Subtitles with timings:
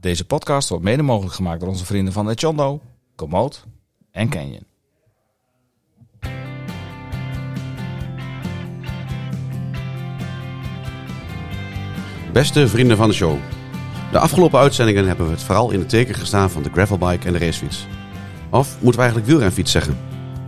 [0.00, 2.80] Deze podcast wordt mede mogelijk gemaakt door onze vrienden van Echondo,
[3.14, 3.64] Komoot
[4.10, 4.66] en Canyon.
[12.32, 13.36] Beste vrienden van de show.
[14.12, 17.32] De afgelopen uitzendingen hebben we het vooral in het teken gestaan van de gravelbike en
[17.32, 17.86] de racefiets.
[18.50, 19.98] Of moeten we eigenlijk wielrenfiets zeggen?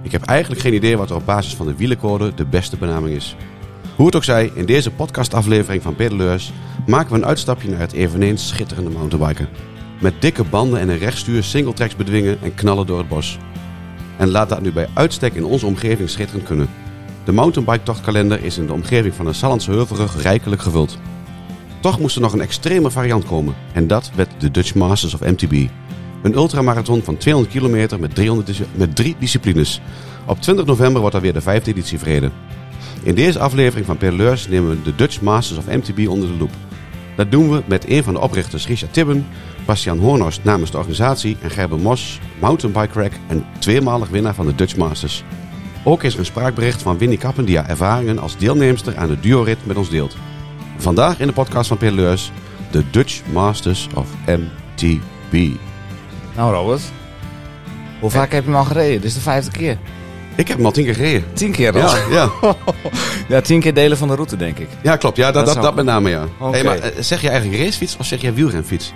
[0.03, 3.17] Ik heb eigenlijk geen idee wat er op basis van de wielencode de beste benaming
[3.17, 3.37] is.
[4.01, 6.53] Hoe het ook zij, in deze podcastaflevering van Pedaleurs
[6.87, 9.49] maken we een uitstapje naar het eveneens schitterende mountainbiken.
[10.01, 13.39] Met dikke banden en een rechtstuur singletracks bedwingen en knallen door het bos.
[14.17, 16.69] En laat dat nu bij uitstek in onze omgeving schitterend kunnen.
[17.25, 20.99] De mountainbike tochtkalender is in de omgeving van de Sallandse Heuvelrug rijkelijk gevuld.
[21.81, 23.55] Toch moest er nog een extreme variant komen.
[23.73, 25.69] En dat werd de Dutch Masters of MTB.
[26.23, 29.81] Een ultramarathon van 200 kilometer met, 300 dis- met drie disciplines.
[30.27, 32.33] Op 20 november wordt alweer de vijfde editie verreden.
[33.03, 36.51] In deze aflevering van Pedaleurs nemen we de Dutch Masters of MTB onder de loep.
[37.17, 39.27] Dat doen we met een van de oprichters Richard Tibben,
[39.67, 44.55] Bastiaan Hornhorst namens de organisatie en Gerben Mos, mountainbike crack en tweemalig winnaar van de
[44.55, 45.25] Dutch Masters.
[45.85, 49.21] Ook is er een spraakbericht van Winnie Kappen die haar ervaringen als deelnemster aan de
[49.21, 50.17] duorit met ons deelt.
[50.77, 52.33] Vandaag in de podcast van Pedaleurs,
[52.71, 55.57] de Dutch Masters of MTB.
[56.37, 56.83] Nou Robert,
[58.01, 59.01] hoe vaak heb je hem al gereden?
[59.01, 59.79] Dit is de vijfde keer.
[60.35, 61.25] Ik heb hem al tien keer gereden.
[61.33, 61.79] Tien keer al?
[61.81, 62.31] Ja, ja.
[63.29, 64.69] Ja, tien keer delen van de route denk ik.
[64.83, 65.17] ja klopt.
[65.17, 66.25] Ja, dat, Dat met name ja.
[66.51, 68.93] Hey, maar eh, zeg je eigenlijk racefiets of zeg jij wielrenfiets?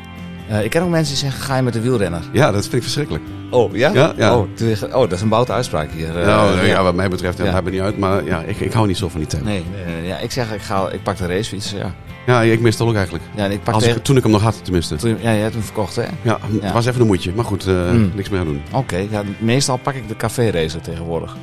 [0.48, 2.22] Eh, ik ken ook mensen die zeggen, ga je met de wielrenner?
[2.32, 3.24] Ja, dat vind ik verschrikkelijk.
[3.50, 3.90] Oh, ja?
[3.92, 4.36] Ja, ja.
[4.36, 4.48] Oh,
[4.92, 6.18] oh, dat is een boute uitspraak hier.
[6.20, 6.82] Eh, nou, ja.
[6.82, 7.50] wat mij betreft, ja, Ja.
[7.50, 7.98] dat maakt me niet uit.
[7.98, 9.44] Maar ja, ik, ik hou niet zo van die term.
[9.44, 9.64] Nee,
[10.02, 11.94] ja, ik zeg, ik, ga, ik pak de racefiets, ja.
[12.27, 13.25] Ja, ik mis het ook eigenlijk.
[13.36, 14.97] Ja, ik pak Als ik, toen ik hem nog had, tenminste.
[14.97, 16.03] Toen, ja, je hebt hem verkocht, hè?
[16.22, 16.72] Ja, het Ja.
[16.72, 17.33] was even een moedje.
[17.34, 18.11] Maar goed, eh, Mm.
[18.14, 18.62] niks meer aan doen.
[18.72, 21.36] Oké, ja, meestal pak ik de café racer tegenwoordig.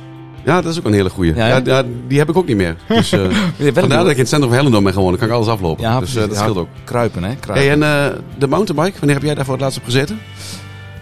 [0.44, 1.34] Ja, dat is ook een hele goeie.
[1.34, 2.76] Ja, die heb ik ook niet meer.
[2.88, 3.20] Dus, eh,
[3.58, 5.18] vandaar dat ik in het centrum van ben gewonnen.
[5.20, 5.84] kan ik alles aflopen.
[5.84, 6.68] Ja, dus eh, dat scheelt ook.
[6.84, 7.34] Kruipen, hè?
[7.34, 7.80] Kruipen.
[7.80, 10.18] Hey, en de mountainbike, wanneer heb jij daar voor het laatst op gezeten?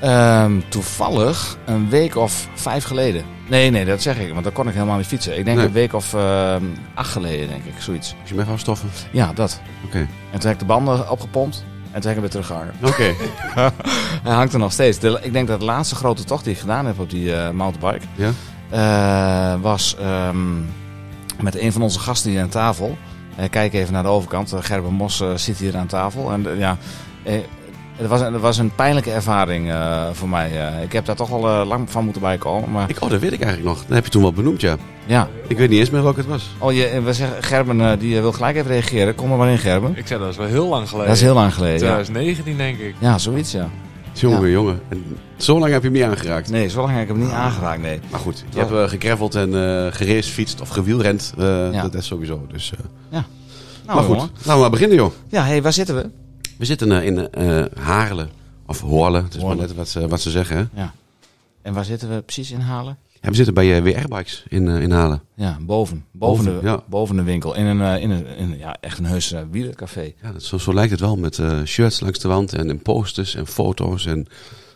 [0.01, 3.25] Ehm, toevallig een week of vijf geleden.
[3.49, 5.39] Nee, nee, dat zeg ik, want dan kon ik helemaal niet fietsen.
[5.39, 5.67] Ik denk Nee.
[5.67, 8.15] een week of ehm, acht geleden, denk ik, zoiets.
[8.21, 8.89] Als je me gaat stoffen.
[9.13, 9.61] Ja, dat.
[9.85, 9.99] Oké.
[9.99, 12.75] En toen heb ik de banden opgepompt en toen heb ik weer teruggehangen.
[12.83, 13.15] Oké.
[14.23, 14.99] Hij hangt er nog steeds.
[14.99, 17.51] De, ik denk dat de laatste grote tocht die ik gedaan heb op die eh,
[17.51, 18.07] mountainbike...
[18.15, 18.31] Ja?
[18.71, 20.59] eh, was ehm,
[21.41, 22.99] met een van onze gasten hier aan tafel.
[23.37, 24.53] Eh, kijk even naar de overkant.
[24.61, 26.33] Gerben Mos zit hier aan tafel.
[26.33, 26.77] En ja,
[28.01, 30.51] het, was, het was een pijnlijke ervaring eh, voor mij.
[30.69, 32.71] Eh, ik heb daar toch wel eh, lang van moeten bijkomen.
[32.71, 33.85] Maar Ik, oh, dat weet ik eigenlijk nog.
[33.87, 34.77] Dat heb je toen wel benoemd, ja.
[35.07, 35.29] ja.
[35.47, 36.51] Ik weet niet eens meer welke het was.
[36.59, 39.15] Oh, je, we zeggen, Gerben die wil gelijk even reageren.
[39.15, 39.93] Kom er maar in, Gerben.
[39.97, 41.09] Ik zei dat is wel heel lang geleden.
[41.09, 41.87] Dat is heel lang geleden.
[41.87, 42.95] Ja, 2019 denk ik.
[42.99, 43.69] ja zoiets ja.
[44.13, 44.81] Jongen, jongen.
[44.89, 45.05] En
[45.37, 46.51] zo lang heb je hem niet aangeraakt.
[46.51, 48.01] Nee, zo lang heb ik hem niet aangeraakt, nee.
[48.11, 51.33] Maar goed, je hebt uh, gegraveld en uh, gereisfietst of gewielrend.
[51.39, 51.83] Uh, Ja.
[51.83, 52.47] Dat is sowieso.
[52.53, 52.79] Dus, uh.
[53.11, 53.25] Nou,
[53.87, 54.31] maar goed, jongen.
[54.37, 55.13] laten we maar beginnen, joh.
[55.29, 56.11] Ja, hey, waar zitten we?
[56.61, 58.31] We zitten uh, in uh, Haarlen.
[58.67, 59.25] Of Hoorlen.
[59.25, 59.59] Het is Hoorlen.
[59.59, 60.81] maar net wat, ze- wat ze zeggen, hè.
[60.83, 60.93] Ja.
[61.63, 62.99] En waar zitten we precies in Halen?
[63.21, 65.23] Ja, we zitten bij uh, WR-bikes in, in Halen.
[65.35, 66.05] Ja, boven.
[66.13, 66.83] Boven, Boven, de, ja.
[66.89, 67.55] boven de winkel.
[67.55, 70.13] In een, eh, in een, in, ja, echt een heus wielercafé.
[70.23, 71.17] Ja, dat, zo, zo lijkt het wel.
[71.17, 74.07] Met shirts langs de wand en, en posters en foto's.
[74.07, 74.27] En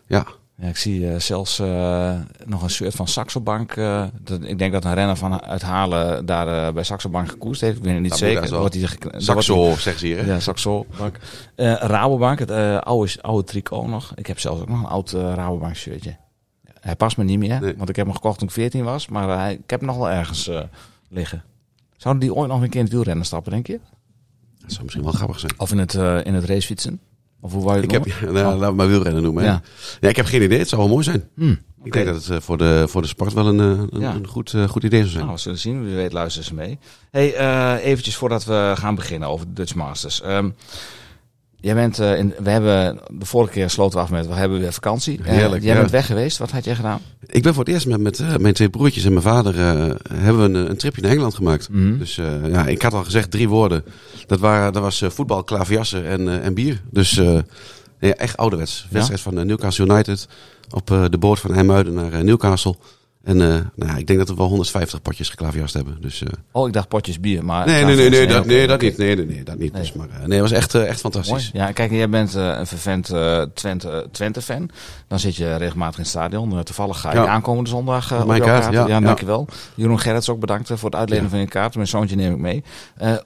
[0.07, 0.27] ja,
[0.57, 3.73] Ja, ik zie eh, zelfs eh, nog een shirt van Saxo Bank.
[3.77, 7.29] eh, dat, ik denk dat een renner van uit Halen daar eh, bij Saxo Bank
[7.29, 7.77] gekoest heeft.
[7.77, 8.59] Ik weet het niet Dat moet zeker.
[8.59, 10.25] Wordt hij Saxo, zeggen ze hier, hè.
[10.33, 11.19] Ja, Saxo Bank.
[11.55, 12.51] Eh, Rabobank, het
[12.85, 14.13] oude, oude tricot nog.
[14.15, 16.17] Ik heb zelfs ook nog een oud Rabobank shirtje.
[16.81, 17.77] Hij past me niet meer, Nee.
[17.77, 19.09] want ik heb hem gekocht toen ik 14 was.
[19.09, 20.51] Maar hij, ik heb hem nog wel ergens
[21.09, 21.43] liggen.
[21.97, 23.81] Zouden die ooit nog een keer in het wielrennen stappen, denk je?
[24.61, 25.53] Dat zou misschien wel grappig zijn.
[25.57, 25.95] Of in het,
[26.27, 27.01] in het racefietsen?
[27.41, 28.43] Of hoe wou je Ik het heb, noemen?
[28.43, 29.43] nou, laat me maar wielrennen noemen.
[29.45, 29.49] hè.
[29.51, 29.63] Ja.
[30.01, 30.09] Ja.
[30.09, 30.59] ik heb geen idee.
[30.59, 31.29] Het zou wel mooi zijn.
[31.37, 34.01] Hm, Ik denk dat het eh, voor, de, voor de sport wel een, eh, een,
[34.01, 34.15] Ja.
[34.15, 35.23] een goed, eh, goed idee zou zijn.
[35.25, 35.85] Nou, we zullen zien.
[35.85, 36.79] Wie weet luisteren ze mee.
[37.11, 40.21] Hey, eventjes voordat we gaan beginnen over de Dutch Masters.
[40.23, 40.51] Ehm,
[41.65, 44.61] jij bent, eh, in, we hebben de vorige keer sloten we af met, we hebben
[44.61, 45.21] weer vakantie.
[45.25, 45.75] Eh, jij ja.
[45.75, 46.39] bent weg geweest.
[46.39, 47.01] Wat had jij gedaan?
[47.27, 49.55] Ik ben voor het eerst met, met eh, mijn twee broertjes en mijn vader
[50.13, 51.69] hebben we een, een tripje naar Engeland gemaakt.
[51.69, 51.99] Mhm.
[51.99, 52.15] Dus
[52.51, 53.85] ja, ik had al gezegd drie woorden.
[54.27, 56.81] Dat, waren, dat was voetbal, klaverjassen en, en bier.
[56.91, 57.11] Dus
[58.01, 58.87] ja, echt ouderwets.
[58.91, 60.29] Wedstrijd van Newcastle United
[60.71, 62.77] op de boot van IJmuiden naar Newcastle.
[63.25, 65.97] En eh, nou ja, ik denk dat we wel 150 potjes geklavejast hebben.
[66.01, 67.45] Dus, eh, Oh, ik dacht potjes bier.
[67.45, 68.97] Maar nee, nee, nee, nee, dat, nee, dat niet.
[68.97, 69.73] Nee, nee, nee, dat niet.
[69.73, 69.83] Nee.
[69.83, 70.97] Dus, maar, eh, nee, het was echt, echt Mooi.
[70.99, 71.51] fantastisch.
[71.53, 73.13] Ja, kijk, jij bent een vervent
[73.55, 74.71] Twente, Twente-fan.
[75.09, 76.63] Dan zit je regelmatig in het stadion.
[76.65, 77.27] Toevallig ga je Ja.
[77.27, 79.47] aankomende zondag Op jouw kaart, ja, dankjewel.
[79.75, 81.75] Jeroen Gerrits ook bedankt voor het uitlenen van je kaart.
[81.75, 82.63] Mijn zoontje neem ik mee.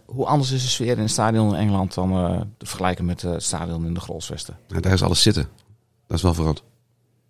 [0.06, 2.10] Hoe anders is de sfeer in het stadion in Engeland dan
[2.58, 4.56] te vergelijken met het stadion in de Grolsvesten?
[4.80, 5.48] Daar is alles zitten.
[6.06, 6.62] Dat is wel verrand.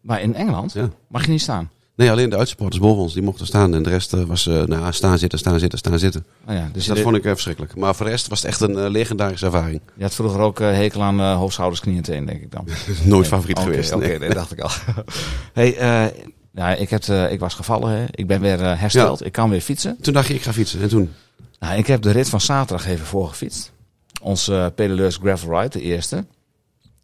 [0.00, 0.88] Maar in Engeland Ja.
[1.08, 1.70] mag je niet staan.
[1.98, 3.74] Nee, alleen de uitsupporters boven ons, die mochten staan.
[3.74, 6.26] En de rest eh, was eh, nou, staan, zitten, staan, zitten, staan, zitten.
[6.46, 7.76] Nou ja, dus Dus dat vond ik eh, verschrikkelijk.
[7.76, 9.80] Maar voor de rest was het echt een legendarische ervaring.
[9.94, 12.64] je had vroeger ook hekel aan eh hoofdschouders, knieën en teen, denk ik dan.
[12.86, 13.24] Nooit Nee.
[13.24, 13.92] favoriet geweest.
[13.92, 14.18] Oké, nee.
[14.18, 14.70] dat dacht ik al.
[15.60, 16.12] hey,
[16.52, 17.90] nou, ik, heb, ik was gevallen.
[17.90, 18.04] Hè.
[18.10, 19.24] Ik ben weer hersteld.
[19.24, 19.96] Ik kan weer fietsen.
[20.00, 20.80] Toen dacht je, ik ga fietsen.
[20.80, 21.10] En toen?
[21.58, 23.72] Nou, ik heb de rit van zaterdag even voorgefietst.
[24.22, 26.24] Onze uh, pedaleurs Gravel Ride, de eerste.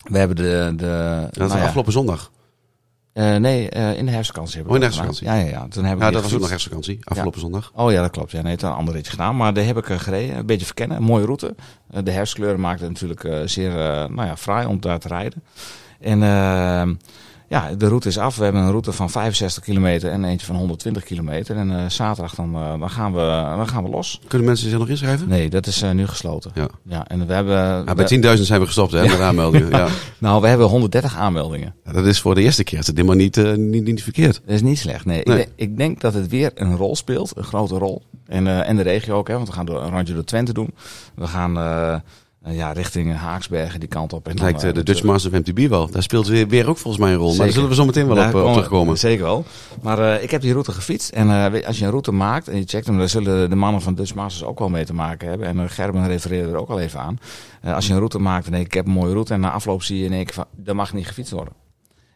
[0.03, 0.73] We hebben de...
[0.77, 2.31] de Dat was nou ja, afgelopen zondag.
[3.15, 5.27] Eh, nee, eh, in de herfstvakantie hebben we Oh, in de dat herfstvakantie.
[5.27, 5.69] Ja, ja, ja.
[5.69, 6.99] Toen heb ik Ja, die dat was ook nog herfstvakantie.
[7.05, 7.73] Afgelopen zondag.
[7.75, 8.31] Oh ja, dat klopt.
[8.31, 9.37] Ja, nee, het een ander ritje gedaan.
[9.37, 10.37] Maar daar heb ik eh, gereden.
[10.37, 10.97] Een beetje verkennen.
[10.97, 11.55] Een mooie route.
[12.03, 13.73] De herfstkleuren maakten het natuurlijk zeer
[14.11, 15.43] nou ja, fraai om daar te rijden.
[16.01, 16.89] En eh,
[17.55, 18.37] ja, de route is af.
[18.37, 21.57] We hebben een route van 65 kilometer en eentje van 120 kilometer.
[21.57, 24.21] En eh, zaterdag dan, eh, dan, gaan we, dan gaan we los.
[24.29, 25.29] Kunnen mensen zich nog inschrijven?
[25.29, 26.51] Nee, dat is eh, nu gesloten.
[26.55, 26.69] Ja.
[26.83, 27.57] Ja, en we hebben...
[27.57, 29.71] Ja, bij 10.000 zijn we gestopt hè, met aanmeldingen.
[29.71, 29.89] Ja.
[30.19, 31.75] nou, we hebben 130 aanmeldingen.
[31.85, 32.79] Ja, Dat is voor de eerste keer.
[32.79, 34.41] Het is helemaal niet, niet, niet verkeerd.
[34.45, 35.05] Dat is niet slecht.
[35.05, 35.39] Nee, Nee.
[35.39, 38.03] Ik, denk, ik denk dat het weer een rol speelt, een grote rol.
[38.27, 40.75] En, en de regio ook, hè, want we gaan een rondje door Twente doen.
[41.15, 41.53] We gaan
[42.45, 44.25] eh, ja, richting Haaksbergen die kant op.
[44.25, 45.91] En Het dan, lijkt eh, eh, de Dutch Masters of MTB wel.
[45.91, 47.29] Daar speelt weer, weer ook volgens mij een rol.
[47.29, 48.99] Maar daar zullen we zo meteen wel Daar op, eh, op terugkomen.
[48.99, 49.45] Zeker wel.
[49.83, 51.09] Maar ik heb die route gefietst.
[51.11, 51.29] En
[51.65, 54.15] als je een route maakt en je checkt hem, dan zullen de mannen van Dutch
[54.15, 55.47] Masters ook wel mee te maken hebben.
[55.47, 57.19] En Gerben refereerde er ook al even aan.
[57.63, 59.33] Als je een route maakt en denk ik, ik heb een mooie route.
[59.35, 61.53] En na afloop zie je in één keer van, dat mag niet gefietst worden.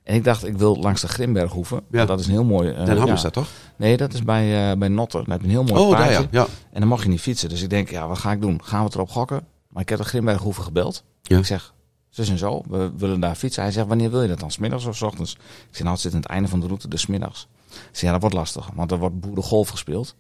[0.03, 1.81] En ik dacht, ik wil langs de Grimberghoeven.
[1.91, 2.05] Ja.
[2.05, 2.71] Dat is een heel mooi...
[2.71, 3.13] eh, Den Ham ja.
[3.13, 3.49] is dat toch?
[3.77, 5.25] Nee, dat is bij, bij Notter.
[5.25, 6.23] Daar heb een heel mooi Oh, daar ja.
[6.31, 6.47] ja.
[6.73, 7.49] En dan mag je niet fietsen.
[7.49, 8.61] Dus ik denk, ja, wat ga ik doen?
[8.65, 9.41] Gaan we het erop gokken?
[9.69, 11.05] Maar ik heb de Grimberghoeven gebeld.
[11.23, 11.39] Ja.
[11.39, 11.75] Ik zeg,
[12.09, 13.63] zus en zo, we willen daar fietsen.
[13.63, 14.51] Hij zegt, wanneer wil je dat dan?
[14.51, 15.33] Smiddags of 's ochtends?
[15.35, 17.49] Ik zeg, nou, het zit aan het einde van de route, dus middags.
[17.69, 20.15] Ik zeg, ja, dat wordt lastig, want er wordt boerengolf gespeeld.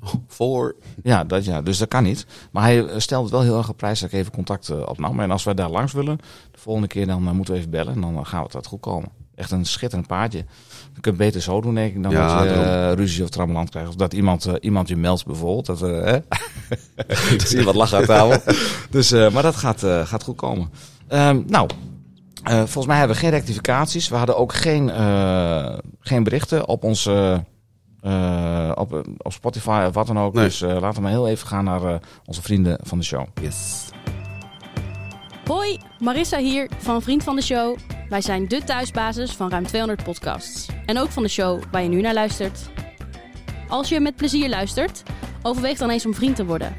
[0.26, 0.76] Voor.
[1.02, 2.26] Ja, dat, ja, dus dat kan niet.
[2.50, 4.82] Maar hij eh, stelde het wel heel erg op prijs dat ik even contact eh,
[4.86, 5.20] opnam.
[5.20, 6.16] En als wij daar langs willen,
[6.50, 7.94] de volgende keer dan eh, moeten we even bellen.
[7.94, 9.10] En dan gaan we het wat goed komen.
[9.38, 10.44] Echt een schitterend paardje.
[10.94, 13.70] Je kunt beter zo doen, denk ik, dan Ja, dat je eh, ruzie of trammeland
[13.70, 13.88] krijgt.
[13.88, 15.66] Of dat iemand, eh, iemand je meldt bijvoorbeeld.
[15.66, 16.14] Dat, eh?
[17.34, 18.54] Ik zie je wat lachen aan tafel.
[18.90, 20.70] Dus, maar dat gaat, gaat goed komen.
[21.08, 21.68] Ehm, nou,
[22.44, 24.08] volgens mij hebben we geen rectificaties.
[24.08, 24.90] We hadden ook geen,
[26.00, 27.44] geen berichten op onze...
[28.74, 30.34] op, op Spotify of wat dan ook.
[30.34, 30.44] Nee.
[30.44, 33.26] Dus laten we maar heel even gaan naar onze vrienden van de show.
[33.40, 33.88] Yes.
[35.48, 37.76] Hoi, Marissa hier van Vriend van de Show.
[38.08, 40.68] Wij zijn de thuisbasis van ruim 200 podcasts.
[40.86, 42.70] En ook van de show waar je nu naar luistert.
[43.68, 45.02] Als je met plezier luistert,
[45.42, 46.76] overweeg dan eens om vriend te worden.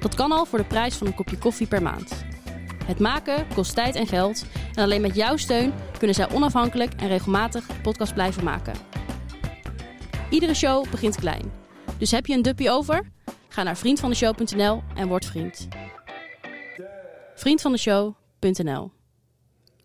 [0.00, 2.24] Dat kan al voor de prijs van een kopje koffie per maand.
[2.84, 4.44] Het maken kost tijd en geld.
[4.74, 8.74] En alleen met jouw steun kunnen zij onafhankelijk en regelmatig de podcast blijven maken.
[10.30, 11.52] Iedere show begint klein.
[11.98, 13.02] Dus heb je een duppie over?
[13.48, 15.68] Ga naar vriendvandeshow.nl en word vriend.
[17.38, 18.90] Vriendvandeshow.nl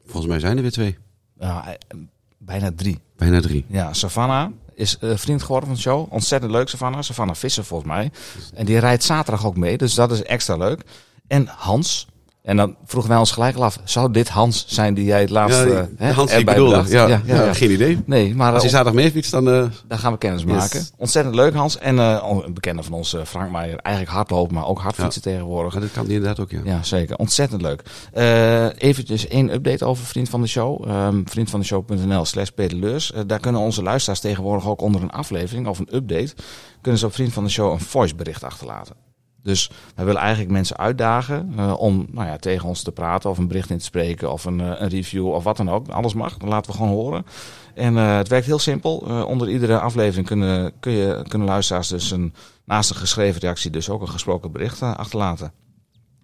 [0.06, 0.98] Volgens mij zijn er weer twee.
[1.40, 1.98] Ja, eh,
[2.38, 3.00] bijna drie.
[3.16, 3.66] Bijna drie.
[3.68, 6.14] Ja, Savannah is eh, vriend geworden van de show.
[6.14, 7.02] Ontzettend leuk, Savannah.
[7.02, 8.12] Savannah Visser volgens mij.
[8.54, 10.82] En die rijdt zaterdag ook mee, dus dat is extra leuk.
[11.28, 12.08] En Hans.
[12.44, 15.30] En dan vroegen wij ons gelijk al af, zou dit Hans zijn die jij het
[15.30, 16.84] laatste Ja, die- hè, Hans die bedoelde.
[16.88, 18.00] Ja, ja, ja, geen idee.
[18.06, 19.50] Nee, maar Als hij eh, zaterdag mee fietst, dan...
[19.50, 20.52] eh, daar gaan we kennis Yes.
[20.52, 20.88] maken.
[20.98, 21.78] Ontzettend leuk, Hans.
[21.78, 23.78] En eh, een bekende van ons, Frank Meijer.
[23.78, 25.74] Eigenlijk hardlopen, maar ook hardfietsen tegenwoordig.
[25.74, 26.60] dat kan die inderdaad ook, ja.
[26.64, 27.16] Ja, zeker.
[27.18, 27.82] Ontzettend leuk.
[28.14, 30.88] Eh eventjes één update over Vriend van de Show.
[30.88, 33.14] Ehm vriendvandeshow.nl slash pedeleurs.
[33.28, 36.34] Daar kunnen onze luisteraars tegenwoordig ook onder een aflevering of een update...
[36.82, 38.96] kunnen ze op Vriend van de Show een voicebericht achterlaten.
[39.44, 43.30] Dus wij willen eigenlijk mensen uitdagen eh, om nou ja, tegen ons te praten...
[43.30, 45.88] of een bericht in te spreken of een, eh, een review of wat dan ook.
[45.88, 47.26] Alles mag, dan laten we gewoon horen.
[47.74, 48.98] En eh, het werkt heel simpel.
[49.28, 52.34] Onder iedere aflevering kunnen, kun je, kunnen luisteraars dus een,
[52.66, 53.72] naast een geschreven reactie...
[53.72, 55.54] dus ook een gesproken bericht achterlaten.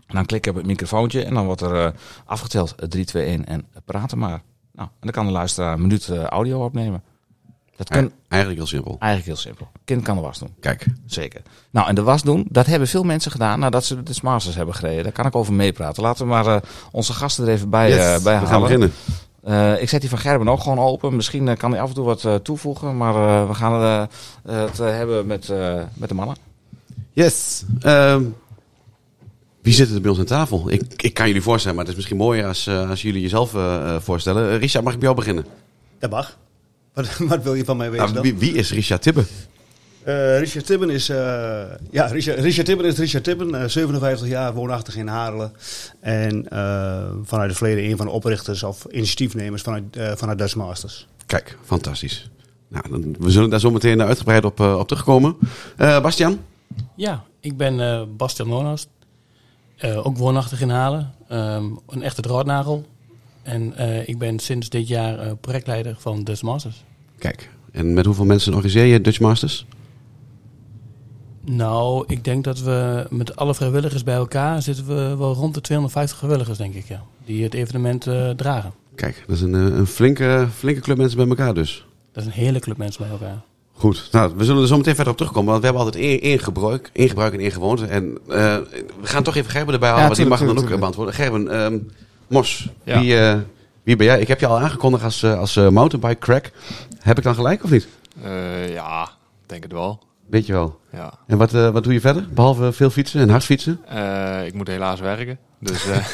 [0.10, 1.94] En dan klik je op het microfoontje en dan wordt er
[2.26, 4.42] afgeteld eh, 3, 2, 1 en praten maar.
[4.72, 7.04] Nou, en dan kan de luisteraar een minuut audio opnemen.
[7.80, 8.96] Dat kan Ja, Eigenlijk heel simpel.
[9.00, 9.68] eigenlijk heel simpel.
[9.86, 10.86] Kind kan de was doen, Kijk.
[11.06, 11.42] zeker.
[11.72, 14.76] Nou, en de was doen, dat hebben veel mensen gedaan nadat ze de Masters hebben
[14.76, 15.04] gereden.
[15.04, 16.04] Daar kan ik over meepraten.
[16.04, 18.62] Laten we maar eh, onze gasten er even bij, Yes, eh, bij we gaan halen.
[18.62, 18.92] beginnen.
[19.44, 21.16] Eh, ik zet die van Gerben ook gewoon open.
[21.16, 22.98] Misschien kan hij af en toe wat eh, toevoegen.
[22.98, 23.82] Maar eh, we gaan
[24.46, 26.36] eh, het hebben met, eh, met de mannen.
[27.14, 27.64] Yes.
[27.82, 28.24] Ehm,
[29.62, 30.72] wie zit er bij ons aan tafel?
[30.72, 33.96] Ik, ik kan jullie voorstellen, maar het is misschien mooier als, als jullie jezelf eh,
[33.96, 34.58] eh, voorstellen.
[34.58, 35.46] Richard, mag ik bij jou beginnen?
[36.00, 36.38] Dat mag.
[36.94, 38.24] Wat, wat wil je van mij weten Nou, dan?
[38.24, 39.24] wie, wie is Richard Tibbe?
[40.04, 41.18] Eh, Richard Tibben is, eh,
[41.92, 45.52] ja, Richard, Richard Tibben is Richard Tibben, eh, 57 jaar, woonachtig in Harelen.
[46.00, 50.56] En eh, vanuit het verleden een van de oprichters of initiatiefnemers vanuit, eh vanuit Dutch
[50.56, 51.08] Masters.
[51.26, 52.30] Kijk, fantastisch.
[52.68, 55.36] Nou, dan, we zullen daar zo meteen uitgebreid op, eh, op terugkomen.
[55.78, 56.40] Eh, Bastian?
[56.96, 58.88] Ja, ik ben eh Bastian Monost.
[59.78, 61.14] Eh, ook woonachtig in Halen.
[61.28, 62.86] Ehm, een echte draadnagel.
[63.50, 66.84] En eh, ik ben sinds dit jaar eh, projectleider van Dutch Masters.
[67.18, 69.66] Kijk, En met hoeveel mensen organiseer je Dutch Masters?
[71.42, 75.62] Nou, ik denk dat we met alle vrijwilligers bij elkaar zitten we wel rond de
[75.62, 77.04] 250 vrijwilligers, denk ik, ja.
[77.26, 78.74] Die het evenement eh, dragen.
[78.96, 81.86] Kijk, dat is een, een flinke, flinke club mensen bij elkaar dus.
[82.12, 83.42] Dat is een hele club mensen bij elkaar.
[83.74, 85.50] Goed, nou, we zullen er zo meteen verder op terugkomen.
[85.50, 87.86] Want we hebben altijd één, één gebruik, één gebruik en één gewoonte.
[87.86, 91.14] En we gaan toch even Gerben erbij halen, Ja, want die mag dan ook beantwoorden.
[91.14, 91.78] Gerben, ehm,
[92.30, 93.00] Mos, Ja.
[93.00, 93.38] wie, eh,
[93.84, 94.20] wie ben jij?
[94.20, 96.52] Ik heb je al aangekondigd als, eh, als eh, mountainbike crack.
[97.00, 97.88] Heb ik dan gelijk of niet?
[98.24, 99.10] Eh, ja,
[99.46, 100.04] denk het wel.
[100.28, 100.80] Weet je wel.
[100.92, 101.14] Ja.
[101.28, 102.28] En wat, eh, wat doe je verder?
[102.34, 103.80] Behalve veel fietsen en hard fietsen?
[103.88, 105.38] Eh, ik moet helaas werken.
[105.60, 106.14] Dus eh,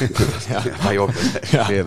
[0.82, 0.90] ja.
[0.90, 1.10] Je ook.
[1.50, 1.84] Ja.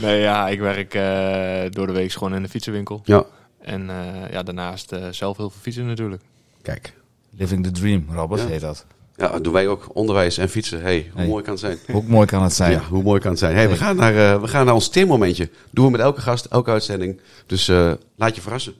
[0.00, 3.00] Nee, ja, ik werk eh, door de week gewoon in de fietsenwinkel.
[3.04, 3.24] Ja,
[3.60, 6.22] En eh, ja, daarnaast eh, zelf heel veel fietsen natuurlijk.
[6.62, 6.92] kijk.
[7.38, 8.46] Living the dream, Robert, Ja.
[8.46, 8.86] heet dat.
[9.16, 9.88] Ja, dat doen wij ook.
[9.92, 10.82] Onderwijs en fietsen.
[10.82, 11.28] hey, hoe Hey.
[11.30, 11.78] mooi kan het zijn?
[11.90, 12.70] Hoe mooi kan het zijn?
[12.72, 13.54] Ja, hoe mooi kan het zijn?
[13.54, 15.50] Hey, we, gaan naar, eh, we gaan naar ons theemomentje.
[15.70, 17.20] Doen we met elke gast, elke uitzending.
[17.46, 18.74] Dus eh, laat je verrassen.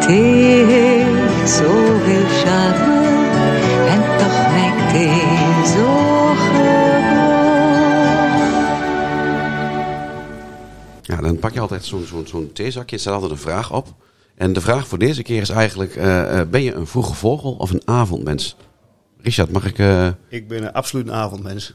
[0.00, 3.06] Thee heeft zoveel charme
[3.88, 6.76] en toch lijkt thee zo gewoon.
[11.02, 12.96] Ja, dan pak je altijd zo'n zo'n zo'n theezakje.
[12.96, 13.86] Er staat altijd een vraag op.
[14.36, 15.96] En de vraag voor deze keer is eigenlijk...
[15.96, 18.56] eh, eh, ben je een vroege vogel of een avondmens?
[19.22, 19.78] Richard, mag ik...
[19.78, 21.74] eh, Ik ben een absoluut een avondmens.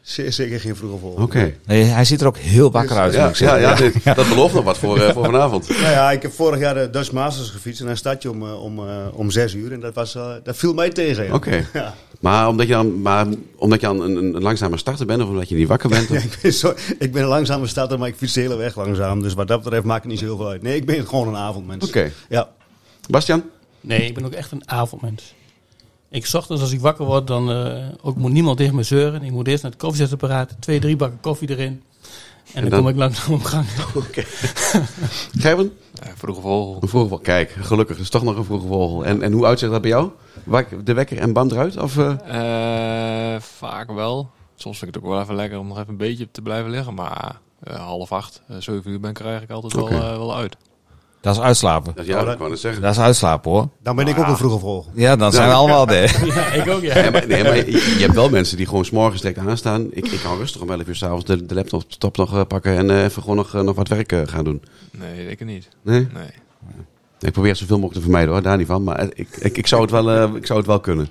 [0.00, 1.24] Zeer zeker geen vroege volgende.
[1.26, 1.54] Oké.
[1.66, 3.14] Nee, hij ziet er ook heel wakker uit.
[3.14, 5.68] Ja, ik ja, ja, dit- dat belooft nog wat voor, eh, voor vanavond.
[5.68, 8.42] Nou ja, ik heb vorig jaar de Dutch Masters gefietst en dan start je om,
[8.42, 9.72] eh, om, eh, om zes uur.
[9.72, 11.24] En dat, was, eh, dat viel mij tegen.
[11.24, 11.34] ja.
[11.34, 11.66] Oké.
[11.72, 11.94] Ja.
[12.20, 15.48] Maar omdat je dan, maar omdat je dan een, een, langzame starter bent of omdat
[15.48, 16.10] je niet wakker bent?
[16.10, 18.76] Of- ik, ben zo, ik ben een langzame starter, maar ik fiets de hele weg
[18.76, 19.22] langzaam.
[19.22, 20.62] Dus wat dat betreft maakt het niet zo heel veel uit.
[20.62, 21.86] Nee, ik ben gewoon een avondmens.
[21.86, 22.10] Oké.
[22.28, 22.48] Ja.
[23.10, 23.42] Bastian?
[23.80, 25.34] Nee, ik ben ook echt een avondmens.
[26.12, 29.22] Ik 's ochtends als ik wakker word, dan eh, ook moet niemand tegen me zeuren.
[29.22, 31.82] Ik moet eerst naar het koffiezetapparaat, twee, drie bakken koffie erin.
[32.54, 32.78] En, dan, dan?
[32.80, 33.66] kom ik langzaam op gang.
[35.38, 35.72] Gerben?
[36.02, 36.78] Eh, vroege vogel.
[36.82, 37.24] Een vroege vogel.
[37.24, 39.04] Kijk, gelukkig is toch nog een vroege vogel.
[39.04, 40.10] En, en hoe uitziet dat bij jou?
[40.44, 41.76] Wak- De wekker en bam eruit?
[41.76, 43.34] Of, eh?
[43.34, 44.30] Eh, vaak wel.
[44.54, 46.70] Soms vind ik het ook wel even lekker om nog even een beetje te blijven
[46.70, 46.94] liggen.
[46.94, 49.98] Maar eh, half acht, zeven uur ben ik er eigenlijk altijd Oké.
[49.98, 50.56] wel, wel uit.
[51.22, 51.92] Dat is uitslapen.
[51.94, 52.82] Dat, ja, Oh, dat dat- kan ik zeggen.
[52.82, 53.68] Dat is uitslapen hoor.
[53.82, 54.90] Dan ben ik ook een vroege vogel.
[54.94, 55.56] Ja, dan zijn we Ja.
[55.56, 56.26] allemaal er.
[56.34, 56.94] ja, ik ook, ja.
[56.94, 59.86] Nee, maar, nee, maar je, je hebt wel mensen die gewoon s'morgens direct aanstaan.
[59.90, 62.76] Ik, ik kan rustig om 11 uur s'avonds de, de laptop top nog eh, pakken
[62.76, 64.62] en eh, even gewoon nog, eh, nog wat werk gaan doen.
[64.90, 65.68] Nee, ik niet.
[65.82, 66.08] Nee?
[66.12, 66.30] Nee.
[67.20, 68.82] Ik probeer zoveel mogelijk te vermijden hoor, daar niet van.
[68.84, 71.08] Maar ik, ik, ik, zou, het wel, ik zou het wel kunnen.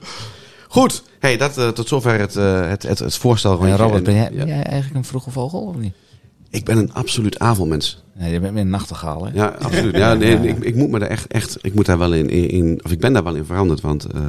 [0.67, 3.55] Goed, hey, dat, tot zover het, eh, het, het, het voorstel.
[3.55, 3.75] Rondje.
[3.75, 5.93] Robert, En, ben jij, ja, ben jij eigenlijk een vroege vogel of niet?
[6.51, 8.03] Ik ben een absoluut avondmens.
[8.13, 9.31] Nee, je bent meer een nachtegaal, hè?
[9.33, 9.95] Ja, absoluut.
[9.97, 12.49] Ja, nee, ik, ik moet me daar echt, echt, ik moet daar wel in, in,
[12.49, 13.81] in- of ik ben daar wel in veranderd.
[13.81, 14.21] Want eh,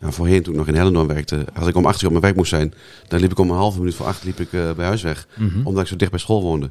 [0.00, 2.24] ja, voorheen toen ik nog in Hellendoorn werkte, als ik om acht uur op mijn
[2.24, 2.74] werk moest zijn,
[3.08, 5.26] dan liep ik om een halve minuut voor acht liep ik, eh, bij huis weg.
[5.38, 5.66] Mhm.
[5.66, 6.70] Omdat ik zo dicht bij school woonde.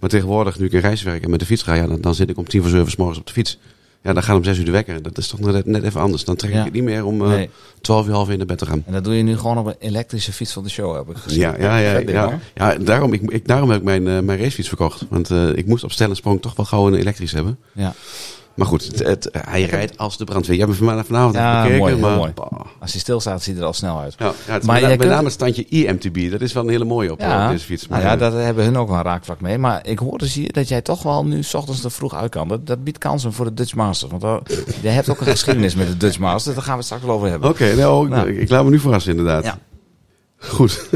[0.00, 2.14] Maar tegenwoordig, nu ik in reis werk en met de fiets ga, ja, dan, dan
[2.14, 3.58] zit ik om tien voor zeven 's morgens op de fiets.
[4.02, 5.02] Ja, dan gaat om zes uur de wekker.
[5.02, 6.24] Dat is toch net, net even anders.
[6.24, 6.64] Dan trek ik Ja.
[6.64, 7.50] het niet meer om eh Nee.
[7.80, 8.82] twaalf uur half in naar bed te gaan.
[8.86, 11.16] En dat doe je nu gewoon op een elektrische fiets van de show, heb ik
[11.22, 11.40] gezien.
[11.40, 11.96] Ja, ja, ja.
[11.98, 15.04] Ding, ja, ja daarom, ik, ik, daarom heb ik mijn, eh, mijn racefiets verkocht.
[15.08, 17.58] Want eh, ik moest op stel en sprong toch wel gauw een elektrisch hebben.
[17.72, 17.94] Ja.
[18.58, 20.56] Maar goed, het, het- hij rijdt als de brandweer.
[20.56, 21.78] Jij hebt hem van- vanavond Ja, bekeken.
[21.80, 22.32] mooi, maar, mooi.
[22.80, 24.14] Als hij stilstaat, ziet hij er al snel uit.
[24.18, 26.30] Ja, ja, het is Maar met, met kunt- name het standje IMTB.
[26.30, 27.88] Dat is wel een hele mooie op, Ja, op deze fiets.
[27.88, 29.58] nou Maar, ja, eh, daar hebben hun ook wel een raakvlak mee.
[29.58, 32.30] Maar ik hoorde zie je dat jij toch wel nu 's ochtends er vroeg uit
[32.30, 32.48] kan.
[32.48, 34.10] Dat, dat biedt kansen voor de Dutch Masters.
[34.10, 34.40] Want daar-
[34.82, 36.54] jij hebt ook een geschiedenis met de Dutch Masters.
[36.54, 37.48] Daar gaan we het straks wel over hebben.
[37.50, 38.30] Oké, nou, ik- Nou.
[38.32, 39.44] ik, laat me nu verrassen inderdaad.
[39.44, 39.58] Ja.
[40.38, 40.88] Goed,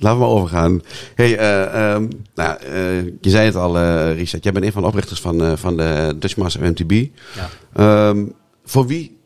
[0.00, 0.82] laten we maar overgaan.
[1.14, 4.42] Hey, eh, ehm, nou, eh, je zei het al, eh Richard.
[4.44, 7.06] Jij bent een van de oprichters van, eh, van de Dutch Master MTB.
[7.34, 7.48] Ja.
[7.72, 8.26] Ehm,
[8.64, 9.18] voor wie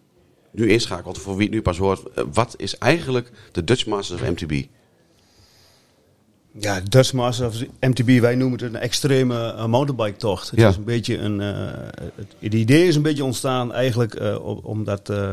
[0.53, 2.03] nu inschakelt, voor wie het nu pas hoort,
[2.33, 4.65] wat is eigenlijk de Dutch Masters of MTB?
[6.59, 10.51] Ja, Dutch Masters of MTB, wij noemen het een extreme mountainbike tocht.
[10.51, 10.69] Het Ja.
[10.69, 11.57] is een beetje een, eh,
[12.15, 15.33] het, idee is een beetje ontstaan eigenlijk eh, om- omdat eh,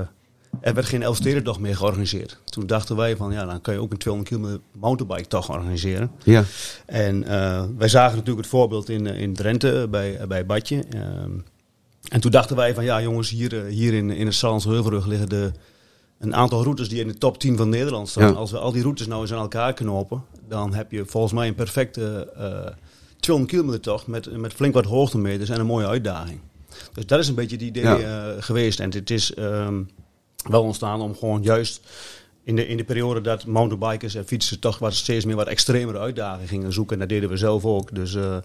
[0.59, 2.37] er werd geen Elfstedentocht meer georganiseerd.
[2.43, 6.11] Toen dachten wij van ja, dan kan je ook een 200 kilometer mountainbike tocht organiseren.
[6.23, 6.43] Ja,
[6.85, 10.83] En eh, wij zagen natuurlijk het voorbeeld in, eh, in Drenthe bij, eh, bij Badje.
[10.89, 11.31] Ehm,
[12.09, 15.29] en toen dachten wij van ja jongens, hier, hier in, in het Salens Heuvelrug liggen
[15.29, 15.51] de,
[16.19, 18.27] een aantal routes die in de top 10 van Nederland staan.
[18.27, 18.33] Ja.
[18.33, 21.47] Als we al die routes nou eens aan elkaar knopen, dan heb je volgens mij
[21.47, 22.73] een perfecte eh
[23.19, 26.39] 200 kilometer tocht met, met flink wat hoogtemeters en een mooie uitdaging.
[26.93, 28.35] Dus dat is een beetje het idee Ja.
[28.39, 28.79] geweest.
[28.79, 29.81] En het is ehm,
[30.49, 31.81] wel ontstaan om gewoon juist
[32.43, 35.99] in de, in de periode dat mountainbikers en fietsers toch wat steeds meer wat extremere
[35.99, 36.93] uitdagingen gingen zoeken.
[36.93, 37.95] En dat deden we zelf ook.
[37.95, 38.37] Dus eh,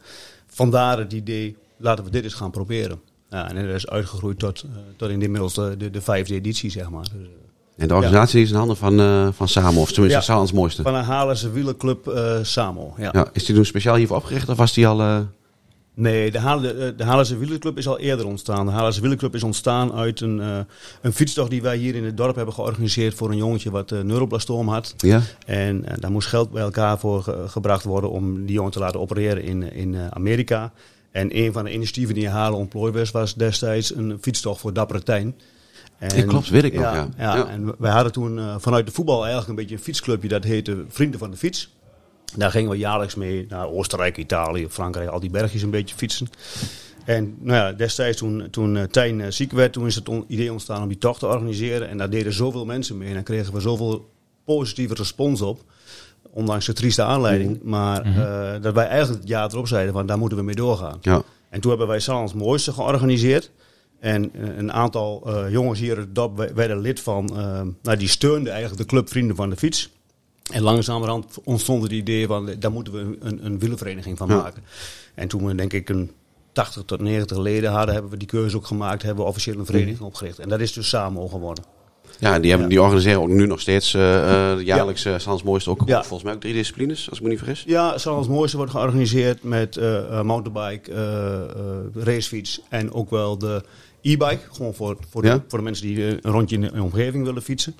[0.46, 3.00] vandaar het idee, laten we dit eens gaan proberen.
[3.30, 6.70] Ja, en dat is uitgegroeid tot, eh, tot in inmiddels de, de, de vijfde editie,
[6.70, 7.02] zeg maar.
[7.02, 10.24] Dus, eh, en de organisatie is in handen van, van Samo, of tenminste Ja.
[10.24, 10.82] Salens mooiste.
[10.82, 12.12] van een Haarlemse wielerclub
[12.42, 12.94] Samo.
[12.98, 13.08] Ja.
[13.12, 15.26] Ja, is die toen speciaal hiervoor opgericht of was die al...
[15.96, 18.66] eh, Nee, de, de, de Haarlemse Wielerclub is al eerder ontstaan.
[18.66, 20.58] De Haarlemse Wielerclub is ontstaan uit een, eh,
[21.02, 24.00] een fietstocht die wij hier in het dorp hebben georganiseerd voor een jongetje wat eh
[24.00, 24.94] neuroblastoom had.
[24.96, 25.20] Ja?
[25.46, 28.78] En eh, daar moest geld bij elkaar voor ge- gebracht worden om die jongen te
[28.78, 30.72] laten opereren in, in eh, Amerika.
[31.10, 34.72] En een van de initiatieven die in Haarlem ontplooid was, was destijds een fietstocht voor
[34.72, 35.34] Dappere Tijn.
[35.98, 36.94] En, Ja, klopt, weet ik nog, ja.
[36.94, 37.08] ja.
[37.18, 37.48] ja, Ja.
[37.48, 40.84] en wij hadden toen eh, vanuit de voetbal eigenlijk een beetje een fietsclubje dat heette
[40.88, 41.74] Vrienden van de Fiets.
[42.37, 46.28] Daar gingen we jaarlijks mee naar Oostenrijk, Italië, Frankrijk, al die bergjes een beetje fietsen.
[47.06, 50.52] En nou ja, destijds toen, toen eh, Tijn eh, ziek werd, toen is het idee
[50.52, 51.88] ontstaan om die tocht te organiseren.
[51.88, 54.11] En daar deden zoveel mensen mee en daar kregen we zoveel
[54.45, 55.61] positieve respons op.
[56.30, 57.62] Ondanks de trieste aanleiding.
[57.62, 60.99] Maar eh, dat wij eigenlijk het jaar erop zeiden van daar moeten we mee doorgaan.
[61.00, 61.23] Ja.
[61.49, 63.50] En toen hebben wij Salons Mooiste georganiseerd.
[64.00, 67.30] En een aantal jongens hier in het werden lid van,
[67.83, 69.90] nou, die steunden eigenlijk de club Vrienden van de Fiets.
[70.52, 74.36] En langzamerhand ontstond het idee van, daar moeten we een, een wielervereniging van Ja.
[74.36, 74.62] maken.
[75.14, 76.10] En toen we denk ik een
[76.52, 79.66] 80 tot 90 leden hadden, hebben we die keuze ook gemaakt, hebben we officieel een
[79.66, 80.38] vereniging opgericht.
[80.38, 81.64] En dat is dus Samo geworden.
[82.18, 82.74] Ja, die, hebben, Ja.
[82.74, 85.98] die organiseren ook nu nog steeds eh eh jaarlijks eh Sans Mooiste ook Ja.
[86.00, 87.64] volgens mij ook drie disciplines, als ik me niet vergis.
[87.66, 90.92] Ja, Salons Mooiste wordt georganiseerd met eh, mountainbike,
[91.94, 93.62] racefiets en ook wel de
[94.02, 94.38] e-bike.
[94.52, 97.74] Gewoon voor, voor, de, voor de mensen die een rondje in de omgeving willen fietsen.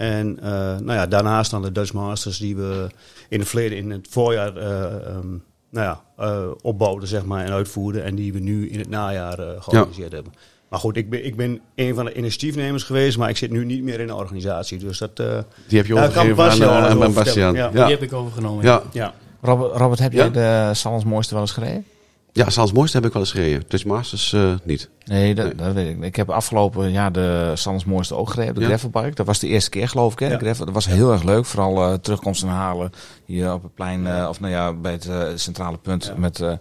[0.00, 2.86] En eh, nou ja, daarnaast dan de Dutch Masters die we
[3.28, 5.28] in het verleden in het voorjaar eh, ehm,
[5.70, 8.04] nou ja, eh, opbouwden zeg maar, en uitvoerden.
[8.04, 10.32] En die we nu in het najaar georganiseerd hebben.
[10.68, 13.64] Maar goed, ik ben, ik ben een van de initiatiefnemers geweest, maar ik zit nu
[13.64, 14.78] niet meer in de organisatie.
[14.78, 15.38] Dus dat, eh,
[15.68, 17.72] Die heb je overgegeven kan aan, Bastiaan aan.
[17.72, 17.84] Ja.
[17.84, 18.64] Die heb ik overgenomen.
[18.64, 18.82] Ja.
[18.92, 19.14] ja.
[19.40, 20.18] Robert, Robert, heb Ja?
[20.18, 21.84] jij de Salons mooiste wel eens gereden?
[22.32, 23.62] Ja, Sans Mooiste heb ik wel eens gereden.
[23.68, 24.90] Dutch Masters eh, niet.
[25.04, 25.54] Nee, dat, Nee.
[25.54, 26.02] dat weet ik.
[26.04, 28.66] Ik heb afgelopen jaar de Salons mooiste ook gereden, op de Ja.
[28.68, 29.14] gravelbike.
[29.14, 30.18] Dat was de eerste keer geloof ik.
[30.18, 30.26] Hè?
[30.30, 30.38] Ja.
[30.38, 30.64] gravel.
[30.64, 31.44] Dat was heel erg leuk.
[31.44, 32.90] Vooral eh, terugkomst naar Halen.
[33.24, 35.08] Hier op het plein, eh, of nou ja, bij het
[35.40, 36.04] centrale punt.
[36.04, 36.14] Ja.
[36.16, 36.52] Met, eh,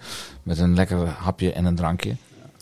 [0.43, 2.15] met een lekker hapje en een drankje.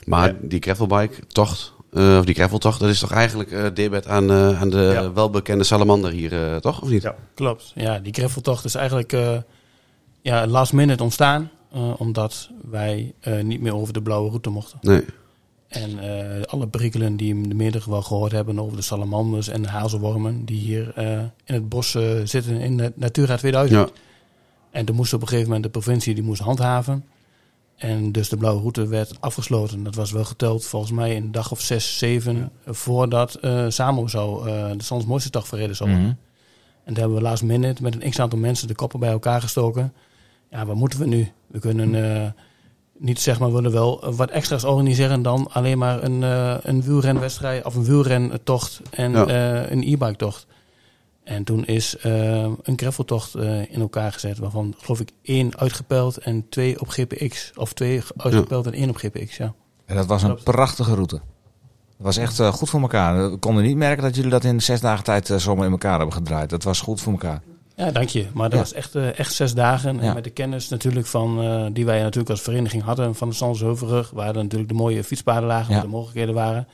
[0.06, 0.36] Maar Ja.
[0.42, 4.62] die gravelbike tocht, eh, of die graveltocht, dat is toch eigenlijk eh debet aan, eh,
[4.62, 5.12] aan de Ja.
[5.14, 6.82] welbekende salamander hier, eh, toch?
[6.82, 7.02] Of niet?
[7.02, 7.16] Ja.
[7.36, 7.72] Klopt.
[7.76, 9.38] Ja, die graveltocht is eigenlijk eh,
[10.22, 11.50] ja, last minute ontstaan.
[11.72, 14.80] Eh, omdat wij eh, niet meer over de blauwe route mochten.
[14.82, 15.06] Nee.
[15.68, 19.68] En eh, alle prikkelen die de meerdere wel gehoord hebben over de salamanders en de
[19.68, 20.46] hazelwormen.
[20.46, 20.98] Die hier
[21.44, 23.80] in het bos zitten in de Natura 2000.
[23.80, 23.96] Ja.
[24.72, 27.06] En toen moest op een gegeven moment de provincie die moest handhaven.
[27.76, 29.84] En dus de blauwe route werd afgesloten.
[29.84, 34.46] Dat was wel geteld volgens mij een dag of zes, zeven voordat eh Samo zou,
[34.78, 36.08] de Sans Mooiste Dag verreden zou worden.
[36.08, 36.18] Mhm.
[36.84, 39.94] En daar hebben we last minute met een x-aantal mensen de koppen bij elkaar gestoken.
[40.58, 41.32] Ja, wat moeten we nu?
[41.48, 42.30] We kunnen eh,
[42.98, 46.82] niet zeg maar, we willen wel wat extra's organiseren dan alleen maar een, eh een
[46.82, 49.26] wielrenwedstrijd of een wielrentocht en Ja.
[49.26, 50.48] eh, een e-bike tocht.
[51.24, 56.46] En toen is een graveltocht eh, in elkaar gezet, waarvan geloof ik één uitgepeld en
[56.50, 57.52] twee op GPX.
[57.56, 59.54] Of twee uitgepeld en één op GPX, ja.
[59.86, 61.16] En dat was een prachtige route.
[61.16, 63.32] Dat was echt goed voor elkaar.
[63.32, 66.14] We konden niet merken dat jullie dat in zes dagen tijd zomaar in elkaar hebben
[66.14, 66.50] gedraaid.
[66.50, 67.42] Dat was goed voor elkaar.
[67.78, 68.26] Ja, dank je.
[68.34, 68.64] Maar dat Ja.
[68.66, 69.96] was echt, eh, echt zes dagen.
[69.96, 70.02] Ja.
[70.02, 73.36] En met de kennis natuurlijk van, eh, die wij natuurlijk als vereniging hadden van de
[73.36, 75.74] Sansheuvelrug, waar er natuurlijk de mooie fietspaden lagen, Ja.
[75.74, 76.68] waar de mogelijkheden waren,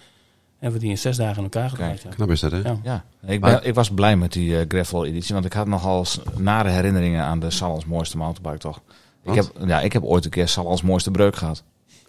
[0.59, 2.01] hebben we die in zes dagen in elkaar gedraaid.
[2.01, 2.09] Ja.
[2.09, 2.57] Knap is dat, hè?
[2.57, 2.77] Ja.
[2.83, 5.67] Ja, ik, Maar- ben, ik was blij met die eh, gravel editie, want ik had
[5.67, 6.05] nogal
[6.37, 8.81] nare herinneringen aan de Salons mooiste mountainbike toch.
[9.23, 11.63] Ik heb, ja, ik heb ooit een keer Salons mooiste breuk gehad.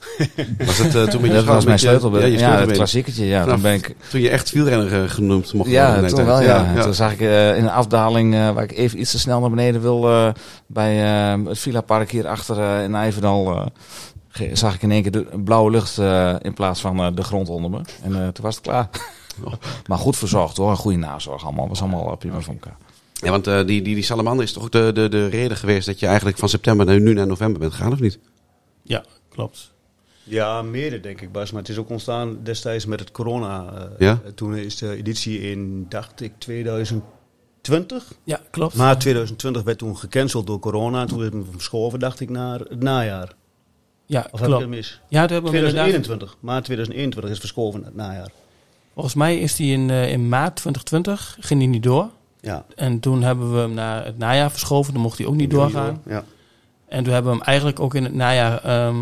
[0.66, 2.30] Was het eh, toen met je dat was mijn sleutelbeen.
[2.32, 3.26] Ja, Ja, het klassieketje.
[3.26, 6.08] Ja, Vanaf toen ben ik, Toen je echt wielrenner eh, genoemd mocht ja, worden.
[6.08, 6.82] toen net, wel, ja.
[6.82, 9.50] Toen zag ik eh, in een afdaling eh, waar ik even iets te snel naar
[9.50, 10.28] beneden wil, eh,
[10.66, 13.66] bij eh, het Villa Park hier achter in Ijverdal, eh,
[14.28, 17.22] ge- zag ik in één keer de blauwe lucht eh, in plaats van eh, de
[17.24, 17.80] grond onder me.
[18.02, 18.88] En eh, toen was het klaar.
[19.88, 21.68] maar goed verzorgd hoor, een goede nazorg allemaal.
[21.68, 22.76] was allemaal prima voor elkaar.
[23.12, 25.86] Ja, want eh, die, die, die salamander is toch ook de, de, de reden geweest
[25.86, 28.18] dat je eigenlijk van september naar nu naar november bent gegaan, of niet?
[28.82, 29.72] ja, klopt.
[30.24, 31.50] Ja, mede denk ik Bas.
[31.50, 33.72] Maar het is ook ontstaan destijds met het corona.
[33.74, 34.20] eh, Ja?
[34.34, 38.12] Toen is de editie in, dacht ik, 2020.
[38.24, 38.74] Ja, klopt.
[38.74, 41.00] Maar 2020 werd toen gecanceld door corona.
[41.00, 43.32] En toen werd het verschoven, dacht ik, naar het najaar.
[44.06, 44.66] ja, Of heb ik klopt.
[44.68, 45.00] mis?
[45.08, 45.84] Ja, dat hebben we inderdaad.
[45.88, 46.36] 2021.
[46.40, 48.30] Maar 2021 is verschoven naar het najaar.
[48.94, 52.08] Volgens mij is die in, eh, in maart 2020, ging die niet door.
[52.40, 52.64] Ja.
[52.74, 56.02] En toen hebben we hem naar het najaar verschoven, dan mocht hij ook niet doorgaan.
[56.06, 56.24] Ja.
[56.88, 58.96] En toen hebben we hem eigenlijk ook in het najaar ehm,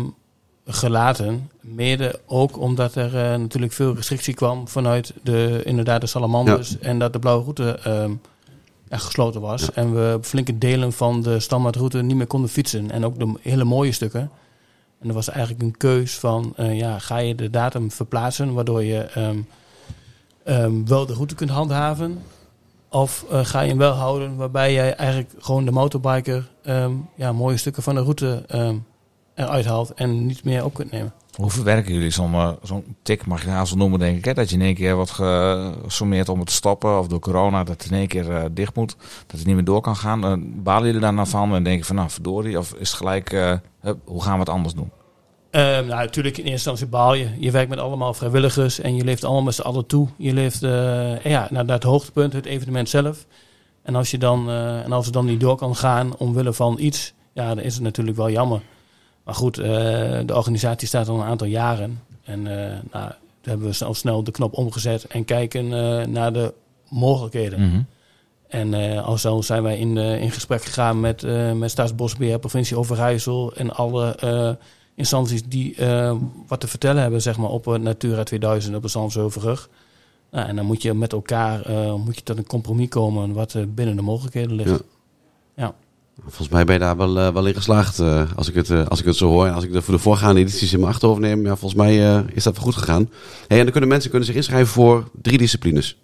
[0.65, 1.49] gelaten.
[1.61, 6.79] Mede ook omdat er eh, natuurlijk veel restrictie kwam vanuit de, inderdaad de salamanders.
[6.79, 7.79] En dat de blauwe route
[8.89, 9.61] ja, gesloten was.
[9.61, 9.69] Ja.
[9.73, 12.91] En we flinke delen van de standaardroute niet meer konden fietsen.
[12.91, 14.31] En ook de hele mooie stukken.
[14.99, 18.83] En er was eigenlijk een keus van, eh, ja, ga je de datum verplaatsen, waardoor
[18.83, 19.37] je ehm,
[20.43, 22.21] ehm, wel de route kunt handhaven.
[22.89, 27.31] Of eh, ga je hem wel houden waarbij jij eigenlijk gewoon de motorbiker ehm, ja,
[27.31, 28.45] mooie stukken van de route
[29.35, 31.13] eruit haalt en niet meer op kunt nemen.
[31.33, 34.25] Hoe verwerken jullie zo'n eh, zo'n tik, mag je zo noemen, denk ik.
[34.25, 34.33] Hè?
[34.33, 36.99] Dat je in één keer wordt gesommeerd om het te stoppen.
[36.99, 38.95] Of door corona dat het in één keer eh, dicht moet.
[39.27, 40.23] Dat het niet meer door kan gaan.
[40.23, 42.57] Eh, balen jullie daar nou van en denken van nou verdorie.
[42.57, 43.29] Of is het gelijk,
[43.79, 44.91] hup, hoe gaan we het anders doen?
[45.49, 47.29] Ehm, nou, natuurlijk in eerste instantie baal je.
[47.39, 50.07] Je werkt met allemaal vrijwilligers en je leeft allemaal met z'n allen toe.
[50.17, 50.59] Je leeft
[51.23, 53.25] ja, naar, het hoogtepunt, het evenement zelf.
[53.83, 57.13] En als, je dan, en als het dan niet door kan gaan omwille van iets,
[57.33, 58.61] ja, dan is het natuurlijk wel jammer.
[59.23, 59.65] Maar goed, eh,
[60.25, 62.01] de organisatie staat al een aantal jaren.
[62.23, 66.33] En eh nou, toen hebben we snel, snel de knop omgezet en kijken eh, naar
[66.33, 66.53] de
[66.89, 67.67] mogelijkheden.
[67.67, 67.81] Mhm.
[68.47, 72.77] En eh al zo zijn wij in, in gesprek gegaan met, eh met Staatsbosbeheer, provincie
[72.77, 74.51] Overijssel en alle eh,
[74.95, 75.75] instanties die
[76.47, 79.69] wat te vertellen hebben zeg maar, op Natura 2000 op de Zandvoortrug.
[80.31, 83.95] Nou, en dan moet je met elkaar moet je tot een compromis komen wat binnen
[83.95, 84.69] de mogelijkheden ligt.
[84.69, 84.79] Ja.
[86.15, 86.21] Ja.
[86.21, 88.87] Volgens mij ben je daar wel, eh, wel in geslaagd, eh, als, ik het, eh,
[88.87, 89.45] als ik het zo hoor.
[89.47, 92.23] En als ik de, voor de voorgaande edities in mijn achterhoofd neem, ja, volgens mij
[92.33, 93.09] is dat wel goed gegaan.
[93.47, 95.97] Hey, en dan kunnen mensen kunnen zich inschrijven voor drie disciplines.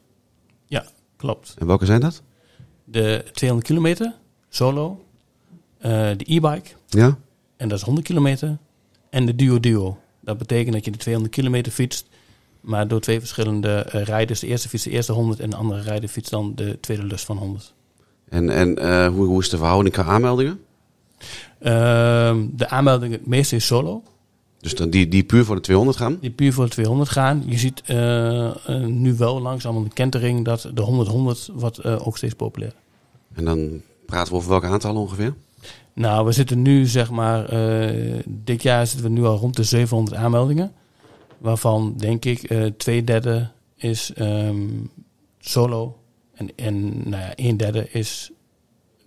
[1.17, 1.55] Klopt.
[1.57, 2.21] En welke zijn dat?
[2.83, 4.15] De 200 kilometer,
[4.49, 5.05] solo.
[5.81, 7.17] de e-bike, Ja?
[7.57, 8.57] en dat is 100 kilometer.
[9.09, 9.97] En de duo-duo.
[10.19, 12.07] Dat betekent dat je de 200 kilometer fietst,
[12.61, 14.39] maar door twee verschillende rijders.
[14.39, 17.23] De eerste fietst de eerste 100 en de andere rijder fietst dan de tweede lus
[17.23, 17.73] van 100.
[18.29, 20.59] En, en eh, hoe, hoe is de verhouding qua aanmeldingen?
[21.59, 24.03] Ehm, de aanmelding het meeste is solo.
[24.59, 26.17] Dus dan die, die puur voor de 200 gaan?
[26.21, 27.43] Die puur voor de 200 gaan.
[27.45, 32.33] Je ziet eh, eh, nu wel langzaam een kentering dat de 100-100 wordt ook steeds
[32.33, 32.73] populair.
[33.33, 35.33] En dan praten we over welke aantallen ongeveer?
[35.93, 37.49] Nou, we zitten nu zeg maar,
[38.25, 40.71] dit jaar zitten we nu al rond de 700 aanmeldingen.
[41.37, 44.67] Waarvan denk ik twee derde is ehm,
[45.39, 45.99] solo
[46.39, 48.31] en, en nou ja, een derde is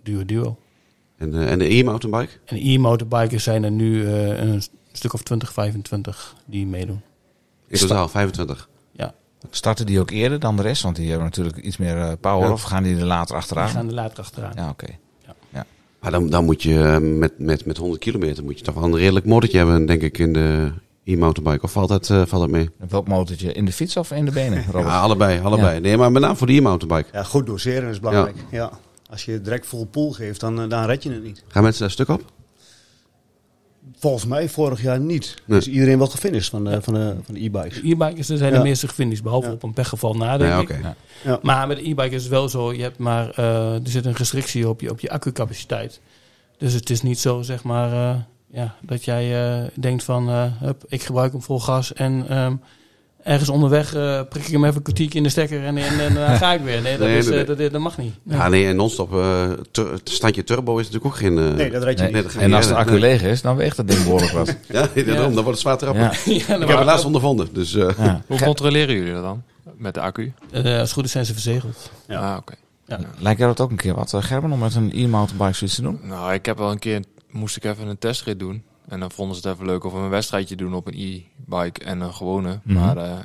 [0.03, 0.57] duo-duo.
[1.17, 2.31] En, eh, en de e-mountainbike?
[2.45, 7.01] En e-motorbikers zijn er nu eh, een stuk of 20, 25 die meedoen.
[7.67, 8.69] In totaal 25.
[9.49, 10.83] Starten die ook eerder dan de rest?
[10.83, 12.47] Want die hebben natuurlijk iets meer eh, power.
[12.47, 12.53] Ja.
[12.53, 13.69] Of gaan die er later Die achteraan?
[13.69, 14.51] gaan er later achteraan.
[14.55, 14.85] Ja, oké.
[15.99, 18.95] Maar dan, dan moet je met, met, met 100 kilometer moet je toch wel een
[18.95, 20.71] redelijk motortje hebben, denk ik, in de
[21.03, 21.63] e-mountainbike.
[21.63, 22.69] Of valt dat, eh, valt dat mee?
[22.79, 23.53] En welk motortje?
[23.53, 24.85] In de fiets of in de benen, Robert?
[24.85, 25.79] Ja, allebei, allebei.
[25.79, 27.17] Nee, maar met name voor de e-mountainbike.
[27.17, 28.35] Ja, goed doseren is belangrijk.
[28.51, 28.71] Ja.
[29.09, 31.43] Als je direct vol pool geeft, dan, eh, dan red je het niet.
[31.47, 32.21] Gaan mensen daar stuk op?
[33.99, 35.35] Volgens mij vorig jaar niet.
[35.45, 35.57] Nee.
[35.59, 37.81] Is iedereen wel gefinished van de, van de, van de e-bikes.
[37.81, 38.57] De e-bikers er zijn Ja.
[38.57, 39.53] de meeste gefinished, behalve Ja.
[39.53, 40.69] op een pechgeval na, denk Ja, ik.
[40.69, 40.79] oké.
[40.81, 40.95] Ja.
[41.23, 41.39] Ja.
[41.41, 44.13] Maar met de e-bike is het wel zo, je hebt maar, eh, er zit een
[44.15, 45.99] restrictie op je, op je accucapaciteit.
[46.57, 48.15] Dus het is niet zo, zeg maar, eh,
[48.53, 52.55] ja, dat jij eh, denkt van, eh, hup, ik gebruik hem vol gas en ehm,
[53.23, 56.13] ergens onderweg eh, prik ik hem even een kwartiertje in de stekker en, en, en
[56.13, 56.81] dan ga ik weer.
[56.81, 58.13] Nee, dat, Nee, is, nee, eh, dat, dat mag niet.
[58.23, 58.37] Nee.
[58.37, 61.37] Ja, nee, en non-stop eh, tur- standje turbo is natuurlijk ook geen...
[61.37, 62.35] eh, Nee, dat red je niet.
[62.35, 62.99] En als de accu Nee.
[62.99, 64.55] leeg is, dan weegt dat ding behoorlijk wat.
[64.67, 66.01] Ja, daarom, dan wordt het zwaar trappen.
[66.01, 66.11] Ja.
[66.33, 67.73] Ja, Ik heb het laatst ondervonden, dus...
[67.75, 68.21] eh, Ja.
[68.27, 69.43] Hoe controleren jullie dat dan?
[69.77, 70.33] Met de accu?
[70.51, 71.91] Eh, als het goed is zijn ze verzegeld.
[72.07, 72.31] Ja.
[72.31, 72.53] Ah, oké.
[73.19, 75.99] Lijkt jou dat ook een keer wat, Gerben, om met een e-mountainbike zoiets te doen?
[76.03, 78.63] Nou, ik heb wel een keer, moest ik even een testrit doen.
[78.87, 81.83] En dan vonden ze het even leuk of we een wedstrijdje doen op een e-bike
[81.83, 82.59] en een gewone.
[82.63, 82.79] Mhm.
[82.79, 83.19] Maar eh, eh,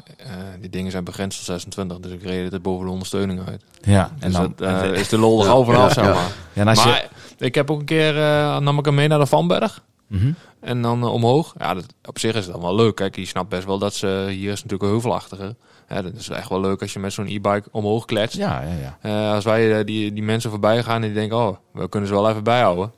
[0.61, 3.65] die dingen zijn begrensd tot 26, dus ik reed het boven de ondersteuning uit.
[3.81, 4.69] Ja, En en dan dan...
[4.69, 6.15] eh, is de lol er al vanaf, zeg maar.
[6.53, 6.89] ja, en als je...
[6.89, 8.15] Maar ik heb ook een keer,
[8.63, 9.83] nam ik hem mee naar de Vanberg.
[10.07, 10.33] Mhm.
[10.61, 11.55] En dan omhoog.
[11.59, 12.95] Ja, dat, op zich is het dan wel leuk.
[12.95, 14.27] Kijk, je snapt best wel dat ze...
[14.31, 15.57] Hier is natuurlijk een heuvelachtige.
[15.89, 18.37] Ja, dat is echt wel leuk als je met zo'n e-bike omhoog kletst.
[18.37, 19.35] Ja, ja, ja.
[19.35, 21.37] Als wij die, die mensen voorbij gaan en die denken...
[21.39, 22.93] Oh, we kunnen ze wel even bijhouden.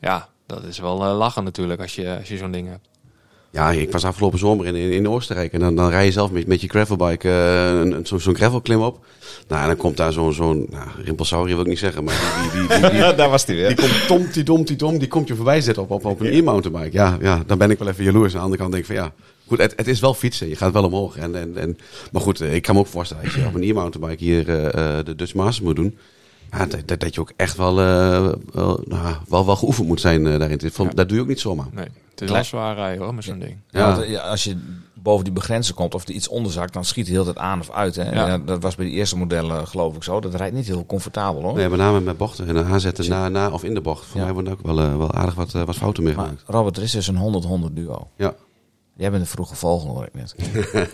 [0.00, 2.88] Ja, dat is wel eh, lachen natuurlijk als je, als je zo'n ding hebt.
[3.50, 5.52] Ja, ik was afgelopen zomer in, in, in Oostenrijk.
[5.52, 8.34] En dan, dan rij je zelf met, met je gravelbike eh, een- een- zo- zo'n
[8.34, 9.04] gravelklim op.
[9.48, 12.60] Nou, en dan komt daar zo'n, zo'n nou, rimpelsaurier wil ik niet zeggen, maar die,
[12.60, 15.08] die, die, die, die, daar was die die komt tom, die dom, die dom, die
[15.08, 16.96] komt je voorbij zetten op, op, op een e-mountainbike.
[16.96, 18.32] Ja, ja, dan ben ik wel even jaloers.
[18.32, 19.12] Aan de andere kant denk ik van ja,
[19.46, 20.48] goed, het, het is wel fietsen.
[20.48, 21.16] Je gaat wel omhoog.
[21.16, 21.78] En, en, en,
[22.12, 24.98] maar goed, eh, ik kan me ook voorstellen, als je op een e-mountainbike hier eh,
[24.98, 25.98] eh, de Dutch Masters moet doen.
[26.58, 30.00] Ja, dat, dat, dat je ook echt wel, eh, wel, nou, wel, wel geoefend moet
[30.00, 30.60] zijn eh, daarin.
[30.72, 30.92] Van, Ja.
[30.92, 31.66] Dat doe je ook niet zomaar.
[31.72, 33.56] Nee, het is wel zwaar rijden hoor, met zo'n ding.
[33.70, 33.86] Ja, Ja.
[33.94, 34.56] want, eh, ja, als je
[34.94, 37.70] boven die begrenzer komt of er iets onderzakt, dan schiet hij heel tijd aan of
[37.70, 37.96] uit.
[37.96, 38.10] Hè?
[38.12, 38.26] Ja.
[38.26, 40.20] Ja, dat was bij die eerste modellen geloof ik zo.
[40.20, 41.54] Dat rijdt niet heel comfortabel hoor.
[41.54, 44.04] Nee, met name met bochten en aanzetten na, na of in de bocht.
[44.06, 44.24] Voor Ja.
[44.24, 46.42] mij worden ook wel, wel aardig wat, wat fouten mee Maar gemaakt.
[46.46, 47.16] Robert, er is dus een
[47.70, 48.08] 100-100 duo.
[48.16, 48.34] Ja.
[48.96, 50.34] Jij bent een vroege vogel hoor ik net.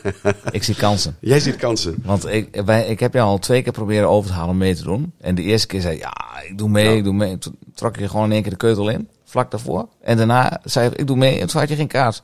[0.56, 1.16] ik zie kansen.
[1.20, 2.02] Jij ziet kansen.
[2.04, 4.74] Want ik, wij, ik heb jou al twee keer proberen over te halen om mee
[4.74, 5.12] te doen.
[5.20, 6.12] En de eerste keer zei ja,
[6.48, 6.90] ik doe mee, Ja.
[6.90, 7.38] ik doe mee.
[7.38, 9.88] Toen trok je gewoon in één keer de keutel in, vlak daarvoor.
[10.00, 11.40] En daarna zei je, ik doe mee.
[11.40, 12.22] En toen had je geen kaart.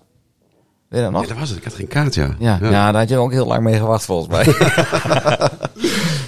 [0.88, 1.22] Weet je dat nog?
[1.22, 1.58] Ja, dat was het.
[1.58, 2.36] Ik had geen kaart, ja.
[2.38, 2.70] Ja, ja.
[2.70, 4.54] daar had je ook heel lang mee gewacht volgens mij.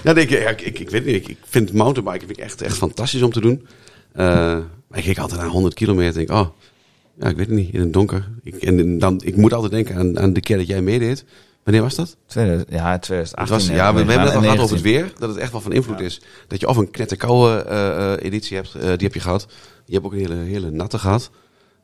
[0.02, 1.14] Ja, nee, ik, ik, ik, ik weet niet.
[1.14, 3.66] Ik, ik vind mountainbiken vind ik echt, echt fantastisch om te doen.
[4.12, 4.26] Eh,
[4.88, 6.48] maar ik altijd naar 100 kilometer en denk, oh,
[7.20, 7.74] Ja, ik weet het niet.
[7.74, 8.28] In het donker.
[8.42, 11.24] Ik, en dan, ik moet altijd denken aan, aan de keer dat jij meedeed.
[11.64, 12.16] Wanneer was dat?
[12.26, 13.54] 2000, ja, Het 2018.
[13.56, 14.62] was, eh, ja, we, we hebben het al gehad 19.
[14.64, 15.12] over het weer.
[15.18, 16.20] Dat het echt wel van invloed is.
[16.46, 18.74] Dat je of een knetterkoude eh, eh, editie hebt.
[18.74, 19.46] eh, die heb je gehad.
[19.84, 21.30] Je hebt ook een hele, hele natte gehad.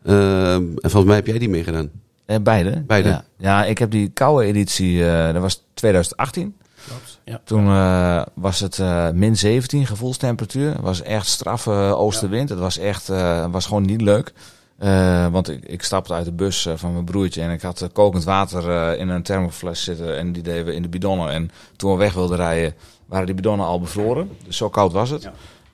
[0.05, 0.15] Ehm,
[0.55, 1.91] en volgens mij heb jij die meegedaan.
[2.27, 2.83] Eh, beide.
[2.87, 3.09] Beide.
[3.09, 3.25] Ja.
[3.39, 6.55] ja, ik heb die koude editie, eh, dat was 2018.
[6.87, 7.21] Klopt.
[7.25, 7.41] Ja.
[7.45, 10.73] Toen eh, was het eh, min 17 gevoelstemperatuur.
[10.73, 12.49] Het was echt straffe oostenwind.
[12.49, 14.33] Het was echt, eh, was gewoon niet leuk.
[14.79, 17.83] Eh, want ik, ik stapte uit de bus eh, van mijn broertje en ik had
[17.83, 20.17] eh, kokend water in een thermofles zitten.
[20.17, 21.31] En die deden we in de bidonnen.
[21.31, 22.75] En toen we weg wilden rijden,
[23.07, 24.31] waren die bidonnen al bevroren.
[24.45, 25.23] Dus zo koud was het.
[25.23, 25.33] Ja.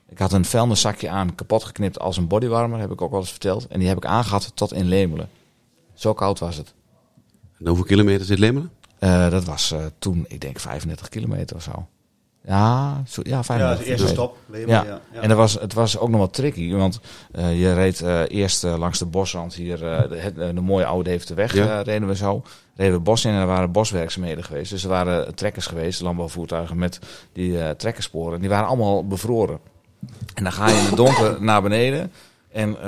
[0.09, 3.29] Ik had een vuilniszakje aan, kapot geknipt als een bodywarmer, heb ik ook wel eens
[3.29, 3.67] verteld.
[3.67, 5.29] En die heb ik aangehad tot in Lemelen.
[5.93, 6.73] Zo koud was het.
[7.59, 8.71] En hoeveel kilometer zit Lemelen?
[9.29, 11.87] Dat was toen, ik denk 35 kilometer of zo.
[12.47, 14.37] Ja, zo, ja Ja, 35 de eerste stop.
[14.51, 14.59] Ja.
[14.67, 14.83] ja.
[15.13, 15.21] Ja.
[15.21, 16.99] En dat was, het was ook nog wat tricky, want
[17.31, 21.09] eh, je reed eh, eerst eh, langs de bosrand hier, eh, de, de mooie oude
[21.09, 21.79] Deventerweg, Ja.
[21.79, 22.41] eh, reden we zo.
[22.75, 24.71] Reden we het bos in en er waren boswerkzaamheden geweest.
[24.71, 26.99] Dus er waren trekkers geweest, landbouwvoertuigen met
[27.33, 28.39] die eh trekkersporen.
[28.39, 29.59] Die waren allemaal bevroren.
[30.33, 32.11] En dan ga je in het donker naar beneden.
[32.51, 32.85] En eh,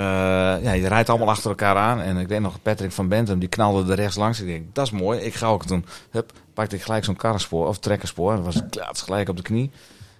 [0.64, 2.00] ja, je rijdt allemaal achter elkaar aan.
[2.02, 4.40] En ik weet nog, Patrick van Bentum, die knalde er rechts langs.
[4.40, 5.20] Ik denk, dat is mooi.
[5.20, 8.36] Ik ga ook toen, hup, pakte ik gelijk zo'n karrenspoor of trekkerspoor.
[8.36, 9.72] Dat was klaats gelijk op de knie.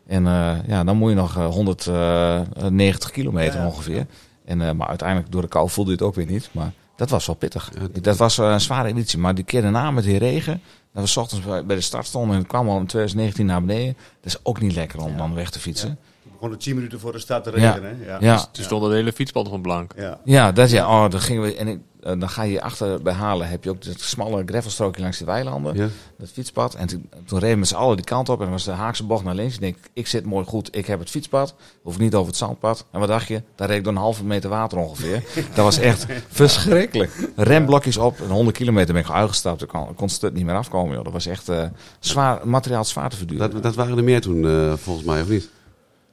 [0.08, 3.68] En eh, ja, dan moet je nog eh, 190 kilometer Ja, ja.
[3.68, 4.06] ongeveer.
[4.46, 6.50] En, eh, maar uiteindelijk door de kou voelde je het ook weer niet.
[6.52, 7.72] Maar dat was wel pittig.
[7.94, 9.20] Ja, Dat was eh, een zware editie.
[9.20, 10.62] Maar die keer daarna met die regen,
[10.94, 13.64] dat we 's ochtends bij de start stonden en het kwam al in 2019 naar
[13.64, 13.94] beneden.
[14.22, 15.18] Dat is ook niet lekker om Ja.
[15.18, 15.98] dan weg te fietsen.
[16.24, 17.72] We begonnen 10 minuten voor de start te Ja.
[17.72, 17.98] regenen.
[18.00, 18.06] hè?
[18.12, 18.18] Ja.
[18.20, 18.46] Ja.
[18.52, 19.94] Toen stond het hele fietspad van blank.
[19.98, 20.20] Ja.
[20.24, 20.88] Ja, dat ja.
[21.04, 23.70] Oh, dan gingen we en ik, eh, dan ga je achter bij Halen heb je
[23.70, 25.88] ook dat smalle gravelstrookje langs de weilanden, Ja.
[26.18, 26.76] dat fietspad.
[26.76, 29.04] En toen, toen reden we z'n allen die kant op en dan was de Haakse
[29.06, 29.54] bocht naar links.
[29.54, 32.38] Ik denk, ik zit mooi goed, ik heb het fietspad, hoef ik niet over het
[32.38, 32.86] zandpad.
[32.92, 33.42] En wat dacht je?
[33.56, 35.24] Daar reed ik door een halve meter water ongeveer.
[35.56, 37.12] dat was echt verschrikkelijk.
[37.36, 39.62] Remblokjes op, een 100 kilometer ben ik uitgestapt.
[39.62, 40.94] Ik kon, kon het niet meer afkomen.
[40.96, 41.04] Joh.
[41.04, 41.64] Dat was echt eh,
[42.00, 43.52] zwaar, materiaal zwaar te verduren.
[43.52, 45.50] Dat, dat waren er meer toen, eh, volgens mij, of niet?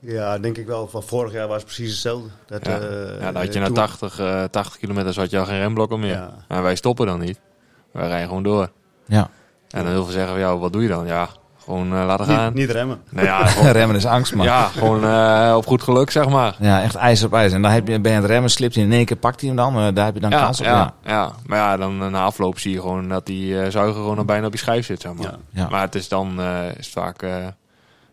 [0.01, 0.89] Ja, denk ik wel.
[0.89, 2.29] Van vorig jaar was het precies hetzelfde.
[2.47, 5.39] Dat, Ja, eh, ja dan had je na toen- 80, eh 80 kilometer had je
[5.39, 6.11] al geen remblokken meer.
[6.15, 6.31] Ja.
[6.49, 7.41] En wij stoppen dan niet.
[7.93, 8.71] Wij rijden gewoon door.
[9.07, 9.29] Ja.
[9.71, 11.07] En dan heel veel zeggen van, ja, wat doe je dan?
[11.07, 11.29] Ja,
[11.65, 12.47] gewoon eh, laten gaan.
[12.47, 13.01] Niet, niet remmen.
[13.11, 14.47] Nou ja, gewoon, Remmen is angst, man.
[14.47, 16.57] ja, gewoon eh, op goed geluk, zeg maar.
[16.59, 17.57] Ja, echt ijzer op ijzer.
[17.57, 19.41] En dan heb je, ben je aan het remmen, slipt hij in één keer, pakt
[19.41, 19.77] hij hem dan.
[19.77, 20.67] eh, daar heb je dan Ja, kans op.
[20.67, 21.33] ja, ja.
[21.47, 24.25] maar ja, dan eh, na afloop zie je gewoon dat die eh, zuiger gewoon al
[24.25, 25.27] bijna op je schijf zit, zeg maar.
[25.27, 25.37] Ja.
[25.51, 25.69] Ja.
[25.69, 27.31] Maar het is dan eh, is het vaak eh,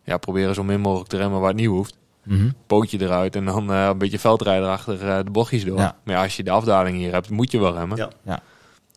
[0.08, 1.98] ja, proberen zo min mogelijk te remmen waar het niet hoeft.
[2.24, 2.50] Mhm.
[2.68, 5.78] Pootje eruit en dan eh, een beetje veldrijder achter eh, de bochtjes door.
[5.78, 5.96] Ja.
[6.04, 7.98] Maar ja, als je de afdaling hier hebt, moet je wel remmen.
[7.98, 8.10] Ja.
[8.24, 8.42] Ja.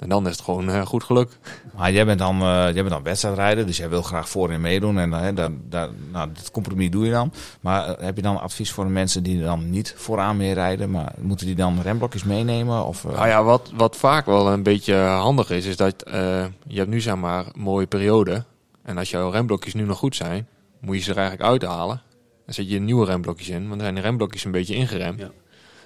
[0.01, 1.39] En dan is het gewoon eh, goed geluk.
[1.77, 4.99] Maar jij bent dan, eh jij bent dan wedstrijdrijder, dus jij wil graag voorin meedoen.
[4.99, 7.33] En daar, daar, nou, dit compromis doe je dan.
[7.61, 10.91] Maar heb je dan advies voor de mensen die dan niet vooraan mee rijden?
[10.91, 12.85] Maar moeten die dan remblokjes meenemen?
[12.87, 16.45] Of, eh, Nou ja, wat, wat vaak wel een beetje handig is, is dat eh,
[16.67, 18.45] je hebt nu zeg maar een mooie periode.
[18.83, 20.49] En als jouw remblokjes nu nog goed zijn,
[20.81, 22.03] moet je ze er eigenlijk uithalen.
[22.45, 25.21] Dan zet je nieuwe remblokjes in, want dan zijn de remblokjes een beetje ingeremd.
[25.21, 25.31] Ja.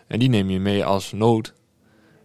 [0.07, 1.53] En die neem je mee als nood.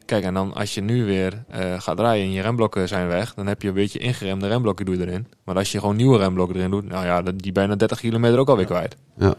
[0.06, 3.34] Kijk, en dan als je nu weer eh, gaat rijden en je remblokken zijn weg,
[3.34, 5.28] dan heb je een beetje ingeremde remblokken doe je erin.
[5.44, 8.40] Maar als je gewoon nieuwe remblokken erin doet, nou ja, dan die bijna 30 kilometer
[8.40, 8.96] ook alweer kwijt.
[9.18, 9.28] Ja.
[9.28, 9.38] dat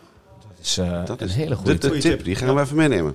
[0.60, 2.24] is eh, Dat een is hele goede de, de Goeie tip, tip.
[2.24, 3.14] die gaan we even meenemen.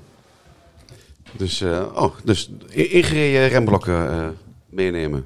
[1.31, 4.27] Dus, eh, oh, dus ingereden remblokken eh,
[4.69, 5.25] meenemen.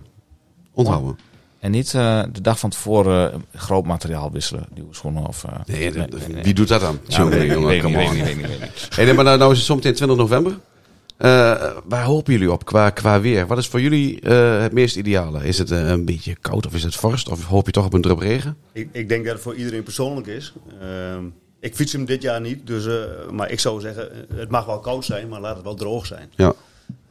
[0.73, 1.17] Onthouden.
[1.59, 5.43] En niet eh, de dag van tevoren eh, groot materiaal wisselen, nieuwe schoenen of...
[5.43, 6.43] eh, Nee, dat- nee, nee.
[6.43, 6.99] wie doet dat dan?
[7.07, 8.15] Ja, Jongen, weet ik jongen, come on.
[8.15, 8.87] ik niet.
[8.95, 10.57] Hey, nee, maar nou, nou is het zometeen 20 november.
[11.17, 11.29] Eh,
[11.85, 13.47] waar hopen jullie op qua, qua weer?
[13.47, 15.43] Wat is voor jullie eh, het meest ideale?
[15.47, 17.29] Is het een beetje koud of is het vorst?
[17.29, 18.57] Of hoop je toch op een drup regen?
[18.71, 20.53] Ik, ik denk dat het voor iedereen persoonlijk is.
[20.81, 21.23] Ehm,
[21.59, 22.93] ik fiets hem dit jaar niet, dus, eh,
[23.31, 26.29] maar ik zou zeggen, het mag wel koud zijn, maar laat het wel droog zijn.
[26.35, 26.53] Ja.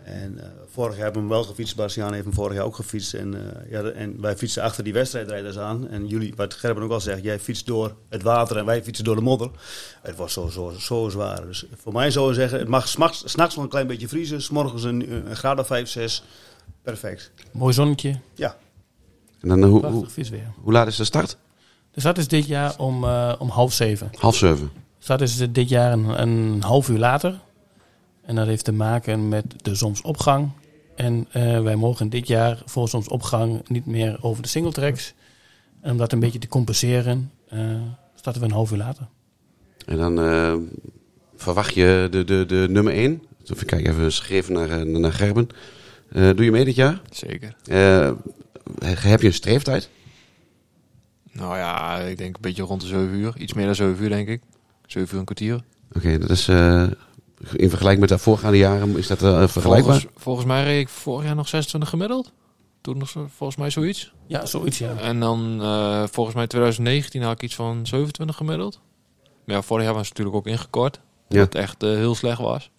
[0.09, 2.77] En eh, vorig jaar hebben we hem wel gefietst, Bastiaan heeft hem vorig jaar ook
[2.77, 3.15] gefietst.
[3.15, 5.89] En, eh, ja, en wij fietsen achter die wedstrijdrijders aan.
[5.89, 9.05] En jullie, wat Gerben ook al zegt, jij fietst door het water en wij fietsen
[9.05, 9.51] door de modder.
[10.03, 11.47] Het was zo, zo, zo zwaar.
[11.47, 14.43] Dus voor mij zou ik zeggen, het mag s'nachts wel een klein beetje vriezen.
[14.43, 16.23] S'morgens een, een graad of 5, 6.
[16.83, 17.33] Perfect.
[17.53, 18.57] Mooi zonnetje, Ja,
[19.41, 20.07] En dan, eh, hoe, hoe,
[20.63, 21.37] hoe laat is de start?
[21.91, 24.11] De start is dit jaar om, eh, om half zeven.
[24.19, 24.71] Half zeven.
[24.75, 27.39] De start is dit jaar een, een half uur later.
[28.29, 30.51] En dat heeft te maken met de zonsopgang.
[30.97, 35.15] En eh, wij mogen dit jaar voor zonsopgang niet meer over de singletracks.
[35.81, 37.61] En om dat een beetje te compenseren, eh,
[38.15, 39.09] starten we een half uur later.
[39.87, 40.55] En dan eh,
[41.37, 43.23] verwacht je de, de, de nummer 1.
[43.45, 45.49] Even kijken, even schreven naar, naar Gerben.
[46.09, 47.01] Eh, doe je mee dit jaar?
[47.11, 47.57] Zeker.
[47.65, 48.13] Eh,
[48.85, 49.91] heb je een streeftijd?
[51.33, 53.37] Nou ja, ik denk een beetje rond de 7 uur.
[53.39, 54.43] Iets meer dan 7 uur, denk ik.
[54.87, 55.61] 7 uur een kwartier.
[55.93, 56.87] Oké, dat is eh,
[57.53, 60.01] In vergelijking met de voorgaande jaren, is dat eh, vergelijkbaar?
[60.01, 62.33] Volgens, volgens mij reed ik vorig jaar nog 26 gemiddeld.
[62.81, 64.13] Toen nog volgens mij zoiets.
[64.27, 64.97] Ja, zoiets, ja.
[64.97, 68.81] En dan eh, volgens mij 2019 had ik iets van 27 gemiddeld.
[69.45, 71.01] Maar ja, vorig jaar was het natuurlijk ook ingekort.
[71.29, 71.39] Ja.
[71.39, 72.71] Wat echt eh, heel slecht was.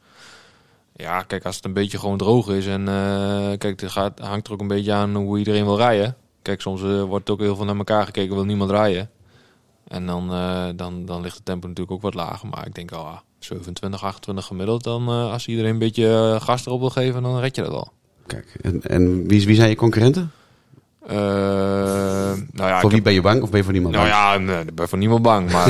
[0.95, 4.47] Ja, kijk, als het een beetje gewoon droog is en eh, kijk, het gaat, hangt
[4.47, 6.15] er ook een beetje aan hoe iedereen wil rijden.
[6.41, 9.09] Kijk, soms wordt ook heel veel naar elkaar gekeken, wil niemand rijden.
[9.89, 12.49] En dan, eh, dan, dan ligt het tempo natuurlijk ook wat lager.
[12.49, 14.83] Maar ik denk, oh, 27, 28 gemiddeld.
[14.83, 17.71] Dan eh, als iedereen een beetje eh, gas erop wil geven, dan red je dat
[17.71, 17.91] wel.
[18.27, 20.31] Kijk, en, en wie, wie zijn je concurrenten?
[21.07, 24.07] Eh, nou ja, voor wie heb- ben je bang of ben je voor niemand Nou
[24.09, 24.17] bang?
[24.19, 25.51] ja, nee, ik ben voor niemand bang.
[25.51, 25.67] Maar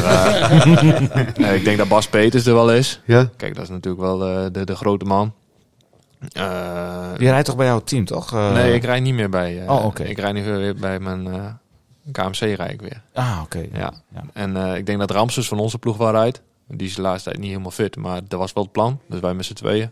[1.56, 3.02] ik denk dat Bas Peters er wel is.
[3.06, 3.30] Ja?
[3.38, 5.34] Kijk, dat is natuurlijk wel eh, de, de grote man.
[6.32, 8.34] Eh, Je rijdt toch bij jouw team, toch?
[8.34, 9.62] Eh, nee, ik rijd niet meer bij.
[9.66, 10.04] eh, Oh, oké.
[10.04, 11.46] Ik rijd nu weer bij mijn eh,
[12.12, 13.02] KMC rijd ik weer.
[13.14, 13.66] Ah, oké.
[13.74, 13.94] Ja.
[14.14, 14.24] Ja.
[14.34, 16.42] En eh, ik denk dat Ramses van onze ploeg wel rijdt.
[16.72, 19.00] Die is de laatste tijd niet helemaal fit, maar dat was wel het plan.
[19.08, 19.90] Dus wij met z'n tweeën.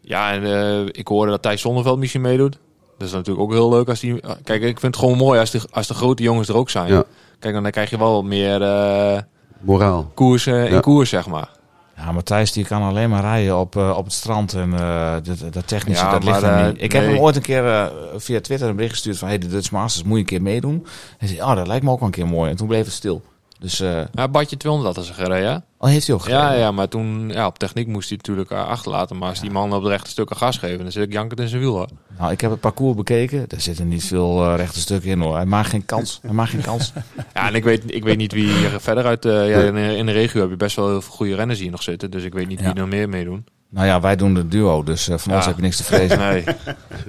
[0.00, 2.58] Ja, en eh, ik hoorde dat Thijs Zonneveld misschien meedoet.
[2.98, 4.20] Dat is natuurlijk ook heel leuk als die...
[4.44, 6.92] Kijk, ik vind het gewoon mooi als de, als de grote jongens er ook zijn.
[6.92, 7.04] Ja.
[7.38, 9.18] Kijk, dan krijg je wel meer eh,
[9.60, 10.10] Moraal.
[10.14, 10.80] koers eh, in Ja.
[10.80, 11.48] koers, zeg maar.
[11.96, 15.52] Ja, Matthijs die kan alleen maar rijden op, eh, op het strand en eh, dat,
[15.52, 16.82] dat technische, Ja, dat ligt maar, hem eh, niet.
[16.82, 19.48] Ik heb hem ooit een keer eh, via Twitter een bericht gestuurd van, hey, de
[19.48, 20.86] Dutch Masters moet je een keer meedoen.
[21.18, 22.50] Hij zei, oh, dat lijkt me ook wel een keer mooi.
[22.50, 23.22] En toen bleef het stil.
[23.60, 25.62] Dus, eh Ja, Badje 200 had ze gereden, ja?
[25.78, 26.58] al heeft hij ook Ja, gereden.
[26.64, 27.28] ja, maar toen...
[27.28, 29.18] Ja, op techniek moest hij natuurlijk eh, achterlaten.
[29.18, 31.48] Maar als die man op de rechte stukken gas geven, dan zit ik jankend in
[31.48, 31.88] zijn wiel, hoor.
[32.18, 33.44] Nou, ik heb het parcours bekeken.
[33.48, 35.34] Er zitten niet veel eh, rechte stukken in hoor.
[35.36, 36.18] Hij maakt geen kans.
[36.22, 36.92] Hij maakt geen kans.
[37.34, 39.24] Ja, en ik weet, ik weet niet wie hier verder uit...
[39.24, 41.82] ja, in, in de regio heb je best wel heel veel goede renners hier nog
[41.82, 42.10] zitten.
[42.10, 42.74] Dus ik weet niet wie Ja.
[42.74, 43.44] er nog meer meedoen.
[43.70, 46.18] Nou ja, wij doen de duo, dus eh, van ons heb je niks te vrezen.
[46.30, 46.44] Nee.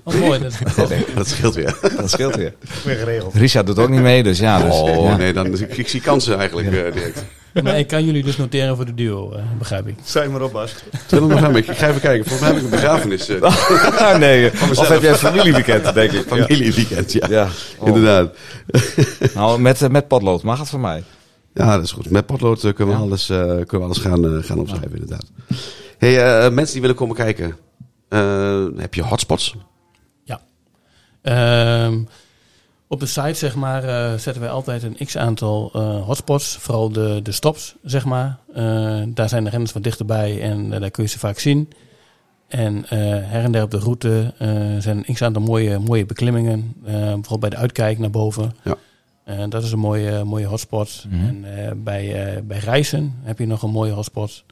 [0.03, 0.39] Wat mooi.
[0.39, 0.53] Dat,
[1.15, 1.77] Dat scheelt weer.
[1.97, 2.53] Dat scheelt weer.
[2.83, 3.33] Weer geregeld.
[3.33, 4.63] Richard doet ook niet mee, dus ja.
[4.63, 5.15] Dus, Oh, ja.
[5.17, 7.23] nee, dan, ik, ik zie kansen eigenlijk eh, direct.
[7.63, 9.95] maar ik kan jullie dus noteren voor de duo, eh, begrijp ik.
[10.03, 10.73] Zijn maar op, Bas.
[11.09, 11.55] Nog gaan?
[11.55, 12.29] Ik ga even kijken.
[12.29, 13.29] Volgens mij heb ik een begrafenis.
[13.29, 16.25] eh, nee, of heb jij een familieweekend, denk ik.
[16.27, 17.27] familieweekend, ja.
[17.29, 17.47] Ja,
[17.77, 17.87] oh.
[17.87, 18.35] Inderdaad.
[19.33, 21.03] Nou, met, met potlood mag het voor mij.
[21.53, 22.09] Ja, dat is goed.
[22.09, 25.25] Met potlood kunnen we alles, eh, kunnen we alles gaan, gaan opschrijven, inderdaad.
[26.01, 27.57] Hey, eh, mensen die willen komen kijken.
[28.09, 29.55] eh, heb je hotspots?
[31.21, 32.03] Ehm,
[32.87, 36.57] op de site zeg maar, eh, zetten wij altijd een x-aantal eh, hotspots.
[36.57, 38.37] Vooral de, de stops, zeg maar.
[38.53, 41.69] Eh, daar zijn de renners wat dichterbij en daar kun je ze vaak zien.
[42.47, 46.73] En eh, her en der op de route eh, zijn een x-aantal mooie, mooie beklimmingen.
[46.85, 48.51] eh, bijvoorbeeld bij de uitkijk naar boven.
[48.63, 49.47] Ja.
[49.47, 51.05] Dat is een mooie, mooie hotspot.
[51.09, 51.25] Mhm.
[51.27, 54.43] En eh, bij, eh, bij reizen heb je nog een mooie hotspot.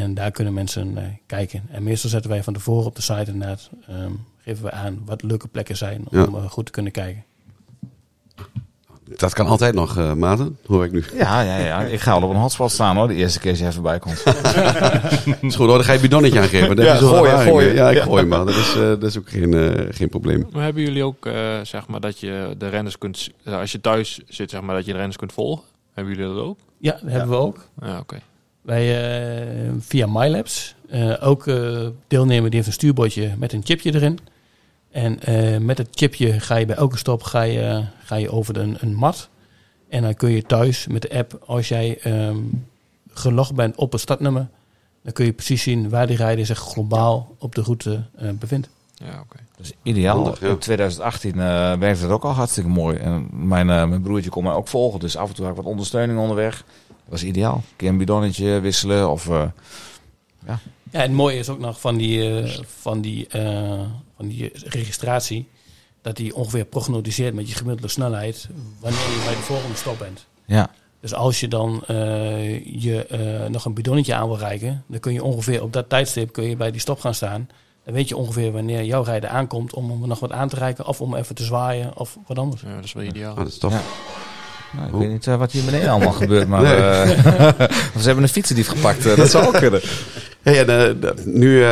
[0.00, 1.62] En daar kunnen mensen kijken.
[1.70, 3.70] En meestal zetten wij van tevoren op de site inderdaad...
[3.88, 4.10] ehm,
[4.42, 6.26] geven we aan wat leuke plekken zijn om Ja.
[6.26, 7.24] eh, goed te kunnen kijken.
[9.16, 10.58] Dat kan altijd nog, eh Maarten.
[10.66, 11.04] Hoor ik nu.
[11.14, 11.80] Ja, ja, ja.
[11.82, 14.22] Ik ga al op een hotspot staan hoor, de eerste keer als jij voorbij komt.
[15.40, 16.76] is goed hoor, dan ga je bidonnetje aangeven.
[16.76, 17.74] Daar Ja, je zo gooi, gooi.
[17.74, 18.44] Ja, ik gooi maar.
[18.44, 20.46] Dat is, eh, dat is ook geen, geen probleem.
[20.52, 23.30] Maar hebben jullie ook, eh, zeg maar, dat je de renners kunt...
[23.44, 25.64] Als je thuis zit, zeg maar, dat je de renners kunt volgen?
[25.92, 26.58] Hebben jullie dat ook?
[26.78, 27.68] Ja, dat hebben we ook.
[27.80, 28.18] Ja, oké.
[28.64, 28.84] Wij
[29.66, 30.74] eh, via MyLabs.
[30.88, 34.18] eh, ook eh, deelnemer die heeft een stuurbordje met een chipje erin.
[34.90, 38.56] En eh, met het chipje ga je bij elke stop ga je, ga je over
[38.56, 39.28] een, een mat.
[39.88, 42.36] En dan kun je thuis met de app, als jij ehm,
[43.12, 44.48] gelogd bent op het startnummer,
[45.02, 48.68] dan kun je precies zien waar die rijder zich globaal op de route eh, bevindt.
[48.94, 49.36] Ja, oké.
[49.56, 50.16] Dat is ideaal.
[50.16, 50.48] Handig, ja.
[50.48, 51.38] In 2018 eh
[51.78, 52.96] werkte het ook al hartstikke mooi.
[52.96, 55.70] En mijn, mijn broertje kon mij ook volgen, dus af en toe had ik wat
[55.70, 56.64] ondersteuning onderweg.
[57.04, 57.54] Dat was ideaal.
[57.54, 59.28] Een keer een bidonnetje wisselen of...
[59.28, 59.44] eh,
[60.46, 60.58] Ja,
[60.90, 63.80] en het mooie is ook nog van die, eh, van die, eh,
[64.16, 65.48] van die registratie,
[66.02, 68.48] dat die ongeveer prognosticeert met je gemiddelde snelheid
[68.80, 70.26] wanneer je bij de volgende stop bent.
[70.46, 70.70] ja.
[71.00, 75.12] Dus als je dan eh, je eh, nog een bidonnetje aan wil reiken, dan kun
[75.12, 77.48] je ongeveer op dat tijdstip kun je bij die stop gaan staan.
[77.84, 80.86] Dan weet je ongeveer wanneer jouw rijder aankomt om hem nog wat aan te reiken
[80.86, 82.62] of om even te zwaaien of wat anders.
[82.62, 83.30] Ja, dat is wel ideaal.
[83.30, 83.72] Ah, dat is tof.
[83.72, 83.80] Ja.
[84.76, 86.74] Nou, ik weet niet eh, wat hier beneden allemaal gebeurt, maar Nee.
[86.74, 87.68] eh,
[88.00, 89.06] ze hebben een fietsendief gepakt.
[89.06, 89.80] eh, dat zou ook kunnen.
[90.42, 91.68] Hey, en, d- nu, eh,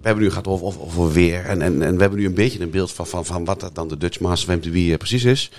[0.00, 1.44] we hebben nu gehad over, over, over weer.
[1.44, 3.74] En, en, en we hebben nu een beetje een beeld van, van, van wat dat
[3.74, 5.50] dan de Dutch Master of MTB precies is.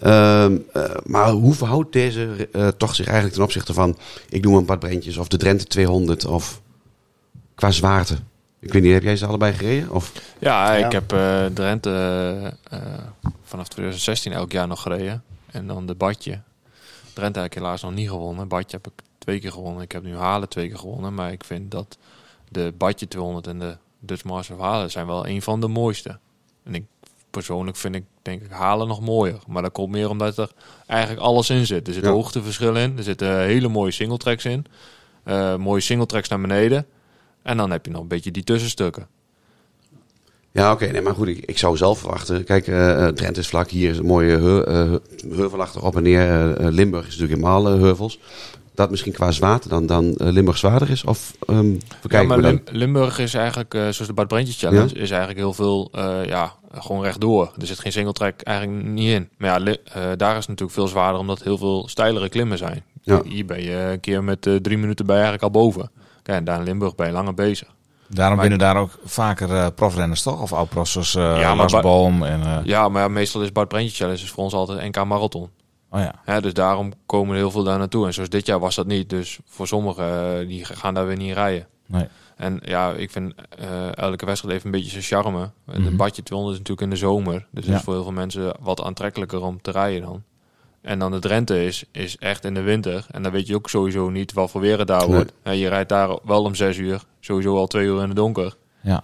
[0.00, 3.96] Ehm, eh, maar hoe verhoudt deze toch zich eigenlijk ten opzichte van,
[4.28, 6.60] ik noem een paar brandjes, of de Drenthe 200, of
[7.54, 8.14] qua zwaarte?
[8.60, 9.90] Ik weet niet, heb jij ze allebei gereden?
[9.90, 10.12] Of?
[10.38, 10.86] Ja, Ja.
[10.86, 12.54] ik heb eh Drenthe
[13.44, 15.22] vanaf 2016 elk jaar nog gereden.
[15.52, 16.40] En dan de Badje.
[17.12, 18.48] Drenthe heb ik helaas nog niet gewonnen.
[18.48, 19.82] Badje heb ik twee keer gewonnen.
[19.82, 21.14] Ik heb nu Halen twee keer gewonnen.
[21.14, 21.98] Maar ik vind dat
[22.48, 26.18] de Badje 200 en de Dutch Master of Halen zijn wel een van de mooiste.
[26.64, 26.84] En ik
[27.30, 29.38] persoonlijk vind ik denk ik Halen nog mooier.
[29.48, 30.50] Maar dat komt meer omdat er
[30.86, 31.86] eigenlijk alles in zit.
[31.88, 32.10] Er zit Ja.
[32.10, 32.96] hoogteverschil in.
[32.96, 34.64] Er zitten hele mooie singletracks in.
[35.24, 36.86] eh, mooie singletracks naar beneden.
[37.42, 39.08] En dan heb je nog een beetje die tussenstukken.
[40.52, 40.86] Ja, oké.
[40.86, 42.44] nee, maar goed, ik, ik zou zelf verwachten.
[42.44, 42.64] Kijk,
[43.14, 43.70] Drenthe is vlak.
[43.70, 44.92] Hier is een mooie eh,
[45.36, 46.54] heuvelachtig op en neer.
[46.56, 48.18] Eh, Limburg is natuurlijk helemaal heuvels.
[48.74, 51.04] Dat misschien qua zwaarte dan, dan Limburg zwaarder is?
[51.04, 51.72] Of ehm
[52.08, 52.38] Ja, maar?
[52.38, 55.90] Lim- Limburg is eigenlijk, zoals de Bad Brentjes Challenge, is eigenlijk heel veel,
[56.26, 57.52] ja, gewoon rechtdoor.
[57.60, 59.28] Er zit geen singletrack eigenlijk niet in.
[59.38, 59.76] Maar ja,
[60.16, 62.84] daar is het natuurlijk veel zwaarder, omdat heel veel steilere klimmen zijn.
[63.02, 63.22] Ja.
[63.24, 65.90] Hier ben je een keer met drie minuten bij eigenlijk al boven.
[66.22, 67.68] Kijk, en daar in Limburg ben je langer bezig.
[68.10, 70.42] Daarom Maar- winnen daar ook vaker eh, profrenners toch?
[70.42, 72.42] Of oud-profs zoals eh Ja, maar Boom en...
[72.42, 75.50] eh, Ja, maar ja, meestal is Bad Brentjes Challenge is voor ons altijd NK Marathon.
[75.90, 76.14] Oh ja.
[76.24, 78.06] Hè, dus daarom komen er heel veel daar naartoe.
[78.06, 79.08] En zoals dit jaar was dat niet.
[79.10, 81.66] Dus voor sommigen, die gaan daar weer niet rijden.
[81.86, 82.06] Nee.
[82.36, 83.34] En ja, ik vind
[83.94, 85.50] elke wedstrijd heeft een beetje zijn charme.
[85.64, 85.96] De Mhm.
[85.96, 87.46] badje 200 is natuurlijk in de zomer.
[87.50, 87.74] Dus Ja.
[87.76, 90.22] is voor heel veel mensen wat aantrekkelijker om te rijden dan.
[90.82, 93.06] En dan de Drenthe is, is echt in de winter.
[93.10, 95.32] En dan weet je ook sowieso niet wat voor weer het daar wordt.
[95.42, 97.02] En je rijdt daar wel om zes uur.
[97.20, 98.54] Sowieso al twee uur in het donker.
[98.80, 99.02] Ja.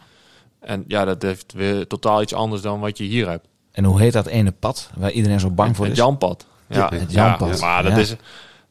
[0.61, 3.47] En ja, dat heeft weer totaal iets anders dan wat je hier hebt.
[3.72, 6.01] En hoe heet dat ene pad waar iedereen zo bang voor het is?
[6.01, 6.47] Janpad.
[6.68, 7.61] Ja, Het ja, Janpad.
[7.61, 7.99] maar dat, Ja.
[7.99, 8.16] is,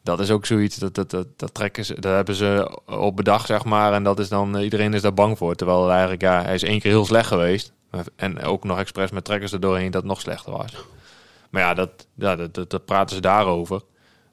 [0.02, 3.46] dat is ook zoiets, dat, dat, dat, dat trekken ze, dat hebben ze op bedacht,
[3.46, 3.92] zeg maar.
[3.92, 5.54] En dat is dan, eh, iedereen is daar bang voor.
[5.54, 7.72] Terwijl het eigenlijk, ja, hij is één keer heel slecht geweest.
[8.16, 10.72] En ook nog expres met trekkers er doorheen dat het nog slechter was.
[11.56, 13.80] Maar ja, dat, ja dat, dat, dat praten ze daarover.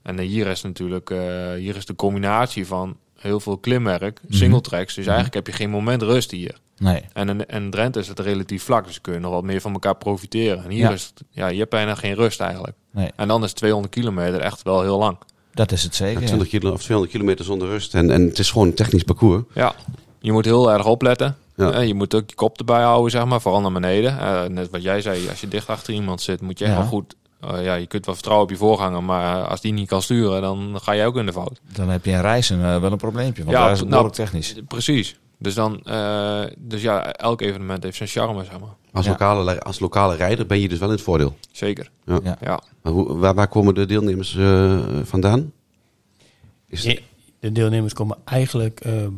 [0.01, 4.61] En eh, hier is natuurlijk, eh, hier is de combinatie van heel veel klimwerk, single
[4.61, 4.93] tracks.
[4.95, 6.57] Dus eigenlijk heb je geen moment rust hier.
[6.77, 7.01] Nee.
[7.13, 9.73] En in, en Drenthe is het relatief vlak, dus kun je nog wat meer van
[9.73, 10.63] elkaar profiteren.
[10.63, 10.91] En hier Ja.
[10.91, 12.75] is het, ja, je hebt bijna geen rust eigenlijk.
[12.91, 13.11] Nee.
[13.15, 15.17] En dan is 200 kilometer echt wel heel lang.
[15.53, 16.21] Dat is het zeker.
[16.21, 16.27] ja.
[16.27, 17.95] 20 kilo of 200 kilometer zonder rust.
[17.95, 19.43] En, en het is gewoon een technisch parcours.
[19.53, 19.75] Ja,
[20.19, 21.37] je moet heel erg opletten.
[21.55, 21.71] Ja.
[21.71, 24.19] Eh, je moet ook je kop erbij houden, zeg maar, vooral naar beneden.
[24.19, 26.85] Eh, net wat jij zei, als je dicht achter iemand zit, moet je echt wel
[26.85, 27.15] goed...
[27.39, 30.41] eh, ja, je kunt wel vertrouwen op je voorganger, maar als die niet kan sturen,
[30.41, 31.59] dan ga jij ook in de fout.
[31.75, 33.43] Dan heb je in reizen wel een probleempje.
[33.43, 34.55] Want Ja, daar is het nou, technisch.
[34.67, 35.17] Precies.
[35.37, 38.69] Dus dan, eh, dus ja, elk evenement heeft zijn charme, zeg maar.
[38.91, 39.11] Als, Ja.
[39.11, 41.37] lokale, als lokale rijder ben je dus wel in het voordeel.
[41.51, 41.89] Zeker.
[42.05, 42.19] Ja.
[42.23, 42.37] Ja.
[42.41, 42.61] Ja.
[42.81, 45.51] Maar hoe, waar, waar komen de deelnemers eh, vandaan?
[46.67, 46.81] Is
[47.39, 49.11] De deelnemers komen eigenlijk ehm,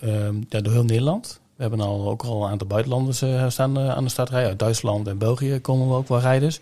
[0.00, 1.40] ehm, door heel Nederland.
[1.56, 4.46] We hebben al, ook al een aantal buitenlanders eh, staan eh, aan de startrij.
[4.46, 6.60] Uit Duitsland en België komen we ook wel rijders.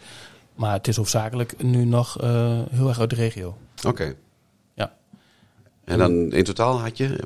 [0.55, 3.57] Maar het is hoofdzakelijk nu nog eh, heel erg uit de regio.
[3.87, 4.15] Oké.
[4.75, 4.93] Ja.
[5.85, 7.19] En dan in totaal had je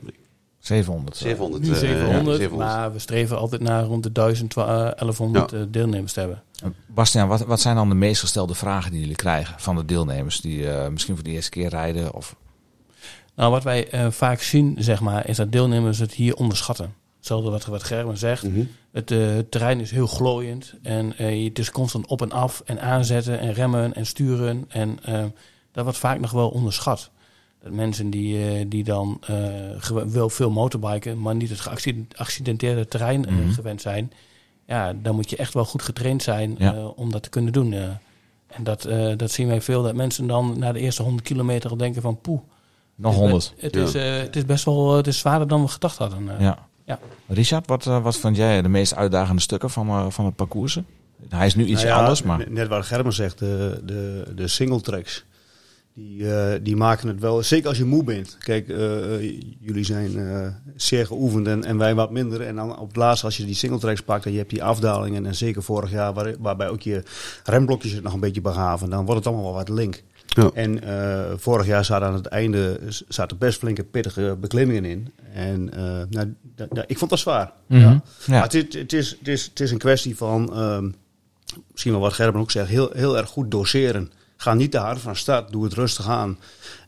[0.59, 1.17] 700.
[1.17, 1.63] 700.
[1.63, 2.69] Nu eh, 700, 700.
[2.71, 6.43] maar we streven altijd naar rond de 1000, twa- eh, 1100 eh, deelnemers te hebben.
[6.87, 10.41] Bastiaan, wat, wat zijn dan de meest gestelde vragen die jullie krijgen van de deelnemers
[10.41, 12.15] die eh, misschien voor de eerste keer rijden?
[12.15, 12.37] Of...
[13.35, 16.95] Nou, wat wij eh, vaak zien, zeg maar, is dat deelnemers het hier onderschatten.
[17.27, 18.43] Hetzelfde wat, wat Gerben zegt.
[18.43, 18.65] Mhm.
[18.93, 22.63] Het, eh, het terrein is heel glooiend en eh, het is constant op en af
[22.65, 24.65] en aanzetten en remmen en sturen.
[24.69, 25.25] En eh,
[25.73, 27.11] dat wordt vaak nog wel onderschat.
[27.63, 33.21] Dat mensen die, eh, die dan eh, wel veel motorbiken, maar niet het geaccidenteerde terrein
[33.21, 33.51] Mhm.
[33.51, 34.13] gewend zijn.
[34.67, 36.75] Ja, dan moet je echt wel goed getraind zijn Ja.
[36.75, 37.73] eh, om dat te kunnen doen.
[37.73, 37.81] eh.
[38.47, 41.71] en dat, eh, dat zien wij veel, dat mensen dan na de eerste 100 kilometer
[41.71, 42.41] al denken van poeh.
[42.95, 43.53] Nog het is 100.
[43.57, 43.83] be- Het, Ja.
[43.83, 46.31] is, eh, het is best wel het is zwaarder dan we gedacht hadden.
[46.39, 46.67] Ja.
[46.87, 46.99] Ja.
[47.27, 50.81] Richard, wat, eh, wat vond jij de meest uitdagende stukken van, eh, van het parcours?
[51.29, 52.39] Hij is nu iets Nou ja, anders, maar...
[52.39, 55.25] Net net wat Gerben zegt, de, de, de single tracks.
[55.95, 58.37] Die, eh, die maken het wel, zeker als je moe bent.
[58.39, 58.67] Kijk,
[59.61, 62.41] jullie zijn eh, zeer geoefend en, en wij wat minder.
[62.41, 64.65] En dan op het laatst, als je die single tracks pakt en je hebt die
[64.65, 65.27] afdalingen.
[65.27, 67.03] En zeker vorig jaar, waar, waarbij ook je
[67.45, 68.91] remblokjes het nog een beetje begaven.
[68.91, 70.03] Dan wordt het allemaal wel wat link.
[70.27, 70.51] Ja.
[70.55, 75.13] En eh, vorig jaar zaten aan het einde zaten best flinke pittige beklimmingen in.
[75.33, 76.35] En eh, nou,
[76.87, 77.53] ik vond dat zwaar.
[77.67, 77.81] Mhm.
[77.81, 78.01] Ja.
[78.27, 80.91] Maar het, is, het, is, het, is, het is een kwestie van, ehm,
[81.71, 84.13] misschien wel wat Gerben ook zegt, heel, heel erg goed doseren.
[84.37, 86.39] Ga niet te hard van start, doe het rustig aan.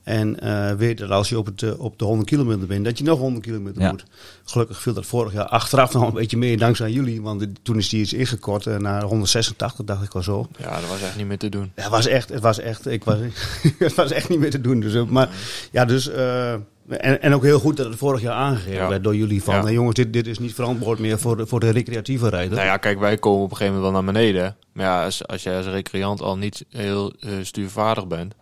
[0.09, 2.99] En eh, weet dat als je op, het, eh, op de 100 kilometer bent, dat
[2.99, 3.91] je nog 100 kilometer Ja.
[3.91, 4.05] moet.
[4.45, 7.23] Gelukkig viel dat vorig jaar achteraf nog een beetje mee, dankzij jullie.
[7.23, 10.47] Want de- toen is die iets ingekort eh, naar 186, dacht ik al zo.
[10.59, 11.73] Ja, dat was echt niet meer te doen.
[11.77, 13.17] Ja, het was echt, het was echt, ik was,
[13.79, 14.81] het was echt niet meer te doen.
[14.81, 15.29] Dus, maar
[15.71, 18.89] ja, dus, eh, en, en ook heel goed dat het vorig jaar aangegeven Ja.
[18.89, 19.71] werd door jullie van, Ja.
[19.71, 22.55] jongens, dit, dit is niet verantwoord meer voor de, voor de recreatieve rijder.
[22.57, 24.57] Nou ja, kijk, wij komen op een gegeven moment wel naar beneden.
[24.73, 28.35] Maar ja, als, als jij als recreant al niet heel eh, stuurvaardig bent...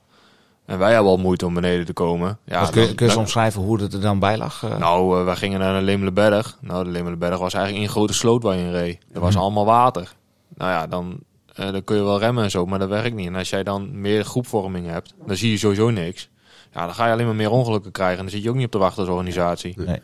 [0.66, 2.38] en wij hebben al moeite om beneden te komen...
[2.44, 4.62] Ja, kun, je, dan- kun je dan- omschrijven hoe het er dan bij lag?
[4.62, 4.78] eh?
[4.78, 6.58] Nou, eh, wij gingen naar de Lemelenberg.
[6.60, 8.98] Nou, de Lemelenberg was eigenlijk één grote sloot waar je in reed.
[9.12, 9.42] Er was Mhm.
[9.42, 10.12] allemaal water.
[10.56, 11.18] Nou ja, dan,
[11.54, 13.26] eh, dan kun je wel remmen en zo, maar dat werkt niet.
[13.26, 16.28] En als jij dan meer groepvorming hebt, dan zie je sowieso niks.
[16.72, 18.16] Ja, dan ga je alleen maar meer ongelukken krijgen.
[18.16, 19.74] En dan zit je ook niet op de wacht als organisatie.
[19.76, 20.00] Nee.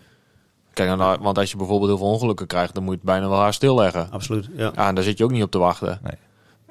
[0.72, 3.28] Kijk, dan- want als je bijvoorbeeld heel veel ongelukken krijgt, dan moet je het bijna
[3.28, 4.08] wel haar stilleggen.
[4.10, 4.70] Absoluut, ja.
[4.74, 6.00] Ja, en daar zit je ook niet op te wachten.
[6.02, 6.12] Nee.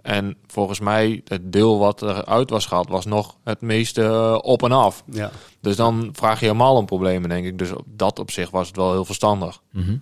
[0.02, 4.64] En volgens mij, het deel wat eruit was gehad, was nog het meeste eh, op
[4.64, 5.04] en af.
[5.12, 5.32] Ja.
[5.62, 7.58] Dus dan vraag je helemaal om problemen, denk ik.
[7.58, 9.62] Dus op dat op zich was het wel heel verstandig.
[9.72, 9.96] Mhm.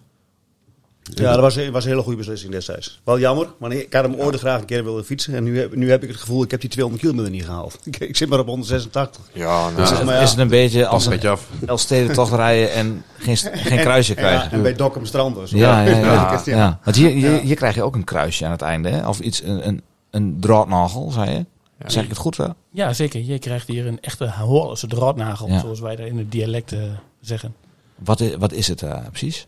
[1.13, 2.99] Ja, dat was, was een hele goede beslissing destijds.
[3.03, 5.33] Wel jammer, maar ik had hem ooit graag een keer willen fietsen.
[5.35, 7.79] En nu heb, nu heb ik het gevoel, ik heb die 200 kilometer niet gehaald.
[7.83, 9.23] Ik, ik zit maar op 186.
[9.33, 9.85] Ja, nou, Ja.
[9.85, 10.21] Zeg maar ja.
[10.21, 11.47] Is het een beetje Als een een beetje af.
[11.65, 13.37] Elstede toch rijden en geen,
[13.69, 14.45] geen kruisje En, krijgen?
[14.49, 15.51] ja, en bij Dokkum Strand dus.
[15.51, 16.03] Ja, ja, ja.
[16.05, 16.41] Ja.
[16.45, 16.79] ja.
[16.83, 19.07] Want hier, hier, krijg je ook een kruisje aan het einde, hè?
[19.07, 19.81] Of iets, een, een,
[20.11, 21.45] een draadnagel, zei je?
[21.79, 21.89] Ja.
[21.89, 22.53] Zeg ik het goed wel?
[22.71, 23.21] Ja, zeker.
[23.23, 25.59] Je krijgt hier een echte Hollandse draadnagel, Ja.
[25.59, 26.79] zoals wij dat in het dialect eh,
[27.21, 27.55] zeggen.
[27.95, 29.45] Wat is, wat is het eh, precies?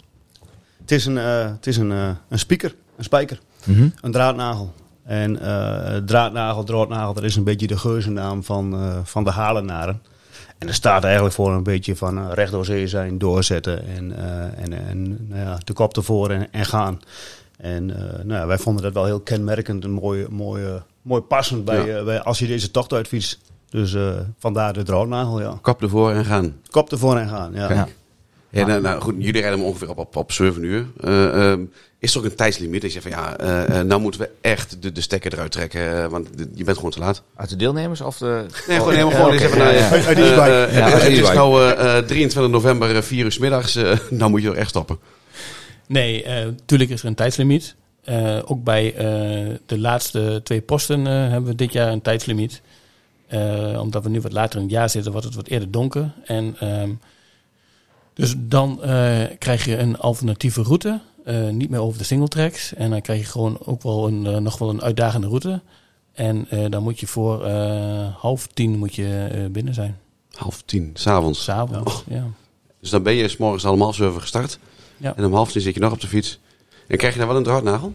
[0.91, 3.87] Het is een, eh, het is een, eh, een speaker, een spijker, Mhm.
[4.01, 4.73] een draadnagel.
[5.03, 10.01] En eh, draadnagel, draadnagel, dat is een beetje de geuzennaam van, van de Halenaren.
[10.57, 14.15] En dat staat eigenlijk voor een beetje van eh, recht door zee zijn, doorzetten en,
[14.57, 16.99] en, en nou ja, de kop ervoor en, en gaan.
[17.57, 17.85] En
[18.23, 22.03] nou ja, wij vonden dat wel heel kenmerkend en mooi, mooi, mooi passend bij, Ja.
[22.03, 23.39] bij als je deze tocht uitfietst.
[23.69, 23.95] Dus
[24.39, 25.57] vandaar de draadnagel, ja.
[25.61, 26.55] Kap ervoor en gaan.
[26.69, 27.87] Kop ervoor en gaan, ja.
[28.51, 30.85] Ja, nou, nou goed, jullie rijden hem ongeveer op, op, op 7 uur.
[31.01, 31.61] Eh, ehm,
[31.99, 32.81] is er ook een tijdslimiet?
[32.81, 36.09] Dat je van ja, eh, eh, nou moeten we echt de, de stekker eruit trekken,
[36.09, 37.23] want de- je bent gewoon te laat.
[37.35, 38.45] Uit de deelnemers of de...
[38.67, 39.37] Nee, gewoon helemaal gewoon
[39.73, 39.89] ja.
[39.89, 43.75] Uit- die die Het is nou eh, eh, 23 november, eh, 4 uur 's middags.
[44.09, 44.99] nou moet je er echt stoppen.
[45.87, 47.75] Nee, eh tuurlijk is er een tijdslimiet.
[48.03, 49.03] Eh, ook bij eh,
[49.65, 52.61] de laatste twee posten eh, hebben we dit jaar een tijdslimiet.
[53.27, 56.11] Eh, omdat we nu wat later in het jaar zitten, wordt het wat eerder donker.
[56.25, 56.89] En, ehm,
[58.13, 61.01] dus dan eh, krijg je een alternatieve route.
[61.25, 62.73] Eh, niet meer over de singletracks.
[62.73, 65.61] En dan krijg je gewoon ook wel een, eh, nog wel een uitdagende route.
[66.13, 69.99] En eh, dan moet je voor eh, half tien moet je, eh, binnen zijn.
[70.31, 71.43] Half tien, s'avonds.
[71.43, 72.27] S'avonds, ja.
[72.79, 74.59] Dus dan ben je s morgens al om half zeven gestart.
[74.97, 75.15] Ja.
[75.15, 76.39] En om half tien zit je nog op de fiets.
[76.87, 77.93] En krijg je dan wel een draadnagel?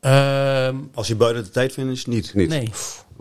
[0.00, 2.34] Ehm, Als je buiten de tijd vindt, is het niet.
[2.34, 2.48] Niet?
[2.48, 2.70] nee.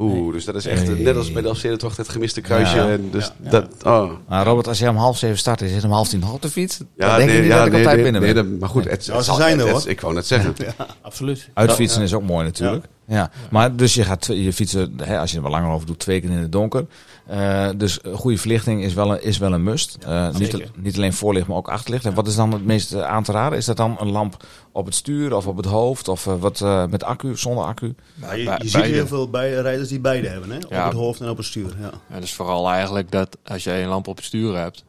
[0.01, 1.01] Oeh, dus dat is echt, Nee.
[1.03, 2.75] net als bij de Elfstedentocht, het gemiste kruisje.
[2.75, 2.89] Ja.
[2.89, 3.49] En dus Ja.
[3.49, 4.11] Dat, oh.
[4.27, 6.33] Maar Robert, als jij om half zeven start en je zit om half tien nog
[6.33, 8.03] op de fiets, Ja, dan denk nee, ik niet ja, dat ik op tijd nee,
[8.03, 8.57] binnen nee, ben.
[8.57, 9.75] maar goed, het, Ja, het zijn er, het- hoor.
[9.79, 10.55] het- Ik wou net zeggen.
[11.01, 11.49] Absoluut.
[11.53, 12.85] Uitfietsen is ook mooi natuurlijk.
[13.07, 13.31] Ja.
[13.51, 16.21] Maar dus je gaat je fietsen, hè, als je er wel langer over doet, twee
[16.21, 16.85] keer in het donker.
[17.29, 19.97] Eh, dus goede verlichting is wel een, is wel een must.
[20.05, 22.05] Eh, niet, niet alleen voorlicht, maar ook achterlicht.
[22.05, 23.57] En wat is dan het meest eh, aan te raden?
[23.57, 26.07] Is dat dan een lamp op het stuur of op het hoofd?
[26.07, 27.95] Of eh, wat eh, met accu, zonder accu?
[28.13, 30.57] Maar je, ziet heel veel bij, rijders die beide hebben, hè?
[30.57, 30.85] op Ja.
[30.85, 31.75] het hoofd en op het stuur.
[31.79, 31.91] Ja.
[32.09, 34.83] Ja, dus vooral eigenlijk dat als jij een lamp op het stuur hebt.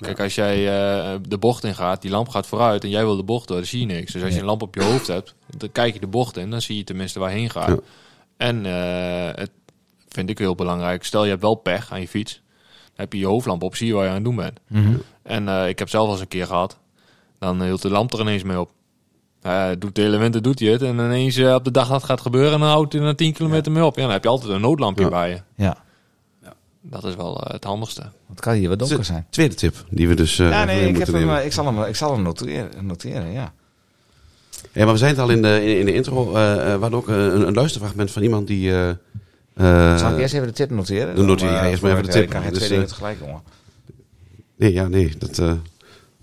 [0.00, 3.16] Kijk, als jij eh, de bocht in gaat, die lamp gaat vooruit en jij wil
[3.16, 4.12] de bocht door, dan zie je niks.
[4.12, 6.50] Dus als je een lamp op je hoofd hebt, dan kijk je de bocht in,
[6.50, 7.68] dan zie je tenminste waarheen gaat.
[7.68, 7.78] Ja.
[8.36, 9.50] En eh, het
[10.12, 11.04] vind ik heel belangrijk.
[11.04, 13.86] Stel je hebt wel pech aan je fiets, dan heb je je hoofdlamp op, zie
[13.86, 14.60] je waar je aan het doen bent.
[15.22, 16.78] En eh, ik heb zelf al eens een keer gehad,
[17.38, 18.70] dan hield de lamp er ineens mee op.
[19.42, 21.96] Eh, doet de hele winter doet hij het en ineens eh, op de dag dat
[21.96, 23.96] het gaat gebeuren, dan houdt hij er 10 kilometer mee op.
[23.96, 25.10] Ja, dan heb je altijd een noodlampje Ja.
[25.10, 25.40] bij je.
[25.54, 25.76] Ja,
[26.80, 28.02] Dat is wel eh, het handigste.
[28.28, 29.26] het kan hier wat donker zijn.
[29.30, 31.44] Tweede tip, die we dus eh Ja, nee, ik, heb moeten hem, nemen.
[31.44, 33.52] ik zal hem, ik zal hem noteren, noteren ja.
[34.72, 36.34] Ja, maar we zijn het al in de, in, de intro.
[36.34, 38.74] eh eh, we hadden ook een, een luisterfragment van iemand die...
[38.74, 38.90] eh,
[39.54, 41.16] eh, Zal ik eerst even de tip noteren?
[41.16, 42.22] Dan noteer eh, jij eerst maar even de tip.
[42.22, 43.40] Ik kan geen Dus, twee dingen eh, tegelijk, jongen.
[44.56, 45.12] Nee, ja, nee.
[45.18, 45.52] Dat, eh,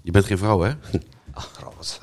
[0.02, 0.72] je bent geen vrouw, hè?
[1.34, 2.00] Ach, Robert.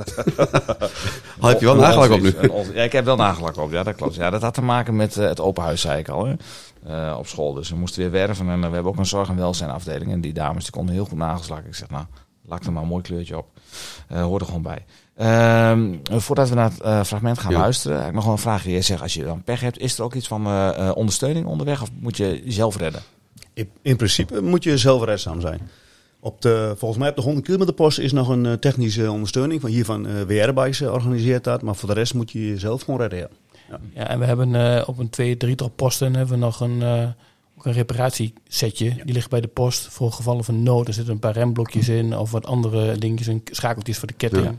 [1.41, 2.35] Al heb je wel nagelak op nu.
[2.75, 3.71] Ja, ik heb wel nagelak op.
[3.73, 4.15] Ja, dat klopt.
[4.15, 6.25] Ja, dat had te maken met eh, het open huis, zei ik al.
[6.27, 6.35] Hè.
[6.87, 7.53] Eh, op school.
[7.53, 8.49] Dus we moesten weer werven.
[8.49, 10.13] En eh, we hebben ook een zorg- en welzijnafdeling.
[10.13, 11.69] En die dames die konden heel goed nagels lakken.
[11.69, 12.05] Ik zeg, nou,
[12.47, 13.47] lak er maar een mooi kleurtje op.
[14.09, 14.85] Eh hoort er gewoon bij.
[15.17, 17.59] Ehm, voordat we naar het eh, fragment gaan Ja.
[17.59, 18.71] luisteren, heb ik nog wel een vraagje.
[18.71, 21.47] Je zegt, als je dan pech hebt, is er ook iets van eh, eh, ondersteuning
[21.47, 21.83] onderweg?
[21.83, 23.01] Of moet je jezelf redden?
[23.55, 25.61] In, in principe moet je zelfredzaam zijn.
[26.21, 29.61] Op de, volgens mij op de 100 kilometer post is nog een technische ondersteuning.
[29.61, 31.63] Van hier van eh WR-bikes eh, organiseert dat.
[31.63, 33.19] Maar voor de rest moet je jezelf gewoon redden.
[33.19, 33.29] Ja.
[33.95, 37.09] Ja, en we hebben eh, op een twee, drietal posten hebben we nog een, eh,
[37.59, 38.95] ook een reparatiesetje.
[39.05, 40.89] Die ligt bij de post voor gevallen van nood.
[40.89, 44.57] Er zitten een paar remblokjes in of wat andere dingetjes en schakeltjes voor de ketting.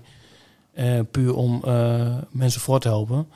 [0.77, 3.27] Eh, puur om eh, mensen voor te helpen.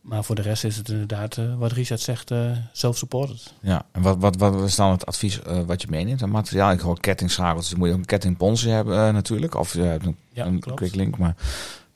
[0.00, 3.52] Maar voor de rest is het inderdaad, eh, wat Richard zegt, eh self-supported.
[3.60, 6.70] Ja, en wat, wat, wat is dan het advies wat je meeneemt aan materiaal?
[6.72, 9.54] Ik hoor kettingschakels, dus dan moet je ook een kettingponsen hebben natuurlijk.
[9.54, 10.78] Of je hebt een, Ja, een klopt.
[10.78, 11.18] quick link.
[11.18, 11.34] Maar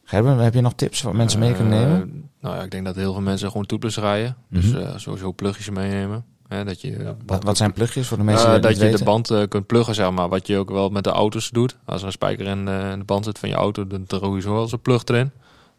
[0.05, 2.29] Gerben, heb je nog tips wat mensen mee kunnen nemen?
[2.41, 4.37] nou ja, ik denk dat heel veel mensen gewoon toeplus rijden.
[4.51, 4.77] Dus Mhm.
[4.77, 6.25] eh, sowieso plugjes meenemen.
[6.51, 9.05] Hè, dat je, Wat, wat zijn plugjes voor de Eh, mensen die dat je de
[9.05, 10.29] band eh, kunt pluggen, zeg maar.
[10.29, 11.77] Wat je ook wel met de auto's doet.
[11.85, 14.35] Als er een spijker in, eh, in de band zit van je auto, dan doe
[14.35, 15.31] je zo wel eens een plug erin.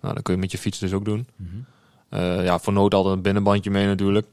[0.02, 1.28] Nou, dat kun je met je fiets dus ook doen.
[1.36, 1.50] Mhm.
[2.10, 4.28] Eh, ja, voor nood altijd een binnenbandje mee natuurlijk.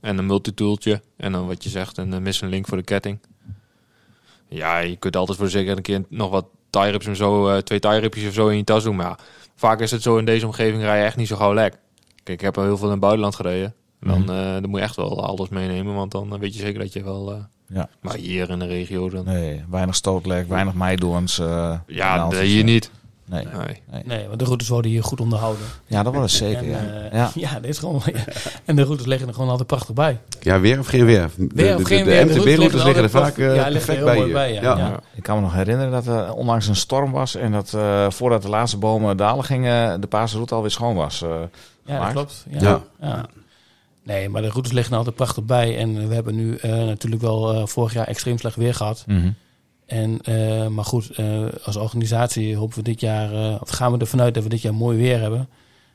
[0.00, 1.02] En een multitooltje.
[1.16, 3.18] En dan wat je zegt, een uh, missing link voor de ketting.
[4.48, 7.78] Ja, je kunt altijd voor zeker een keer nog wat tie en zo, eh, twee
[7.78, 8.96] tie of zo in je tas doen.
[8.96, 9.18] Maar ja,
[9.54, 11.78] vaak is het zo in deze omgeving rij je echt niet zo gauw lek.
[12.22, 13.74] Kijk, ik heb al heel veel in het buitenland gereden.
[14.04, 14.30] Dan, Mhm.
[14.30, 16.92] eh, dan moet je echt wel alles meenemen, want dan eh, weet je zeker dat
[16.92, 17.32] je wel...
[17.32, 17.36] eh,
[17.66, 17.88] Ja.
[18.00, 19.24] Maar hier in de regio dan...
[19.24, 21.38] Nee, weinig stootlek, weinig meidoorns.
[21.38, 22.90] eh, Ja, nee, hier niet.
[23.26, 23.46] Nee.
[23.90, 24.02] Nee.
[24.04, 25.64] Nee, want de routes worden hier goed onderhouden.
[25.86, 26.72] Ja, dat was zeker.
[26.72, 27.08] En, ja.
[27.12, 27.30] ja.
[27.50, 28.02] ja, dit is gewoon.
[28.64, 30.18] en de routes liggen er gewoon altijd prachtig bij.
[30.40, 31.30] Ja, weer of geen weer?
[31.36, 34.04] De, Weer of de, MTB-routes routes liggen er vaak altijd eh, ja, liggen perfect heel
[34.06, 34.32] bij mooi je.
[34.34, 34.62] bij, ja.
[34.78, 35.00] Ja.
[35.14, 38.42] Ik kan me nog herinneren dat er onlangs een storm was en dat eh, voordat
[38.42, 41.22] de laatste bomen dalen gingen, de paasroute alweer schoon was.
[41.22, 41.30] eh.
[41.86, 42.44] Ja, dat klopt.
[42.48, 42.82] Ja.
[44.04, 45.78] Nee, maar de routes liggen altijd prachtig bij.
[45.78, 49.04] En we hebben nu eh, natuurlijk wel eh, vorig jaar extreem slecht weer gehad.
[49.86, 53.98] En, eh, maar goed, eh, als organisatie hopen we dit jaar, eh, of gaan we
[53.98, 55.48] ervan uit dat we dit jaar mooi weer hebben.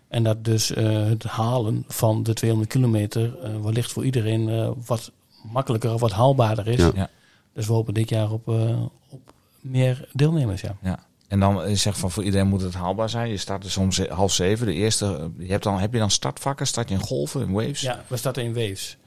[0.08, 5.12] En dat dus eh, het halen van de 200 kilometer eh, wellicht voor iedereen wat
[5.52, 6.80] makkelijker of wat haalbaarder is.
[6.80, 6.92] Ja.
[6.96, 7.10] Ja.
[7.54, 10.62] Dus we hopen dit jaar op, eh, op meer deelnemers.
[10.62, 10.76] Ja.
[10.82, 11.00] Ja.
[11.30, 13.30] En dan eh, je zegt van voor iedereen moet het haalbaar zijn.
[13.30, 14.66] Je start dus om half zeven.
[14.66, 16.68] De eerste, eh, je hebt dan, heb je dan startvakken?
[16.68, 17.82] Start je in golven, in waves?
[17.82, 18.98] Ja, we starten in waves.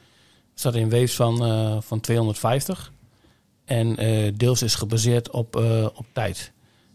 [0.53, 2.93] We starten in waves van, eh, van 250.
[3.65, 3.95] En
[4.37, 5.57] deels is gebaseerd op,
[5.95, 6.53] op tijd.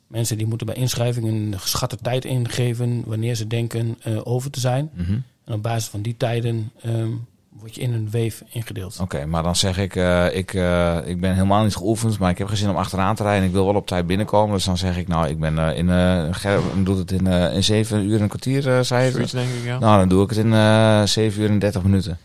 [0.08, 4.90] Mensen die moeten bij inschrijving een geschatte tijd ingeven wanneer ze denken over te zijn.
[4.94, 5.20] Mhm.
[5.46, 7.12] En op basis van die tijden ehm,
[7.60, 8.98] word je in een wave ingedeeld.
[9.02, 12.38] Oké, maar dan zeg ik, eh, ik, eh, ik ben helemaal niet geoefend, maar ik
[12.38, 13.48] heb geen zin om achteraan te rijden.
[13.48, 14.56] Ik wil wel op tijd binnenkomen.
[14.56, 17.54] Dus dan zeg ik, nou, ik ben eh, in, eh Gerben doet het in, eh,
[17.56, 19.12] in zeven uur en een kwartier, eh, zei je.
[19.12, 19.80] Zoiets denk ik, ja.
[19.80, 22.18] Nou, dan doe ik het in eh zeven uur en dertig minuten.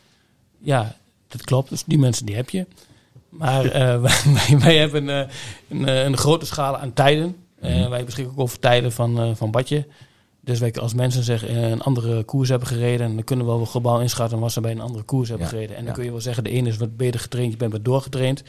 [0.58, 0.94] Ja,
[1.28, 1.68] dat klopt.
[1.68, 2.66] Dus die mensen die heb je.
[3.28, 4.00] Maar eh,
[4.48, 5.28] wij, wij hebben eh,
[5.68, 7.36] een, een grote schaal aan tijden.
[7.60, 7.90] Eh, Mhm.
[7.90, 9.86] wij beschikken ook over tijden van, eh, van Badje.
[10.44, 13.64] Dus wij, als mensen zeg, eh, een andere koers hebben gereden, dan kunnen we wel
[13.64, 15.76] globaal inschatten wat ze bij een andere koers hebben Ja, gereden.
[15.76, 15.94] En dan ja.
[15.94, 18.42] kun je wel zeggen, de ene is wat beter getraind, je bent wat doorgetraind.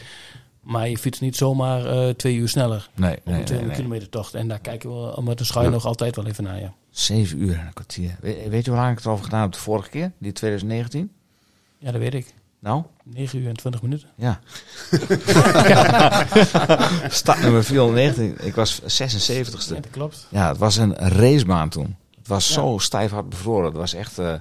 [0.62, 3.66] Maar je fietst niet zomaar eh, twee uur sneller Nee, op nee, een nee, 200
[3.68, 3.76] nee.
[3.76, 4.34] kilometer tocht.
[4.34, 5.72] En daar kijken we met een schuin Ja.
[5.72, 6.60] nog altijd wel even naar.
[6.60, 8.16] Ja, Zeven uur en een kwartier.
[8.22, 10.12] We- weet je hoe lang ik het erover gedaan heb de vorige keer?
[10.18, 11.12] Die 2019?
[11.78, 12.34] ja dat weet ik.
[12.64, 12.84] Nou?
[13.04, 14.10] 9 uur en 20 minuten.
[14.16, 14.40] Ja.
[17.42, 18.46] Nummer 419.
[18.46, 18.88] Ik was 76ste.
[19.68, 20.28] Ja, dat klopt.
[20.30, 21.96] Ja, het was een racebaan toen.
[22.18, 22.54] Het was Ja.
[22.54, 23.66] zo stijf hard bevroren.
[23.66, 24.20] Het was echt...
[24.20, 24.34] eh,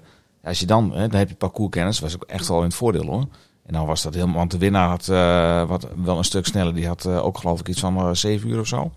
[0.45, 0.93] als je dan...
[0.93, 1.99] Hè, dan heb je parcourskennis.
[2.01, 3.27] was ook echt wel in het voordeel hoor.
[3.67, 4.37] En dan was dat helemaal...
[4.37, 6.75] Want de winnaar had eh, wat, wel een stuk sneller.
[6.75, 8.93] Die had eh, ook geloof ik iets van eh, 7 uur of zo.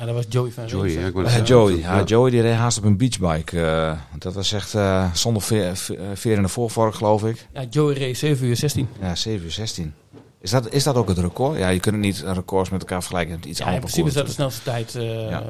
[0.00, 1.76] Ja, dat was Joey van Joey, ja, Ja, net Joey.
[1.78, 3.60] Ja, Joey die reed haast op een beachbike.
[3.60, 5.76] eh, dat was echt eh, zonder veer,
[6.14, 7.46] veer in de voorvork geloof ik.
[7.52, 8.88] Ja, Joey race 7 uur 16.
[9.00, 9.94] Ja, 7 uur 16.
[10.40, 11.58] Is dat, is dat ook het record?
[11.58, 13.34] Ja, je kunt het niet records met elkaar vergelijken.
[13.34, 15.44] Het is iets Ja, in ander principe is dat de parcours snelste tijd eh, Ja.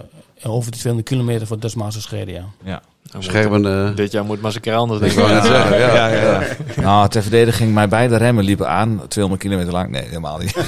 [0.51, 2.35] over de 200 kilometer voor Dutch Masters gereden.
[2.35, 2.41] Ja.
[2.41, 2.85] natuurlijk.
[3.15, 5.75] Moet- Scherpen, eh, Dit jaar moet maar eens een keer anders, ja.
[5.77, 6.43] ja, ja.
[6.83, 9.01] Nou, ter verdediging, mijn beide remmen liepen aan.
[9.09, 9.91] 200 kilometer lang.
[9.91, 10.55] Nee, helemaal niet.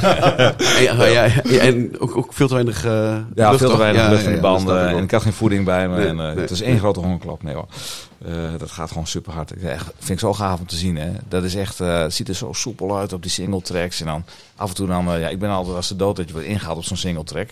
[0.78, 3.76] En, ja, ja, ja, en ook, ook veel te weinig eh, Ja, lucht, veel te
[3.76, 4.88] weinig Ja, lucht in dat banden.
[4.88, 5.96] En ik had geen voeding bij me.
[5.96, 6.36] Nee, en, eh, nee.
[6.36, 7.42] Het is één grote hongerklap.
[7.42, 7.66] Nee hoor.
[8.26, 9.56] Eh, dat gaat gewoon super hard.
[9.56, 10.96] Ik echt, vind ik zo gaaf om te zien.
[10.96, 11.10] Hè.
[11.28, 14.00] Dat is echt, eh, het ziet er zo soepel uit op die single tracks.
[14.00, 14.24] En dan
[14.56, 16.76] af en toe dan, ja, ik ben altijd als de dood dat je wordt ingehaald
[16.78, 17.48] op zo'n single track.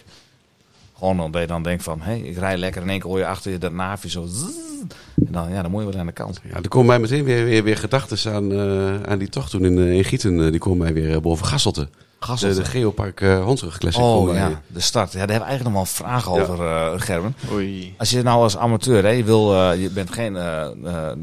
[1.00, 2.82] Gewoon omdat je dan denkt van, hé, ik rij lekker.
[2.82, 4.26] In één keer hoor je achter je dat naafje zo.
[5.26, 6.40] En dan, ja, dan moet je wel aan de kant.
[6.48, 9.64] Ja, er komen mij meteen weer, weer, weer gedachten aan, eh, aan die tocht toen
[9.64, 10.44] in, eh, in Gieten.
[10.44, 11.88] eh, die komen mij weer boven Gasselte.
[12.26, 14.02] De, Geopark uh, Hondsrug Classic.
[14.02, 15.12] Oh ja, de start.
[15.12, 16.30] Ja, daar hebben we eigenlijk nog wel een vraag Ja.
[16.30, 17.34] over, eh, Gerben.
[17.52, 17.94] Oei.
[17.98, 20.34] Als je nou als amateur, hè, je, wil, eh, je, bent geen,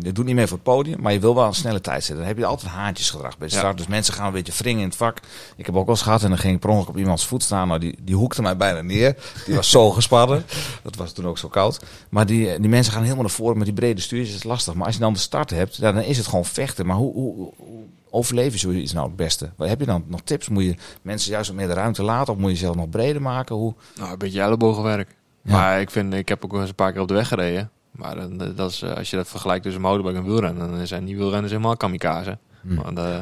[0.01, 2.17] je doet niet meer voor het podium, maar je wil wel een snelle tijd zetten.
[2.17, 3.59] Dan heb je altijd haantjesgedrag bij de Ja.
[3.59, 3.77] start.
[3.77, 5.17] Dus mensen gaan een beetje wringen in het vak.
[5.55, 7.43] Ik heb ook wel eens gehad en dan ging ik per ongeluk op iemands voet
[7.43, 7.67] staan.
[7.67, 9.15] Nou, die, die hoekte mij bijna neer.
[9.45, 10.45] Die was zo gespannen.
[10.83, 11.79] Dat was toen ook zo koud.
[12.09, 14.31] Maar die, die mensen gaan helemaal naar voren met die brede stuurtjes.
[14.33, 14.73] Dat is lastig.
[14.73, 16.85] Maar als je dan de start hebt, dan is het gewoon vechten.
[16.85, 17.83] Maar hoe, hoe, hoe
[18.17, 19.49] overleef je zoiets nou het beste?
[19.55, 20.49] Wat heb je dan nog tips?
[20.49, 22.33] Moet je mensen juist wat meer de ruimte laten?
[22.33, 23.55] Of moet je jezelf nog breder maken?
[23.55, 23.73] Hoe?
[23.95, 25.15] Nou, een beetje ellebogenwerk.
[25.41, 25.51] Ja.
[25.51, 27.71] Maar ik vind, ik heb ook eens een paar keer op de weg gereden.
[27.91, 30.87] Maar dan, eh, dat is, eh, als je dat vergelijkt tussen motorbike en wielrennen, dan
[30.87, 32.37] zijn die wielrenners helemaal kamikaze.
[32.61, 32.75] Hm.
[32.75, 33.21] Want eh,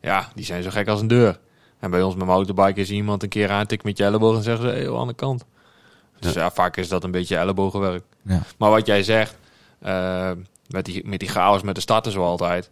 [0.00, 1.38] ja, die zijn zo gek als een deur.
[1.78, 4.68] En bij ons met motorbike is iemand een keer aantikt met je elleboog en zeggen
[4.68, 5.44] ze, hey, aan de kant.
[6.18, 8.02] Dus ja, vaak is dat een beetje ellebogenwerk.
[8.22, 8.42] Ja.
[8.58, 9.36] Maar wat jij zegt,
[10.68, 12.70] met, die, met die chaos met de starten zo altijd,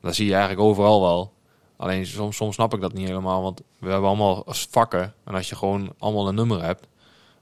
[0.00, 1.32] dat zie je eigenlijk overal wel.
[1.76, 5.14] Alleen soms, soms snap ik dat niet helemaal, want we hebben allemaal vakken.
[5.24, 6.86] En als je gewoon allemaal een nummer hebt,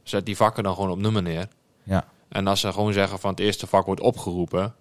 [0.02, 1.48] zet die vakken dan gewoon op nummer neer.
[1.82, 2.04] Ja.
[2.28, 4.74] En als ze gewoon zeggen van het eerste vak wordt opgeroepen,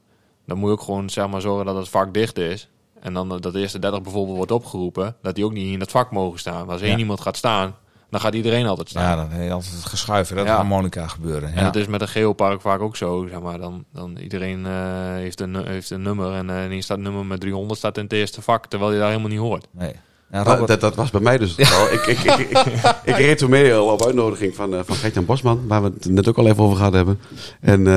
[0.46, 2.70] dan moet je ook gewoon zeg maar zorgen dat het vak dicht is.
[3.00, 5.92] En dan dat de eerste 30 bijvoorbeeld wordt opgeroepen, dat die ook niet in dat
[5.92, 6.70] vak mogen staan.
[6.70, 6.98] Als één Ja.
[6.98, 7.76] iemand gaat staan,
[8.10, 9.04] dan gaat iedereen altijd staan.
[9.04, 10.36] Ja, dan heb je altijd het geschuiven.
[10.36, 10.56] Dat Ja.
[10.56, 11.50] harmonica gebeuren.
[11.50, 11.64] En Ja.
[11.64, 13.28] dat is met een geopark vaak ook zo.
[13.30, 13.58] Zeg maar.
[13.60, 14.72] dan, dan iedereen eh,
[15.14, 18.14] heeft, een, heeft een nummer en eh ineens staat nummer met 300 staat in het
[18.14, 19.68] eerste vak, terwijl je daar helemaal niet hoort.
[19.72, 19.94] Nee.
[20.32, 21.94] Ja, Robert, dat, dat was bij mij dus het geval.
[21.94, 25.26] Ik, ik, ik, ik, ik reed toen mee al op uitnodiging van, eh van Gert-Jan
[25.26, 27.20] Bosman, waar we het net ook al even over gehad hebben.
[27.62, 27.88] En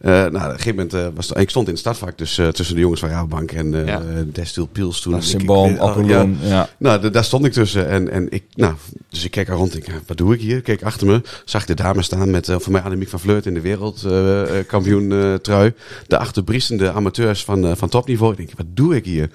[0.00, 2.48] Eh, nou, op een gegeven moment eh, was ik stond in het startvak dus, eh,
[2.48, 4.02] tussen de jongens van Rabobank en eh Ja.
[4.32, 5.22] Destil Piels toen.
[5.22, 5.90] Symboom, ik- oh, ja.
[5.90, 6.36] Apolloon.
[6.42, 6.68] Ja.
[6.78, 7.88] Nou, daar stond ik tussen.
[7.88, 8.74] En, en ik, nou,
[9.08, 9.76] dus ik keek er rond.
[9.76, 10.56] Ik, ja, wat doe ik hier?
[10.56, 11.22] Ik keek achter me.
[11.44, 15.12] Zag ik de dames staan met, eh, voor mij Annemiek van Vleut in de wereldkampioen
[15.12, 15.72] eh trui.
[16.06, 18.30] Daarachter briesende amateurs van, eh, van topniveau.
[18.32, 19.30] Ik denk, wat doe ik hier?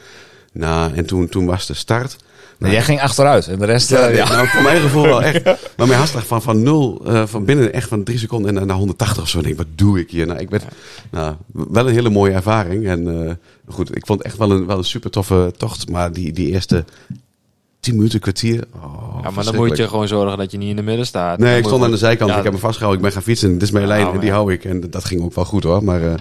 [0.54, 2.16] Nou, en toen, toen was de start.
[2.60, 3.90] Nee, jij ging achteruit en de rest...
[3.90, 4.30] Ja, eh, ja.
[4.30, 5.44] Nou, voor mijn gevoel wel echt.
[5.78, 8.66] Maar mijn hartslag van, van nul, eh, van binnen echt van drie seconden en naar-
[8.66, 9.38] naar 180 of zo.
[9.38, 10.28] Ik denk, wat doe ik hier?
[10.28, 10.64] Nou, ik werd,
[11.12, 12.88] nou, wel een hele mooie ervaring.
[12.88, 13.34] En eh,
[13.68, 15.90] goed, ik vond het echt wel een, wel een super toffe tocht.
[15.90, 16.86] Maar die, die eerste
[17.80, 18.64] tien minuten, kwartier.
[18.76, 21.40] Oh, Ja, maar dan moet je gewoon zorgen dat je niet in de midden staat.
[21.40, 22.30] Nee, Dan ik stond aan de zijkant.
[22.32, 23.04] Ja, ik heb me vastgehouden.
[23.04, 23.54] Ik ben gaan fietsen.
[23.54, 24.36] Dit is mijn lijn nou, en die ja.
[24.36, 24.66] hou ik.
[24.66, 25.84] En dat ging ook wel goed hoor.
[25.84, 26.14] Maar uh,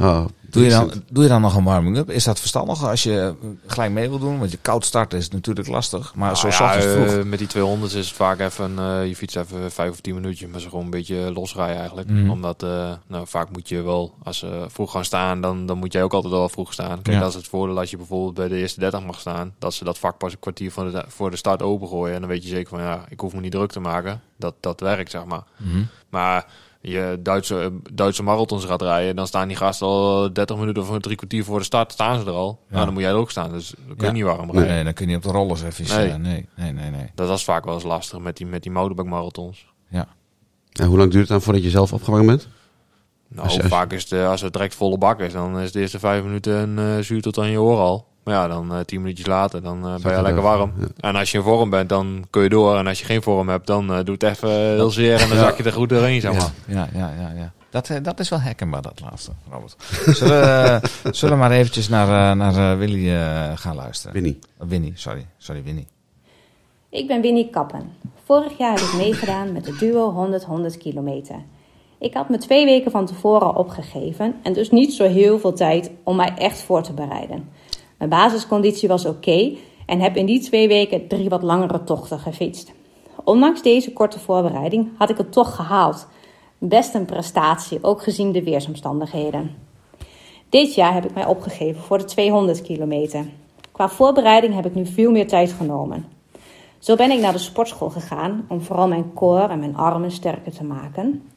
[0.00, 0.24] oh,
[0.54, 2.10] Doe je, dan, doe je dan nog een warming-up?
[2.10, 3.34] Is dat verstandig als je
[3.66, 4.38] gelijk mee wil doen?
[4.38, 6.14] Want je koud starten is natuurlijk lastig.
[6.14, 7.06] Maar zo Nou zacht ja, vroeg.
[7.06, 10.14] eh, met die 200 is het vaak even, eh, je fietst even vijf of tien
[10.14, 12.08] minuutjes, maar ze gewoon een beetje losrijden eigenlijk.
[12.10, 12.30] Mhm.
[12.30, 15.92] Omdat, eh, nou, vaak moet je wel, als ze vroeg gaan staan, dan, dan moet
[15.92, 17.02] jij ook altijd wel vroeg staan.
[17.02, 17.20] Kijk, Ja.
[17.22, 19.84] dat is het voordeel als je bijvoorbeeld bij de eerste 30 mag staan, dat ze
[19.84, 22.14] dat vak pas een kwartier voor de, voor de start opengooien.
[22.14, 24.20] En dan weet je zeker van, ja, ik hoef me niet druk te maken.
[24.38, 25.42] Dat, dat werkt, zeg maar.
[25.56, 25.82] Mhm.
[26.10, 26.46] Maar
[26.86, 31.16] je Duitse, Duitse marathons gaat rijden, dan staan die gasten al 30 minuten of drie
[31.16, 32.60] kwartier voor de start, staan ze er al.
[32.68, 34.12] Nou, dan moet jij er ook staan, dus dan kun je Ja.
[34.12, 34.64] niet warm Nee.
[34.64, 34.84] rijden.
[34.84, 35.96] dan kun je niet op de rollers even...
[35.96, 36.08] Nee.
[36.08, 36.90] Nee, nee, nee, nee.
[36.90, 37.10] nee.
[37.14, 39.66] Dat was vaak wel eens lastig met die, met die marathons.
[40.72, 42.48] En hoe lang duurt het dan voordat je zelf opgewarmd bent?
[43.28, 45.58] Nou, Als je- als je- vaak is het, als het direct volle bak is, dan
[45.58, 48.06] is de eerste vijf minuten een eh, zuur tot aan je oor al.
[48.24, 50.72] Maar ja, dan eh, tien minuutjes later, dan eh, ben je lekker warm.
[50.78, 50.86] ja.
[50.96, 52.76] En als je in vorm bent, dan kun je door.
[52.76, 55.38] En als je geen vorm hebt, dan eh doet het even heel zeer en dan
[55.38, 56.50] zak je er goed doorheen, zeg maar.
[56.66, 57.32] Ja, ja, ja.
[57.36, 57.52] ja.
[57.74, 59.76] Dat, eh, dat is wel herkenbaar, dat laatste, Robert.
[60.18, 60.80] Zullen, we,
[61.12, 64.12] zullen we maar eventjes naar, naar Willy eh, gaan luisteren?
[64.14, 64.38] Winnie.
[64.62, 65.26] Uh, Winnie, sorry.
[65.38, 65.86] Sorry, Winnie.
[66.88, 67.92] Ik ben Winnie Kappen.
[68.24, 70.30] Vorig jaar heb ik meegedaan met de duo
[70.72, 71.36] 100-100 kilometer.
[71.98, 75.90] Ik had me twee weken van tevoren opgegeven en dus niet zo heel veel tijd
[76.02, 77.48] om mij echt voor te bereiden.
[77.98, 79.52] Mijn basisconditie was oké
[79.86, 82.72] en heb in die twee weken drie wat langere tochten gefietst.
[83.24, 86.06] Ondanks deze korte voorbereiding had ik het toch gehaald.
[86.58, 89.56] Best een prestatie, ook gezien de weersomstandigheden.
[90.48, 93.24] Dit jaar heb ik mij opgegeven voor de 200 kilometer.
[93.72, 96.06] Qua voorbereiding heb ik nu veel meer tijd genomen.
[96.78, 100.52] Zo ben ik naar de sportschool gegaan om vooral mijn core en mijn armen sterker
[100.52, 101.28] te maken.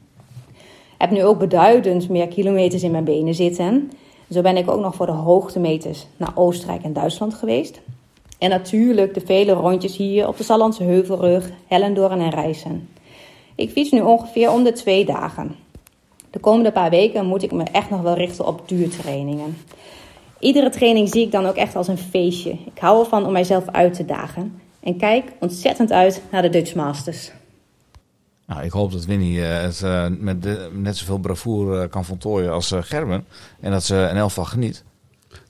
[0.98, 3.90] Heb nu ook beduidend meer kilometers in mijn benen zitten.
[4.30, 7.80] Zo ben ik ook nog voor de hoogtemeters naar Oostenrijk en Duitsland geweest.
[8.38, 12.88] En natuurlijk de vele rondjes hier op de Sallandse Heuvelrug, Hellendoorn en Rijssen.
[13.54, 15.56] Ik fiets nu ongeveer om de twee dagen.
[16.30, 19.56] De komende paar weken moet ik me echt nog wel richten op duurtrainingen.
[20.38, 22.50] Iedere training zie ik dan ook echt als een feestje.
[22.50, 24.60] Ik hou ervan om mijzelf uit te dagen.
[24.80, 27.32] En kijk ontzettend uit naar de Dutch Masters.
[28.48, 32.04] Nou, ik hoop dat Winnie eh, het eh, met de- net zoveel bravoure eh, kan
[32.04, 33.24] voltooien als eh, Gerben.
[33.60, 34.84] En dat ze elk geval geniet.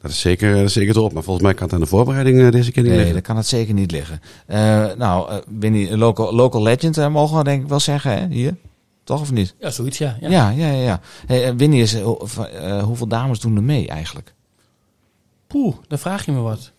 [0.00, 1.12] Dat is zeker, dat is zeker erop.
[1.12, 3.16] Maar volgens mij kan het aan de voorbereiding deze keer niet Nee, liggen.
[3.16, 4.20] dat kan het zeker niet liggen.
[4.46, 8.26] Eh, nou, Winnie, local, local legend mogen we denk ik wel zeggen, hè?
[8.34, 8.56] Hier.
[9.04, 9.54] Toch of niet?
[9.58, 10.16] Ja, zoiets, ja.
[10.20, 10.28] ja.
[10.28, 11.00] Ja, ja, ja.
[11.26, 14.34] Hey, Winnie, is, eh, eh, hoeveel dames doen er mee eigenlijk?
[15.46, 16.72] Poeh, dan vraag je me wat.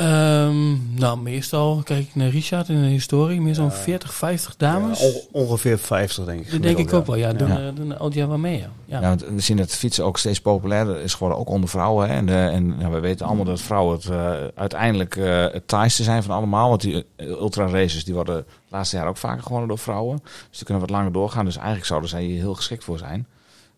[0.00, 3.40] Ehm, nou, meestal kijk ik naar Richard in de historie.
[3.40, 5.00] Meer zo'n 40, 50 dames.
[5.00, 6.50] On- ongeveer 50, denk ik.
[6.50, 7.16] dat denk ik ook wel.
[7.16, 7.66] Ja, doen, Ja.
[7.66, 8.58] eh, doen al die mee.
[8.58, 8.70] Ja.
[8.84, 9.00] Ja.
[9.00, 12.08] Ja, want we zien dat fietsen ook steeds populairder is geworden, ook onder vrouwen.
[12.08, 12.14] Hè?
[12.14, 16.02] En, de, en ja, we weten allemaal dat vrouwen het, eh, uiteindelijk eh, het taaiste
[16.02, 16.68] zijn van allemaal.
[16.68, 20.18] Want die eh, ultra races die worden de laatste jaren ook vaker gewonnen door vrouwen.
[20.22, 21.44] Dus die kunnen wat langer doorgaan.
[21.44, 23.26] Dus eigenlijk zouden zij hier heel geschikt voor zijn.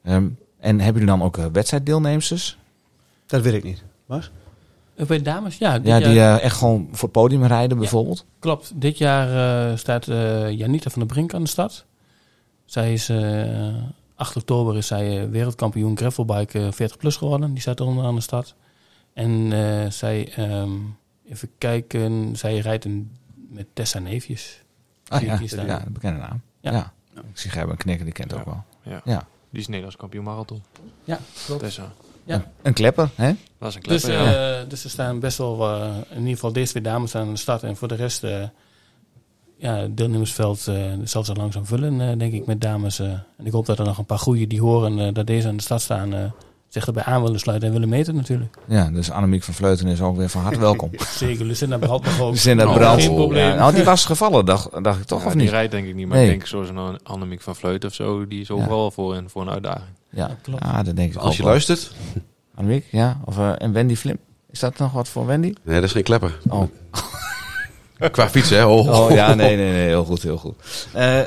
[0.05, 0.27] Ehm,
[0.61, 2.59] en hebben jullie dan ook eh, wedstrijddeelnemsters?
[3.27, 3.83] Dat weet ik niet.
[4.07, 4.31] Was?
[5.07, 5.75] Bij dames, ja.
[5.75, 8.25] Ja, jaar- die eh, echt gewoon voor het podium rijden bijvoorbeeld?
[8.39, 8.73] Klopt.
[8.75, 11.85] Dit jaar eh, staat eh, Janita van der Brink aan de start.
[12.65, 13.75] Zij is eh
[14.15, 17.51] 8 oktober is zij wereldkampioen gravelbike eh, 40 plus geworden.
[17.53, 18.55] Die staat onder aan de start.
[19.15, 20.71] En eh, zij, ehm,
[21.29, 23.11] even kijken, zij rijdt een,
[23.49, 24.63] met Tessa Neefjes.
[25.09, 26.41] Ah, ja, ja, een bekende naam.
[26.61, 26.73] Ja.
[26.73, 26.93] Ja.
[27.15, 28.37] Ik zie Gerben knikken, die kent Ja.
[28.39, 28.63] ook wel.
[28.83, 29.01] Ja.
[29.05, 29.27] Ja.
[29.51, 30.63] Die is Nederlands kampioen marathon.
[31.05, 31.61] Ja, klopt.
[31.63, 31.93] Tessa.
[32.25, 32.45] Ja.
[32.63, 33.33] Een klepper, hè?
[33.59, 34.59] Dat is een Dus, klepper, ja.
[34.61, 37.37] eh, dus er staan best wel, eh, in ieder geval deze twee dames aan de
[37.39, 37.63] start.
[37.63, 38.43] En voor de rest, eh
[39.57, 42.99] ja, het deelnemersveld eh, zal ze langzaam vullen, eh, denk ik, met dames.
[42.99, 43.07] eh.
[43.07, 45.57] en ik hoop dat er nog een paar goeie die horen eh, dat deze aan
[45.57, 46.25] de start staan, eh,
[46.73, 48.57] zich erbij aan willen sluiten en willen meten natuurlijk.
[48.67, 50.91] Ja, dus Annemiek van Vleuten is ook weer van harte welkom.
[51.17, 52.37] Zeker, Lucinda Brandt nog ook.
[52.37, 53.03] Zin dat Oh, brand.
[53.03, 53.47] Geen probleem.
[53.49, 55.51] Ja, nou, die was gevallen, dacht, dacht ik toch, Ja, of die niet?
[55.51, 56.27] rijdt denk ik niet, maar Nee.
[56.27, 59.43] ik denk zoals een Annemiek van Vleut of zo, die is overal voor, een, voor
[59.43, 59.87] een uitdaging.
[60.11, 60.63] Ja, Ja, klopt.
[60.63, 61.51] Ah, dat denk ik Als ook je wel.
[61.51, 61.93] luistert.
[62.55, 63.21] Annemiek, ja.
[63.25, 64.19] Of, eh, en Wendy Flim.
[64.51, 65.53] Is dat nog wat voor Wendy?
[65.63, 66.39] Nee, dat is geen klepper.
[66.49, 66.63] Oh,
[68.11, 68.65] Qua fietsen, hè?
[68.67, 69.01] Oh.
[69.01, 69.87] oh ja, nee, nee, nee.
[69.87, 70.55] Heel goed, heel goed.
[70.93, 71.21] Eh,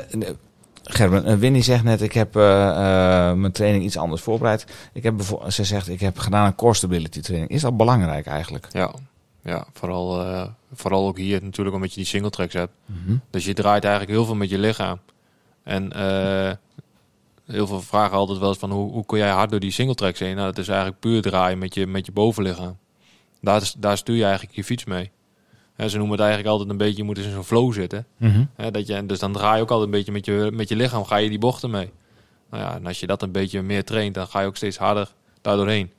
[0.88, 4.66] Gerben, eh, Winnie zegt net, ik heb eh, eh, mijn training iets anders voorbereid.
[4.92, 7.50] Ik heb ze zegt, ik heb gedaan een core stability training.
[7.50, 8.66] Is dat belangrijk eigenlijk?
[8.70, 8.94] Ja,
[9.42, 10.24] ja vooral,
[10.74, 12.72] vooral ook hier natuurlijk omdat je die single tracks hebt.
[13.30, 14.98] Dus je draait eigenlijk heel veel met je lichaam.
[15.62, 15.92] En
[17.46, 19.94] heel veel vragen altijd wel eens van hoe, hoe kun jij hard door die single
[19.94, 20.34] tracks heen?
[20.34, 22.76] Nou, dat is eigenlijk puur draaien met je, met je bovenlichaam.
[23.40, 25.10] Daar, daar stuur je eigenlijk je fiets mee.
[25.76, 28.06] Hè, ze noemen het eigenlijk altijd een beetje, je moet eens in zo'n flow zitten.
[28.16, 28.44] Mhm.
[28.54, 30.76] Hè, dat je, dus dan draai je ook altijd een beetje met je, met je
[30.76, 31.90] lichaam, ga je die bochten mee.
[32.50, 34.76] Nou ja, en als je dat een beetje meer traint, dan ga je ook steeds
[34.76, 35.90] harder daardoorheen.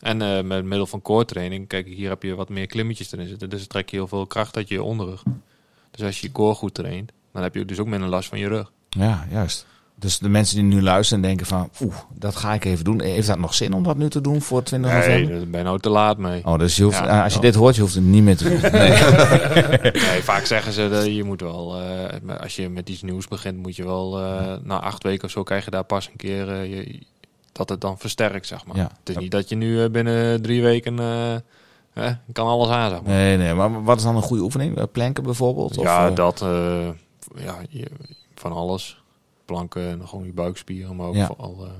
[0.00, 3.28] En eh, met middel van core training, kijk, hier heb je wat meer klimmetjes erin
[3.28, 3.50] zitten.
[3.50, 5.22] Dus trek je heel veel kracht uit je onderrug.
[5.90, 8.38] Dus als je je core goed traint, dan heb je dus ook minder last van
[8.38, 8.72] je rug.
[8.88, 9.66] Ja, juist.
[10.04, 13.00] Dus de mensen die nu luisteren en denken van, oeh, dat ga ik even doen.
[13.02, 15.36] Heeft dat nog zin om dat nu te doen voor 20 Nee, november?
[15.38, 16.44] daar ben je nou te laat mee.
[16.44, 18.36] Oh, dus je hoeft, Ja, eh, als je dit hoort, je hoeft het niet meer
[18.36, 18.60] te doen.
[18.72, 18.90] Nee.
[19.92, 23.56] Nee, vaak zeggen ze dat je moet wel, eh, als je met iets nieuws begint,
[23.62, 26.48] moet je wel eh, na acht weken of zo krijg je daar pas een keer
[26.52, 26.98] eh, je,
[27.52, 28.76] dat het dan versterkt, zeg maar.
[28.76, 28.90] Ja.
[28.98, 30.98] Het is niet dat je nu eh, binnen drie weken
[31.94, 33.10] eh, kan alles aan, zeg maar.
[33.12, 34.76] nee, nee, maar wat is dan een goede oefening?
[34.76, 35.78] Eh, Planken bijvoorbeeld?
[35.78, 36.88] Of, ja, eh, dat, eh,
[37.44, 37.90] ja, je-
[38.34, 39.02] van alles.
[39.44, 41.26] Planken en gewoon je buikspieren, maar ook Ja.
[41.26, 41.70] vooral, eh,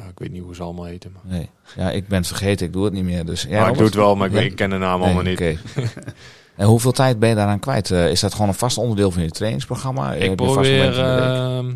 [0.00, 1.12] ja, ik weet niet hoe ze allemaal heten.
[1.12, 1.22] Maar.
[1.38, 1.50] Nee.
[1.76, 3.24] Ja, ik ben het vergeten, ik doe het niet meer.
[3.24, 4.38] Dus, ja, maar ik doe het wel, maar ik, Ja.
[4.38, 5.40] weet- ik ken de naam Nee, allemaal niet.
[6.56, 7.90] en hoeveel tijd ben je daaraan kwijt?
[7.90, 10.14] Eh, is dat gewoon een vast onderdeel van je trainingsprogramma?
[10.14, 11.74] Eh, Ik heb probeer ehm,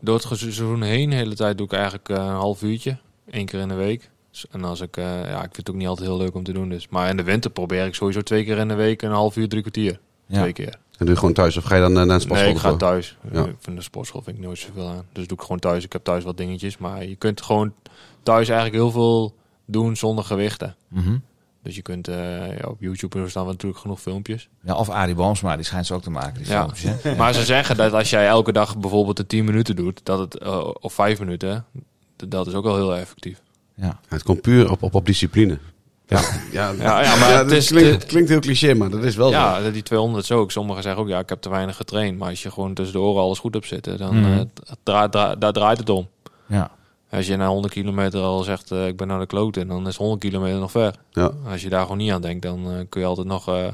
[0.00, 2.96] door het seizoen heen, de hele tijd doe ik eigenlijk een half uurtje.
[3.30, 4.10] één keer in de week.
[4.50, 6.68] En als ik, ja, ik vind het ook niet altijd heel leuk om te doen.
[6.68, 6.88] Dus.
[6.88, 9.48] Maar in de winter probeer ik sowieso twee keer in de week een half uur,
[9.48, 10.00] drie kwartier.
[10.26, 10.40] Ja.
[10.40, 10.74] Twee keer.
[11.02, 12.48] En doe je gewoon thuis of ga je dan eh, naar het sportschool?
[12.52, 13.16] Nee, ik ga thuis.
[13.32, 13.46] Ja.
[13.58, 15.04] Vind de sportschool vind ik nooit zoveel aan.
[15.12, 15.84] Dus doe ik gewoon thuis.
[15.84, 16.78] Ik heb thuis wat dingetjes.
[16.78, 17.72] Maar je kunt gewoon
[18.22, 19.34] thuis eigenlijk heel veel
[19.66, 20.76] doen zonder gewichten.
[20.88, 21.16] Mhm.
[21.62, 24.48] Dus je kunt eh, ja, op YouTube staan we natuurlijk genoeg filmpjes.
[24.62, 26.34] Ja, of Arie Boomsma, die schijnt ze ook te maken.
[26.42, 26.60] Die Ja.
[26.68, 27.14] filmpjes, hè?
[27.20, 30.38] Maar ze zeggen dat als jij elke dag bijvoorbeeld de 10 minuten doet, dat het,
[30.38, 31.64] eh, of 5 minuten,
[32.16, 33.40] dat is ook wel heel effectief.
[33.74, 33.84] Ja.
[33.86, 35.58] Ja, het komt puur op, op, op discipline.
[36.12, 36.20] Ja,
[36.70, 39.28] ja, Ja, ja, maar het is- klinkt, het- klinkt heel cliché, maar dat is wel
[39.30, 39.34] zo.
[39.64, 40.50] Ja, die 200 is ook.
[40.50, 42.18] Sommigen zeggen ook, ja, ik heb te weinig getraind.
[42.18, 44.48] Maar als je gewoon tussen de oren alles goed hebt zitten, dan het
[44.82, 46.08] draait- dra- daar draait het om.
[46.46, 46.70] ja.
[47.10, 49.96] Als je na 100 kilometer al zegt, eh, ik ben naar de kloten, dan is
[49.96, 50.94] 100 kilometer nog ver.
[51.10, 51.30] Ja.
[51.50, 53.64] Als je daar gewoon niet aan denkt, dan eh, kun je altijd nog eh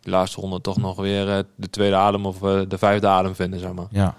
[0.00, 3.72] de laatste 100 toch nog weer de tweede adem of de vijfde adem vinden, zeg
[3.72, 3.86] maar.
[3.90, 4.14] ja.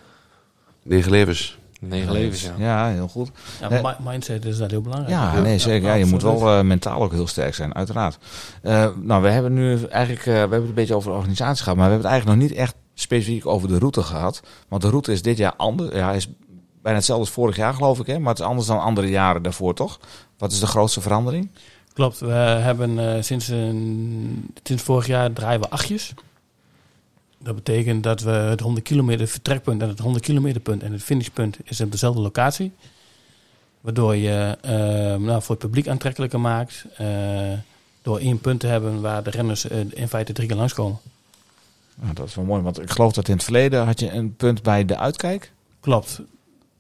[0.84, 1.58] Negen levens.
[1.88, 2.54] Negen levens, ja.
[2.58, 3.30] Ja, heel goed.
[3.62, 5.12] Ja, mi- mindset is dat heel belangrijk.
[5.14, 5.88] Ja, nee, zeker.
[5.88, 8.18] Ja, je moet wel eh, mentaal ook heel sterk zijn, uiteraard.
[8.62, 11.64] Eh, nou, we hebben nu eigenlijk, eh, we hebben het een beetje over de organisatie
[11.64, 14.42] gehad, maar we hebben het eigenlijk nog niet echt specifiek over de route gehad.
[14.70, 15.96] Want de route is dit jaar anders.
[15.96, 16.28] Ja, hij is
[16.82, 18.20] bijna hetzelfde als vorig jaar, geloof ik, hè?
[18.20, 20.00] maar het is anders dan andere jaren daarvoor, toch?
[20.38, 21.50] Wat is de grootste verandering?
[21.94, 26.14] Klopt, we hebben eh, sinds, een, sinds vorig jaar draaien we achtjes.
[27.44, 31.04] Dat betekent dat we het 100 kilometer vertrekpunt en het 100 kilometer punt en het
[31.04, 32.72] finishpunt is op dezelfde locatie.
[33.82, 34.72] Waardoor je eh,
[35.16, 36.86] nou, voor het publiek aantrekkelijker maakt.
[36.98, 37.08] eh,
[38.02, 40.98] door één punt te hebben waar de renners eh, in feite drie keer langskomen.
[41.96, 44.36] Nou, dat is wel mooi, want ik geloof dat in het verleden had je een
[44.36, 45.52] punt bij de uitkijk.
[45.80, 46.22] Klopt.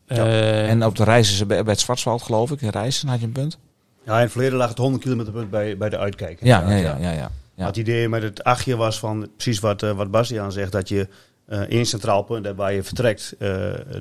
[0.07, 0.25] Ja.
[0.25, 3.19] Eh, en op de reizen ze bij bij het Zwartswald, geloof ik, in Reizen had
[3.19, 3.57] je een punt.
[4.05, 6.39] Ja, in het verleden lag het 100 kilometer punt bij, bij de uitkijk.
[6.43, 7.11] Ja, ja, ja.
[7.11, 10.89] ja, Het idee met het achtje was van precies wat, eh wat Bastiaan zegt, dat
[10.89, 11.07] je
[11.45, 13.47] eh één centraal punt hebt waar je vertrekt, eh,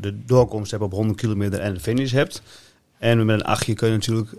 [0.01, 2.43] de doorkomst hebt op 100 kilometer en de finish hebt.
[2.99, 4.31] En met een achtje kun je natuurlijk,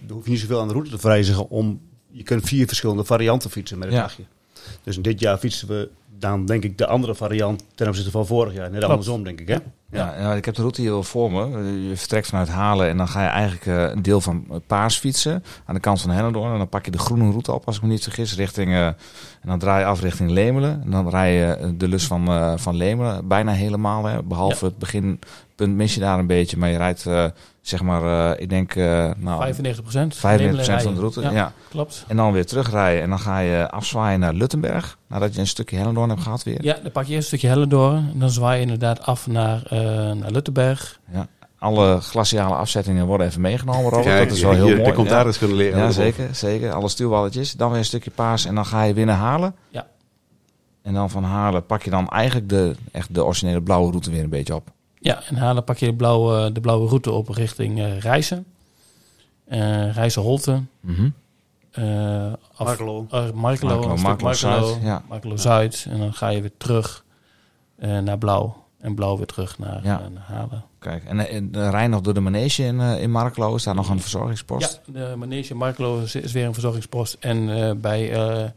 [0.00, 1.80] dan hoef je niet zoveel aan de route te vrijzigen om,
[2.10, 4.02] je kunt vier verschillende varianten fietsen met het Ja.
[4.04, 4.22] achtje.
[4.82, 5.88] Dus in dit jaar fietsen we
[6.20, 8.62] dan denk ik de andere variant ten opzichte van vorig jaar.
[8.70, 8.88] Net Klopt.
[8.88, 9.56] andersom denk ik hè.
[9.92, 11.62] Ja, ja, ik heb de route hier wel voor me.
[11.88, 14.98] Je vertrekt vanuit Halen en dan ga je eigenlijk eh, een deel van eh, Paars
[14.98, 16.52] fietsen aan de kant van Hellendoorn.
[16.52, 18.86] En dan pak je de groene route op, als ik me niet vergis, richting, eh,
[18.86, 18.96] en
[19.48, 20.82] dan draai je af richting Lemelen.
[20.84, 24.78] En dan rij je de lus van, eh, van Lemelen bijna helemaal, hè, behalve het
[24.78, 26.56] beginpunt mis je daar een beetje.
[26.56, 27.24] Maar je rijdt, eh,
[27.60, 30.16] zeg maar, eh, ik denk, eh nou, 95 procent.
[30.16, 31.20] 95% van de route.
[31.20, 31.52] Ja.
[31.68, 32.04] Klopt.
[32.08, 34.98] En dan weer terugrijden en dan ga je afzwaaien naar Luttenberg.
[35.06, 36.64] Nadat je een stukje Hellendoorn hebt gehad weer.
[36.64, 38.10] Ja, dan pak je eerst een stukje Hellendoorn.
[38.12, 39.78] En dan zwaai je inderdaad af naar, eh
[40.12, 40.98] naar Luttenberg.
[41.58, 44.04] Alle glaciale afzettingen worden even meegenomen, Robert.
[44.04, 44.88] Kijk, dat is wel heel hier, mooi.
[44.88, 45.26] De commentaar Ja.
[45.26, 45.78] eens kunnen leren.
[45.78, 46.72] Ja, zeker, zeker.
[46.72, 47.52] Alle stuurballetjes.
[47.52, 49.54] Dan weer een stukje paas en dan ga je weer naar Halen.
[49.68, 49.86] Ja.
[50.82, 54.22] En dan van Halen pak je dan eigenlijk de, echt de originele blauwe route weer
[54.22, 54.68] een beetje op.
[55.02, 58.46] Ja, en Halen pak je de blauwe, de blauwe route op richting eh Rijssen.
[59.44, 60.62] Eh Rijssen Holte.
[60.80, 61.08] Mhm.
[61.70, 63.06] eh af- Markelo.
[63.34, 65.02] Markelo, Markelo, Markelo Zuid, ja.
[65.08, 65.86] Markelo Zuid.
[65.90, 67.04] En dan ga je weer terug
[67.78, 68.56] eh, naar Blauw.
[68.78, 70.08] En Blauw weer terug naar, Ja.
[70.08, 70.64] naar Halen.
[70.78, 73.54] Kijk, en de rij nog door de manege in, eh, in Markelo.
[73.54, 74.80] Is daar nog een verzorgingspost?
[74.92, 77.16] Ja, de manege Markelo is, is weer een verzorgingspost.
[77.20, 78.48] En eh, bij, eh,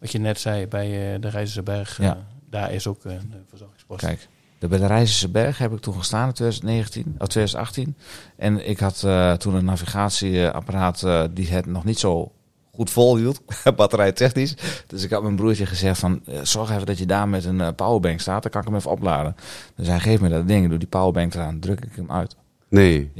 [0.00, 2.12] wat je net zei, bij eh, de Rijzenberg, Ja.
[2.14, 2.20] eh,
[2.50, 4.00] daar is ook een verzorgingspost.
[4.00, 4.28] Kijk.
[4.58, 7.96] De bij de Rijzerse Berg heb ik toen gestaan in 2019, of 2018.
[8.36, 12.32] En ik had eh, toen een navigatieapparaat eh, die het nog niet zo
[12.72, 13.40] goed volhield,
[13.76, 14.56] batterijtechnisch.
[14.86, 17.74] Dus ik had mijn broertje gezegd van, eh, zorg even dat je daar met een
[17.74, 19.36] powerbank staat, dan kan ik hem even opladen.
[19.74, 22.36] Dus hij geeft me dat ding, doe die powerbank eraan, druk ik hem uit.
[22.68, 23.10] Nee.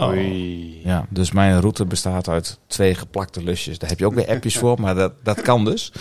[0.00, 0.80] Oei.
[0.84, 3.78] Ja, dus mijn route bestaat uit twee geplakte lusjes.
[3.78, 5.92] Daar heb je ook weer appjes voor, maar dat, dat kan dus.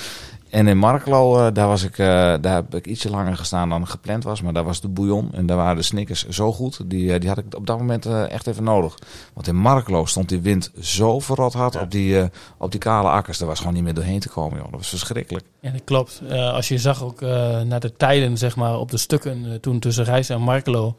[0.52, 2.08] En in Marklo, eh, daar, was ik, eh,
[2.42, 4.42] daar heb ik ietsje langer gestaan dan gepland was.
[4.42, 6.90] Maar daar was de bouillon en daar waren de snickers zo goed.
[6.90, 8.98] Die, eh, die had ik op dat moment echt even nodig.
[9.34, 13.38] Want in Marklo stond die wind zo verrot hard op, die, op die kale akkers.
[13.38, 14.58] Daar was gewoon niet meer doorheen te komen.
[14.58, 14.72] Joh.
[14.72, 15.46] Dat was verschrikkelijk.
[15.60, 16.22] Ja, dat klopt.
[16.30, 17.22] Als je zag ook
[17.66, 20.96] naar de tijden, zeg maar, op de stukken toen tussen Rijs en Markelo.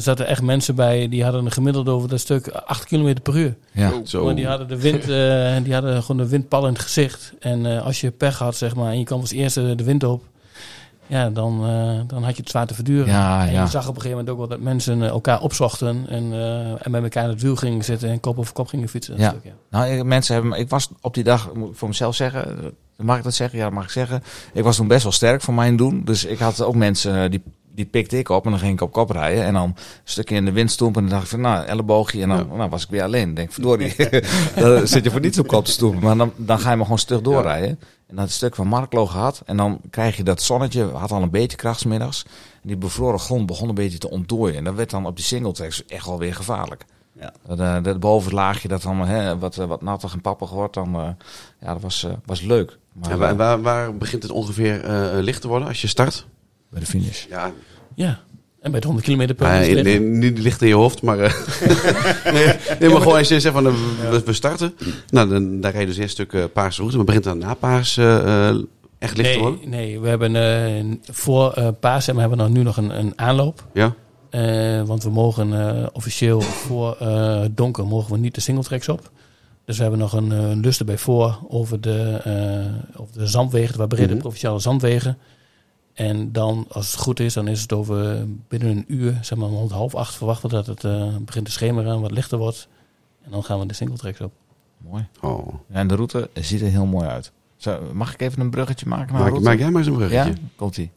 [0.00, 3.36] Er zaten echt mensen bij die hadden een gemiddelde over dat stuk 8 km per
[3.36, 3.56] uur.
[3.72, 3.92] Ja.
[4.04, 4.24] Zo.
[4.24, 7.32] Maar die hadden de wind, eh, die hadden gewoon de windpal in het gezicht.
[7.40, 10.04] En eh, als je pech had, zeg maar, en je kwam als eerste de wind
[10.04, 10.22] op,
[11.06, 13.06] ja, dan, eh, dan had je het zwaar te verduren.
[13.12, 13.62] Ja, en ja.
[13.62, 16.90] je zag op een gegeven moment ook wel dat mensen elkaar opzochten en, eh, en
[16.90, 19.12] met elkaar in het wiel gingen zitten en kop over kop gingen fietsen.
[19.16, 19.30] Dat Ja.
[19.30, 19.78] stuk, ja.
[19.78, 23.16] Nou, ik- mensen hebben, ik was op die dag, moet ik voor mezelf zeggen, mag
[23.18, 23.58] ik dat zeggen?
[23.58, 24.22] Ja, dat mag ik zeggen.
[24.52, 26.02] Ik was toen best wel sterk voor mijn doen.
[26.04, 27.42] Dus ik had ook mensen, die,
[27.80, 29.44] die pikte ik op en dan ging ik op kop rijden.
[29.44, 29.74] En dan een
[30.04, 32.22] stukje in de wind stoempen en dan dacht ik van, nou, elleboogje.
[32.22, 32.56] En dan Ja.
[32.56, 33.34] nou, was ik weer alleen.
[33.34, 33.94] Denk, verdorie,
[34.54, 36.00] dan zit je voor niets op kop te stoepen.
[36.02, 37.80] Maar dan, dan ga je maar gewoon stug doorrijden.
[38.06, 39.42] En dat stuk van Marklo gehad.
[39.46, 42.24] En dan krijg je dat zonnetje, had al een beetje kracht 's middags.
[42.62, 44.56] En die bevroren grond begon een beetje te ontdooien.
[44.56, 46.84] En dat werd dan op die singletracks echt wel weer gevaarlijk.
[47.20, 47.32] Ja.
[47.46, 50.94] Dat, eh, dat bovenlaagje dat dan hè, wat, eh, wat nattig en pappig wordt, dan,
[50.94, 51.08] eh,
[51.60, 52.78] ja, dat was, was leuk.
[52.92, 56.26] Maar En waar, waar, waar begint het ongeveer eh, licht te worden als je start?
[56.70, 57.26] bij de finish.
[57.28, 57.52] Ja,
[57.94, 58.20] Ja,
[58.60, 59.86] en bij het 100 km per uur.
[59.86, 61.18] in- niet licht in je hoofd, maar...
[61.18, 61.34] eh,
[62.34, 62.46] nee,
[62.80, 63.72] nee, maar gewoon als je zegt van eh,
[64.10, 64.74] we, we starten.
[65.10, 66.96] Nou, dan, daar rijden dus eerst stuk eh, paarse route.
[66.96, 67.96] Maar begint dan na paars
[68.98, 69.58] echt licht te worden?
[69.60, 73.64] Nee, nee, we hebben voor eh Pasen hebben we dan nu nog een, een aanloop.
[73.72, 73.94] Ja?
[74.84, 76.96] Want we mogen officieel voor
[77.50, 79.10] donker mogen we niet de singletracks op.
[79.64, 82.20] Dus we hebben nog een lust erbij voor over de,
[82.96, 84.18] over de zandwegen, waar brede Mhm.
[84.20, 85.18] provinciale zandwegen.
[86.00, 89.48] En dan, als het goed is, dan is het over binnen een uur, zeg maar
[89.48, 92.68] rond half acht, verwachten we dat het eh, begint te schemeren en wat lichter wordt.
[93.24, 94.32] En dan gaan we de singletracks op.
[94.78, 95.06] Mooi.
[95.20, 95.54] Oh.
[95.66, 97.32] Ja, en de route ziet er heel mooi uit.
[97.56, 99.48] Zo, mag ik even een bruggetje maken naar de Maak, route?
[99.48, 100.30] maak jij maar eens een bruggetje.
[100.30, 100.90] Ja, komt ie.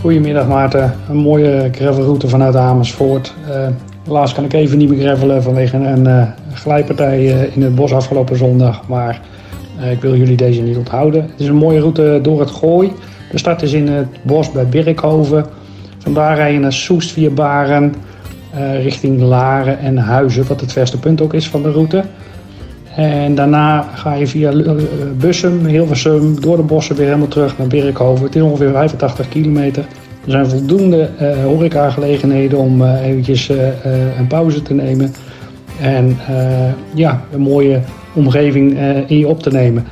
[0.00, 3.34] Goedemiddag Maarten, een mooie gravelroute vanuit Amersfoort.
[3.48, 3.68] Eh,
[4.04, 7.92] helaas kan ik even niet meer gravelen vanwege een eh, glijpartij eh, in het bos
[7.92, 8.88] afgelopen zondag.
[8.88, 9.37] Maar eh,
[9.90, 11.22] ik wil jullie deze niet onthouden.
[11.22, 12.92] Het is een mooie route door het Gooi.
[13.30, 15.46] De start is in het bos bij Birkhoven.
[15.98, 17.94] Vandaar rij je naar Soest via Baren,
[18.54, 22.04] eh, richting Laren en Huizen, wat het verste punt ook is van de route.
[22.96, 24.72] En daarna ga je via eh,
[25.16, 28.24] Bussum, Hilversum, door de bossen weer helemaal terug naar Birkhoven.
[28.24, 29.84] Het is ongeveer 85 kilometer.
[30.24, 35.12] Er zijn voldoende eh horecagelegenheden om eh, eventjes eh, eh, een pauze te nemen.
[35.80, 37.80] En eh, ja, een mooie
[38.14, 39.86] omgeving eh, in je op te nemen.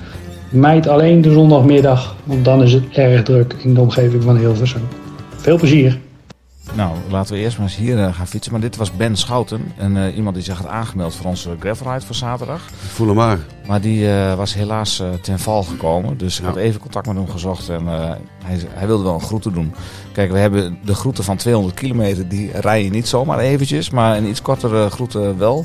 [0.51, 4.83] Mijd alleen de zondagmiddag, want dan is het erg druk in de omgeving van Hilversum.
[5.37, 5.99] Veel plezier!
[6.75, 8.53] Nou, laten we eerst maar eens hier eh, gaan fietsen.
[8.53, 9.73] Maar dit was Ben Schouten.
[9.77, 12.61] En, eh, iemand die zich had aangemeld voor onze gravelride voor zaterdag.
[12.93, 13.39] Voel hem maar.
[13.67, 16.17] Maar die eh, was helaas ten val gekomen.
[16.19, 16.49] Dus ik Ja.
[16.49, 17.69] had even contact met hem gezocht.
[17.69, 17.87] En
[18.45, 19.75] hij, hij wilde wel een groete doen.
[20.13, 22.29] Kijk, we hebben de groete van 200 kilometer.
[22.29, 23.91] Die rij je niet zomaar eventjes.
[23.91, 25.65] Maar een iets kortere groete wel.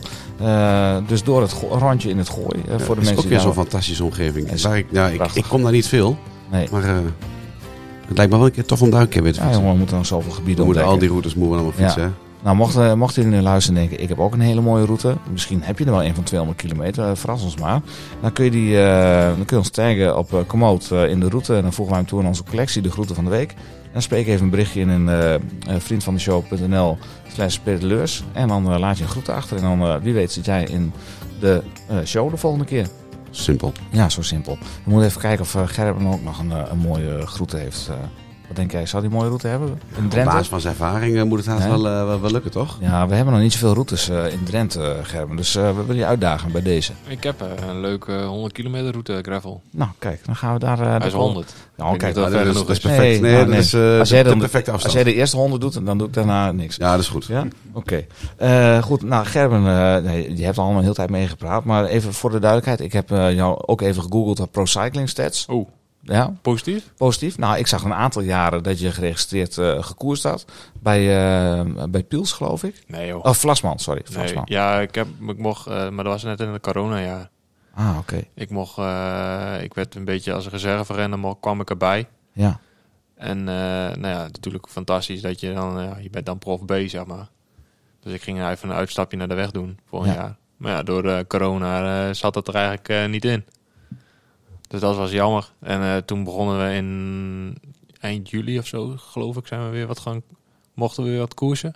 [1.07, 2.61] Dus door het rondje in het gooi.
[2.67, 4.61] Ja, voor de het is mensen ook weer zo'n fantastische omgeving.
[4.61, 6.17] Waar ik, ja, ik, kom daar niet veel,
[6.51, 6.67] Nee.
[6.71, 6.83] maar
[8.11, 9.61] het lijkt me wel een keer tof om daar een keer weer te Ja, fietsen.
[9.61, 11.17] jongen, we moeten nog zoveel we gebieden moeten al ontdekken.
[11.17, 11.93] die routes moeten we allemaal Ja.
[11.93, 12.15] fietsen.
[12.43, 15.15] Nou, mochten, mochten jullie nu luisteren en denken, ik heb ook een hele mooie route.
[15.31, 17.81] Misschien heb je er wel een van 200 kilometer, eh, verras ons maar.
[18.21, 21.19] Dan kun je, die, eh, dan kun je ons taggen op eh Komoot eh, in
[21.19, 21.55] de route.
[21.55, 23.49] En dan voegen wij hem toe in onze collectie, de groete van de week.
[23.51, 25.39] En dan spreek even een berichtje in een eh, eh,
[25.77, 26.97] vriendvandeshow.nl
[27.33, 27.57] slash.
[28.33, 29.57] En dan eh, laat je een groete achter.
[29.57, 30.91] En dan, eh, wie weet, zit jij in
[31.39, 32.87] de eh, show de volgende keer.
[33.31, 33.73] Simpel.
[33.89, 34.57] Ja, zo simpel.
[34.83, 37.89] We moeten even kijken of uh, Gerben ook nog een, eh, een mooie groete heeft.
[38.51, 39.79] Wat denk jij, zou die mooie route hebben?
[39.97, 41.69] In Op basis van zijn ervaring eh, moet het haast Nee.
[41.81, 42.77] wel, eh, wel, wel lukken, toch?
[42.81, 45.35] Ja, we hebben nog niet zoveel routes eh, in Drenthe, Gerben.
[45.35, 46.91] Dus eh, we willen je uitdagen bij deze.
[47.07, 49.61] Ik heb een leuke 100 kilometer route gravel.
[49.71, 50.79] Nou, kijk, dan gaan we daar...
[50.81, 51.53] eh, Hij de is vol- 100.
[51.75, 52.99] Nou, kijk, dat dat, ver is, dat is perfect.
[53.01, 54.93] Nee, Nee, nou, dat is Als de, jij, de perfecte als afstand.
[54.93, 56.75] jij de eerste 100 doet, dan doe ik daarna niks.
[56.75, 57.25] Ja, dat is goed.
[57.25, 57.43] Ja?
[57.73, 58.05] Oké.
[58.37, 61.63] Eh, goed, nou Gerben, eh, nee, je hebt al een hele tijd meegepraat.
[61.63, 62.79] Maar even voor de duidelijkheid.
[62.79, 65.45] Ik heb jou ook even gegoogeld op Pro Cycling Stats.
[65.49, 65.67] Oeh,
[66.03, 66.93] Ja, positief?
[66.97, 67.37] positief.
[67.37, 70.45] Nou, ik zag een aantal jaren dat je geregistreerd eh gekoerst had.
[70.79, 72.83] Bij, eh, bij Piels, geloof ik.
[72.87, 73.25] Nee joh.
[73.25, 74.01] Oh, Vlasman, sorry.
[74.05, 74.13] nee.
[74.17, 74.43] Vlasman.
[74.45, 77.29] Ja, ik, heb, ik mocht, eh, maar dat was net in het corona-jaar.
[77.73, 78.23] Ah, oké.
[78.35, 78.77] Ik mocht,
[79.63, 82.07] ik werd een beetje als reserverenner, mo- kwam ik erbij.
[82.33, 82.59] Ja.
[83.15, 87.27] En nou ja, natuurlijk fantastisch dat je dan, je bent dan prof B, zeg maar.
[87.99, 90.13] Dus ik ging even een uitstapje naar de weg doen voor een Ja.
[90.13, 90.35] jaar.
[90.57, 93.45] Maar ja, door corona zat dat er eigenlijk niet in.
[94.71, 95.51] Dus dat was jammer.
[95.59, 97.57] En eh, toen begonnen we in
[97.99, 100.21] eind juli of zo, geloof ik, zijn we weer wat gaan,
[100.73, 101.73] mochten we weer wat koersen.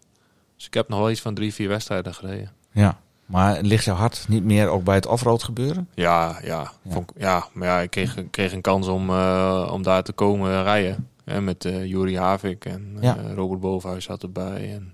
[0.56, 2.52] Dus ik heb nog wel iets van drie, vier wedstrijden gereden.
[2.72, 3.04] ja.
[3.26, 5.88] Maar ligt jouw hart niet meer ook bij het offroad gebeuren?
[5.94, 6.72] Ja, ja.
[6.82, 6.92] Ja.
[6.92, 7.12] Vond
[7.54, 11.10] maar ja, ik kreeg, kreeg een kans om, eh, om daar te komen rijden.
[11.24, 13.18] Hè, met eh Juri Havik en Ja.
[13.36, 14.74] Robert Bovenhuis zat erbij.
[14.74, 14.94] En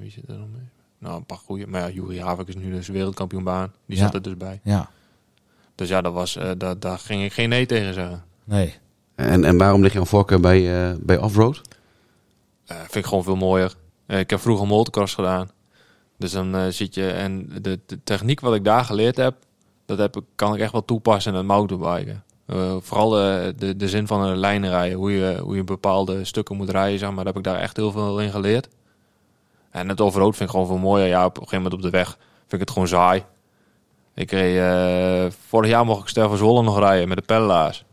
[0.00, 0.68] wie zit er nog mee?
[0.98, 1.66] Nou, een paar goede.
[1.66, 3.72] Maar ja, Juri Havik is nu dus wereldkampioenbaan.
[3.86, 4.02] Die Ja.
[4.04, 4.60] zat er dus bij.
[4.62, 4.88] Ja.
[5.78, 8.24] Dus ja, dat was, eh, daar, daar ging ik geen nee tegen zeggen.
[8.44, 8.74] Nee.
[9.14, 11.60] En, en waarom lig je aan voorkeur bij, eh, bij offroad?
[12.66, 13.74] Eh, vind ik gewoon veel mooier.
[14.06, 15.50] Eh, ik heb vroeger motocross gedaan.
[16.16, 17.10] Dus dan zit je...
[17.10, 19.34] En de, de techniek wat ik daar geleerd heb...
[19.86, 22.24] Dat heb ik, kan ik echt wel toepassen in het mountainbiken.
[22.46, 24.98] Eh, vooral de, de, de zin van een lijn rijden.
[24.98, 26.98] Hoe je, hoe je bepaalde stukken moet rijden.
[26.98, 27.24] Zeg maar.
[27.24, 28.68] Daar heb ik daar echt heel veel in geleerd.
[29.70, 31.06] En het overroad vind ik gewoon veel mooier.
[31.06, 32.08] Ja, op een gegeven moment op de weg
[32.38, 33.24] vind ik het gewoon saai.
[34.18, 34.56] Ik reed...
[34.56, 37.84] eh, vorig jaar mocht ik Ster van Zwolle nog rijden met de pellaars.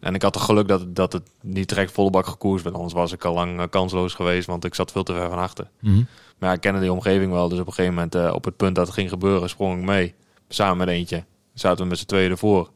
[0.00, 2.76] En ik had het geluk dat, dat het niet direct volle bak gekoerst werd.
[2.76, 5.38] Anders was ik al lang eh, kansloos geweest, want ik zat veel te ver van
[5.38, 5.70] achter.
[5.78, 6.02] Mhm.
[6.38, 7.48] Maar ja, ik kende die omgeving wel.
[7.48, 9.84] Dus op een gegeven moment, eh, op het punt dat het ging gebeuren, sprong ik
[9.84, 10.14] mee.
[10.48, 11.24] Samen met eentje.
[11.54, 12.70] Zaten we met z'n tweeën ervoor.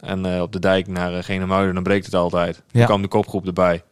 [0.00, 2.62] En op de dijk naar uh, Genemuiden, dan breekt het altijd.
[2.70, 2.78] Ja.
[2.78, 3.82] Dan kwam de kopgroep erbij.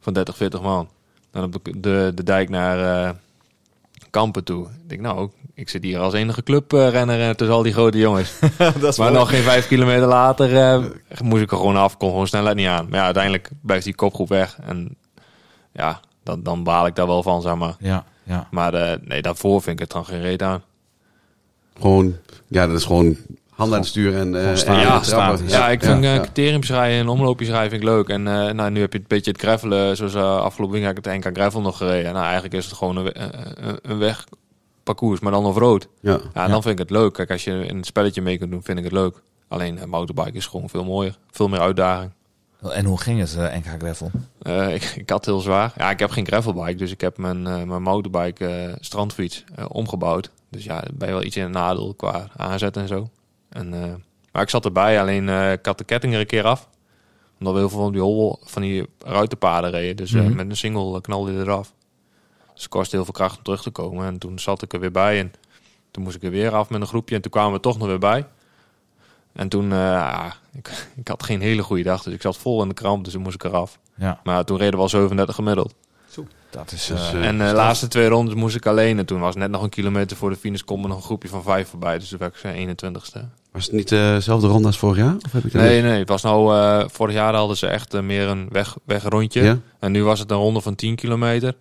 [0.00, 0.88] Van 30, 40 man.
[1.30, 3.14] Dan op de, de, de dijk naar
[4.18, 4.66] Kampen toe.
[4.66, 8.38] Ik denk, nou, ik zit hier als enige clubrenner uh, tussen al die grote jongens.
[8.98, 10.84] maar nog geen vijf kilometer later eh,
[11.22, 11.96] moest ik er gewoon af.
[11.96, 12.86] Kon gewoon snelheid niet aan.
[12.88, 14.58] Maar ja, uiteindelijk blijft die kopgroep weg.
[14.66, 14.96] En
[15.72, 17.76] ja, dan, dan baal ik daar wel van, zeg maar.
[17.78, 18.04] Ja.
[18.22, 18.48] Ja.
[18.50, 20.62] Maar eh, nee, daarvoor vind ik het dan geen reet aan.
[21.80, 22.16] Gewoon,
[22.48, 23.16] ja, dat is gewoon
[23.58, 24.74] handen aan het sturen en, eh, staan.
[24.74, 25.48] en Ja, trappen.
[25.48, 28.08] Ja, ik vind ja, eh criteriums rijden en omloopjes rijden vind ik leuk.
[28.08, 29.96] En eh, nou, nu heb je een beetje het gravelen.
[29.96, 32.12] Zoals afgelopen week heb ik het NK Gravel nog gereden.
[32.12, 33.22] Nou, eigenlijk is het gewoon een,
[33.66, 35.88] een, een wegparcours, maar dan op rood.
[36.00, 36.12] Ja.
[36.12, 36.48] Ja, Ja.
[36.48, 37.12] dan vind ik het leuk.
[37.12, 39.22] Kijk, als je een spelletje mee kunt doen, vind ik het leuk.
[39.48, 41.16] Alleen eh, mountainbike is gewoon veel mooier.
[41.30, 42.10] Veel meer uitdaging.
[42.70, 44.10] En hoe ging het, eh, NK Gravel?
[44.42, 45.72] Eh, ik, ik had heel zwaar.
[45.76, 50.30] Ja, ik heb geen gravelbike, dus ik heb mijn, eh, mijn motorbike strandfiets omgebouwd.
[50.50, 53.08] Dus ja, ben je wel iets in een nadeel qua aanzet en zo.
[53.48, 53.94] En, eh,
[54.32, 56.68] maar ik zat erbij, alleen eh, ik had de ketting er een keer af.
[57.38, 59.96] Omdat we heel veel van die, hol, van die ruitenpaden reden.
[59.96, 60.34] Dus eh, Mhm.
[60.36, 61.72] met een single knalde je eraf.
[62.52, 64.06] Dus het kostte heel veel kracht om terug te komen.
[64.06, 65.32] En toen zat ik er weer bij en
[65.90, 67.14] toen moest ik er weer af met een groepje.
[67.14, 68.26] En toen kwamen we toch nog weer bij.
[69.32, 72.02] En toen, eh, ja, ik, ik had geen hele goede dag.
[72.02, 73.78] Dus ik zat vol in de kramp, dus toen moest ik eraf.
[73.94, 74.20] Ja.
[74.24, 75.74] Maar toen reden we al 37 gemiddeld.
[76.50, 76.86] Dat is...
[76.86, 78.98] Dus, en de laatste twee rondes moest ik alleen.
[78.98, 80.60] En toen was net nog een kilometer voor de finish.
[80.60, 81.98] Komt er nog een groepje van vijf voorbij.
[81.98, 83.18] Dus toen werd ik zijn 21ste.
[83.52, 85.16] Was het niet eh, dezelfde ronde als vorig jaar?
[85.26, 85.98] Of heb ik dat Nee, nee.
[85.98, 86.54] Het was nou...
[86.56, 89.42] eh, vorig jaar hadden ze echt eh, meer een weg, wegrondje.
[89.42, 89.58] Ja?
[89.80, 91.54] En nu was het een ronde van 10 kilometer.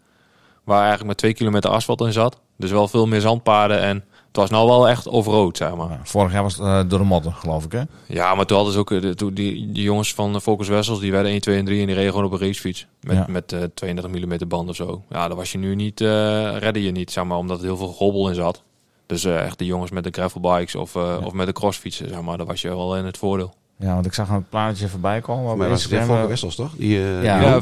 [0.64, 2.40] Waar eigenlijk maar 2 kilometer asfalt in zat.
[2.58, 3.80] Dus wel veel meer zandpaden.
[3.82, 3.96] En
[4.28, 5.90] het was nou wel echt overrood, zeg maar.
[5.90, 7.82] ja, vorig jaar was het eh, door de modder, geloof ik, hè?
[8.08, 8.92] Ja, maar toen hadden ze ook...
[8.92, 11.66] eh, de- toen die, die jongens van eh, Focus Wessels, die werden 1, 2 en
[11.66, 11.80] 3.
[11.82, 12.88] En die reden gewoon op een racefiets.
[13.02, 13.26] Met, Ja.
[13.30, 15.04] met eh 32 mm band of zo.
[15.10, 16.02] Ja, daar was je nu niet...
[16.02, 17.38] eh redde je niet, zeg maar.
[17.38, 18.64] Omdat er heel veel gobbel in zat.
[19.08, 21.26] Dus eh, echt de jongens met de gravelbikes of, eh, Ja.
[21.26, 22.38] of met de crossfietsen, zeg maar.
[22.38, 23.54] Daar was je wel in het voordeel.
[23.80, 25.58] Ja, want ik zag een plaatje voorbij komen.
[25.58, 26.72] Maar was Instagram, voor eh, Wessels, toch?
[26.78, 27.38] Die, eh, Ja.
[27.38, 27.62] die Ja,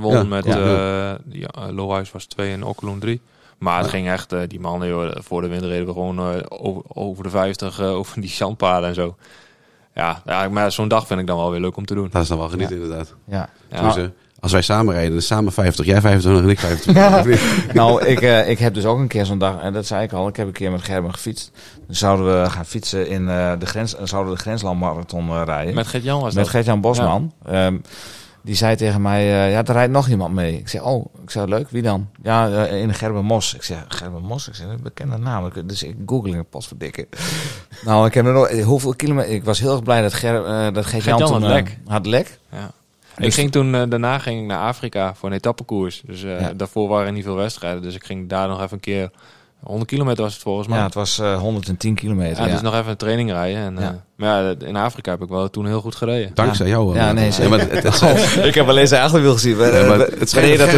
[0.00, 0.12] won?
[0.12, 0.22] Ja.
[0.24, 0.44] met...
[0.44, 1.18] Ja.
[1.28, 3.20] ja, Lohuis was 2 en Okkeloen 3.
[3.58, 3.90] Maar het Ja.
[3.92, 4.34] ging echt...
[4.50, 6.18] die mannen, joh, voor de winter reden we gewoon
[6.48, 9.16] over, over de 50, eh, over die zandpaden en zo.
[9.94, 12.08] Ja, ja maar zo'n dag vind ik dan wel weer leuk om te doen.
[12.12, 13.14] Dat is dan wel genieten, inderdaad.
[13.24, 13.48] ja.
[13.70, 13.92] Ja.
[13.92, 14.08] Dus,
[14.40, 15.86] als wij samen rijden, dan samen 50.
[15.86, 17.18] Jij 25 en ik 25.
[17.18, 17.74] Of niet?
[17.74, 20.12] nou, ik, eh, ik heb dus ook een keer zo'n dag, en dat zei ik
[20.12, 21.50] al, ik heb een keer met Gerben gefietst.
[21.86, 25.74] Dan zouden we gaan fietsen in eh, de grens, zouden we de Grenslandmarathon eh, rijden.
[25.74, 26.48] Met Gert-Jan was Met.
[26.48, 27.32] Gert-Jan Bosman.
[27.44, 27.76] Ehm,
[28.48, 30.58] die zei tegen mij, eh, ja, er rijdt nog iemand mee.
[30.58, 32.08] Ik zei, oh, ik zei, leuk, wie dan?
[32.22, 33.54] Ja, in Gerben Mos.
[33.54, 34.48] Ik zei, Gerben Mos?
[34.48, 35.50] Ik zei, een bekende naam.
[35.64, 37.06] Dus ik google een pas verdikken.
[37.84, 40.72] nou, ik heb er nog, hoeveel kilometer, ik was heel erg blij dat, Ger, eh,
[40.72, 41.78] dat Gert-Jan Gert-Jan toen, had lek.
[41.86, 42.38] had lek.
[42.52, 42.70] Ja.
[43.18, 46.02] Dus- Ik ging toen, eh, daarna ging ik naar Afrika voor een etappekoers.
[46.06, 47.82] Dus eh, daarvoor waren er niet veel wedstrijden.
[47.82, 49.10] Dus ik ging daar nog even een keer...
[49.62, 50.78] 100 kilometer was het volgens mij.
[50.78, 52.38] Ja, het was eh, 110 kilometer.
[52.38, 53.62] Ja, Ja, dus nog even een training rijden.
[53.62, 54.02] En, eh, Ja.
[54.16, 56.30] maar ja, in Afrika heb ik wel toen heel goed gereden.
[56.34, 56.94] Dankzij jou.
[56.94, 57.50] Ja, eh, nee, zeker.
[57.50, 59.56] maar het, het, het, ik heb alleen zijn achterwiel gezien.
[59.56, 60.68] We, ja, maar we- het we reden dat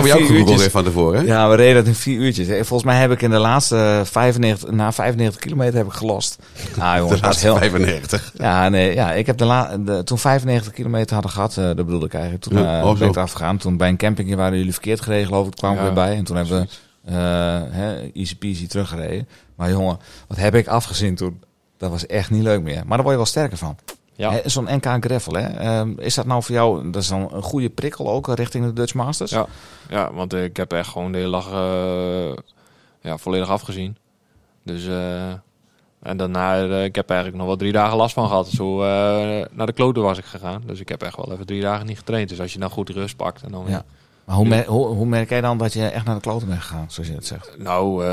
[0.58, 1.20] heeft van tevoren.
[1.20, 1.26] Hè?
[1.26, 2.48] Ja, we reden dat in vier uurtjes.
[2.48, 6.38] Eh, Volgens mij heb ik in de laatste 95, na 95 kilometer heb ik gelost.
[6.78, 7.56] Ah jongens, Dat was heel...
[7.56, 8.32] 95.
[8.36, 11.76] Ja, nee, ja, ik heb de, la, de toen 95 kilometer hadden gehad, eh, dat
[11.76, 12.42] bedoelde ik eigenlijk.
[12.44, 13.56] Toen Ja, eh, oh, ben ik eraf gegaan.
[13.56, 15.54] Toen bij een campingje waren jullie verkeerd gereden, geloof ik.
[15.54, 16.16] kwamen we Ja, weer bij.
[16.16, 16.68] En toen hebben we eh,
[17.04, 19.28] hè, easy peasy teruggereden.
[19.54, 19.98] Maar jongen,
[20.28, 21.42] wat heb ik afgezien toen?
[21.76, 22.76] Dat was echt niet leuk meer.
[22.86, 23.76] Maar daar word je wel sterker van.
[24.14, 24.40] Ja.
[24.44, 25.46] Zo'n NK Gravel, hè?
[25.46, 28.64] Ehm, is dat nou voor jou, dat is dan een goede prikkel ook eh, richting
[28.64, 29.30] de Dutch Masters?
[29.30, 29.46] Ja.
[29.88, 32.36] Ja, want ik heb echt gewoon de hele dag eh,
[33.00, 33.96] ja, volledig afgezien.
[34.64, 35.28] Dus, eh,
[36.02, 38.48] en daarna, eh, ik heb eigenlijk nog wel drie dagen last van gehad.
[38.48, 40.62] Zo eh, naar de kloten was ik gegaan.
[40.66, 42.28] Dus ik heb echt wel even drie dagen niet getraind.
[42.28, 43.84] Dus als je dan goed rust pakt en dan Ja.
[44.30, 46.60] Maar hoe, mer- hoe, hoe merk jij dan dat je echt naar de kloten bent
[46.60, 47.54] gegaan, zoals je het zegt?
[47.58, 48.08] Nou, eh,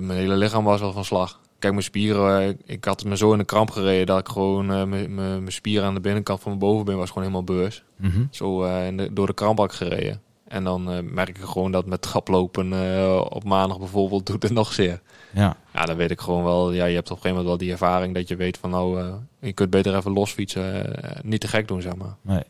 [0.00, 1.40] mijn hele lichaam was wel van slag.
[1.58, 4.72] Kijk, mijn spieren, eh, ik, had me zo in de kramp gereden dat ik gewoon,
[4.72, 7.82] eh, mijn- spieren aan de binnenkant van mijn bovenbeen was gewoon helemaal beurs.
[7.96, 8.22] Mhm.
[8.30, 10.20] Zo eh, in de- door de kramp had ik gereden.
[10.48, 14.52] En dan eh, merk ik gewoon dat met traplopen eh, op maandag bijvoorbeeld doet het
[14.52, 15.00] nog zeer.
[15.32, 15.56] Ja.
[15.74, 17.70] Ja, dan weet ik gewoon wel, ja, je hebt op een gegeven moment wel die
[17.70, 19.06] ervaring dat je weet van nou, eh,
[19.40, 20.92] je kunt beter even losfietsen.
[21.22, 22.16] niet te gek doen, zeg maar.
[22.22, 22.42] Nee.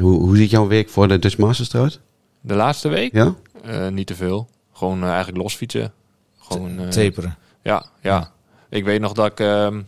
[0.00, 2.00] Hoe, hoe ziet jouw week voor de Dutch Masters eruit?
[2.40, 3.12] De laatste week?
[3.12, 3.34] Ja?
[3.64, 4.48] Eh, niet te veel.
[4.72, 5.92] Gewoon eh, eigenlijk losfietsen.
[6.38, 7.36] Gewoon, eh, Taperen.
[7.62, 8.30] Ja, ja.
[8.68, 9.82] Ik weet nog dat ik ehm,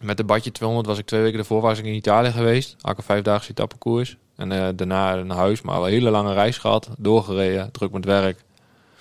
[0.00, 2.76] met de badje 200 was ik twee weken daarvoor was ik in Italië geweest.
[2.80, 4.16] Had ik een vijfdaagse etappekoers.
[4.36, 6.88] En eh, daarna naar huis, maar wel een hele lange reis gehad.
[6.98, 8.44] Doorgereden, druk met werk.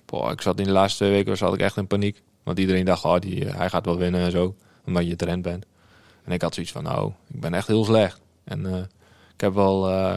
[0.06, 2.22] Boah, ik zat in de laatste twee weken zat ik echt in paniek.
[2.44, 4.56] Want iedereen dacht, oh, die, hij gaat wel winnen en zo.
[4.86, 5.66] Omdat je trend bent.
[6.24, 8.22] En ik had zoiets van, nou, ik ben echt heel slecht.
[8.44, 8.80] En eh,
[9.34, 10.16] ik heb wel eh,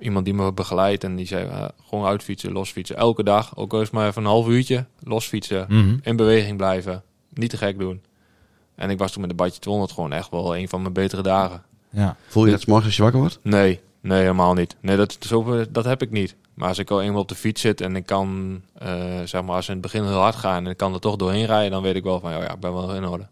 [0.00, 1.04] iemand die me begeleidt.
[1.04, 2.96] En die zei, eh, gewoon uitfietsen, losfietsen.
[2.96, 4.84] Elke dag, ook al is het maar even een half uurtje.
[5.02, 5.96] Losfietsen, Mhm.
[6.02, 7.02] in beweging blijven.
[7.34, 8.02] Niet te gek doen.
[8.74, 11.22] En ik was toen met de badje 200 gewoon echt wel een van mijn betere
[11.22, 11.62] dagen.
[11.90, 12.16] Ja.
[12.26, 13.38] Voel je dat 's morgens als je wakker wordt?
[13.42, 14.76] Nee, nee, helemaal niet.
[14.80, 16.36] Nee, dat, zo, dat heb ik niet.
[16.54, 18.88] Maar als ik al eenmaal op de fiets zit en ik kan, eh,
[19.24, 21.16] zeg maar, als ze in het begin heel hard gaan en ik kan er toch
[21.16, 23.26] doorheen rijden, dan weet ik wel van, ja ik ben wel in orde.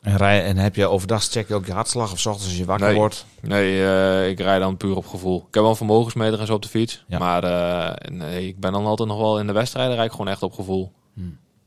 [0.00, 2.56] En, rij, en heb je overdag, check je ook je hartslag of 's ochtends als
[2.58, 2.96] je wakker Nee.
[2.96, 3.26] wordt?
[3.40, 5.36] Nee, eh, ik rijd dan puur op gevoel.
[5.38, 7.04] Ik heb wel een vermogensmeter en zo op de fiets.
[7.08, 7.18] Ja.
[7.18, 10.28] Maar eh, nee, ik ben dan altijd nog wel in de wedstrijden rijd ik gewoon
[10.28, 10.92] echt op gevoel.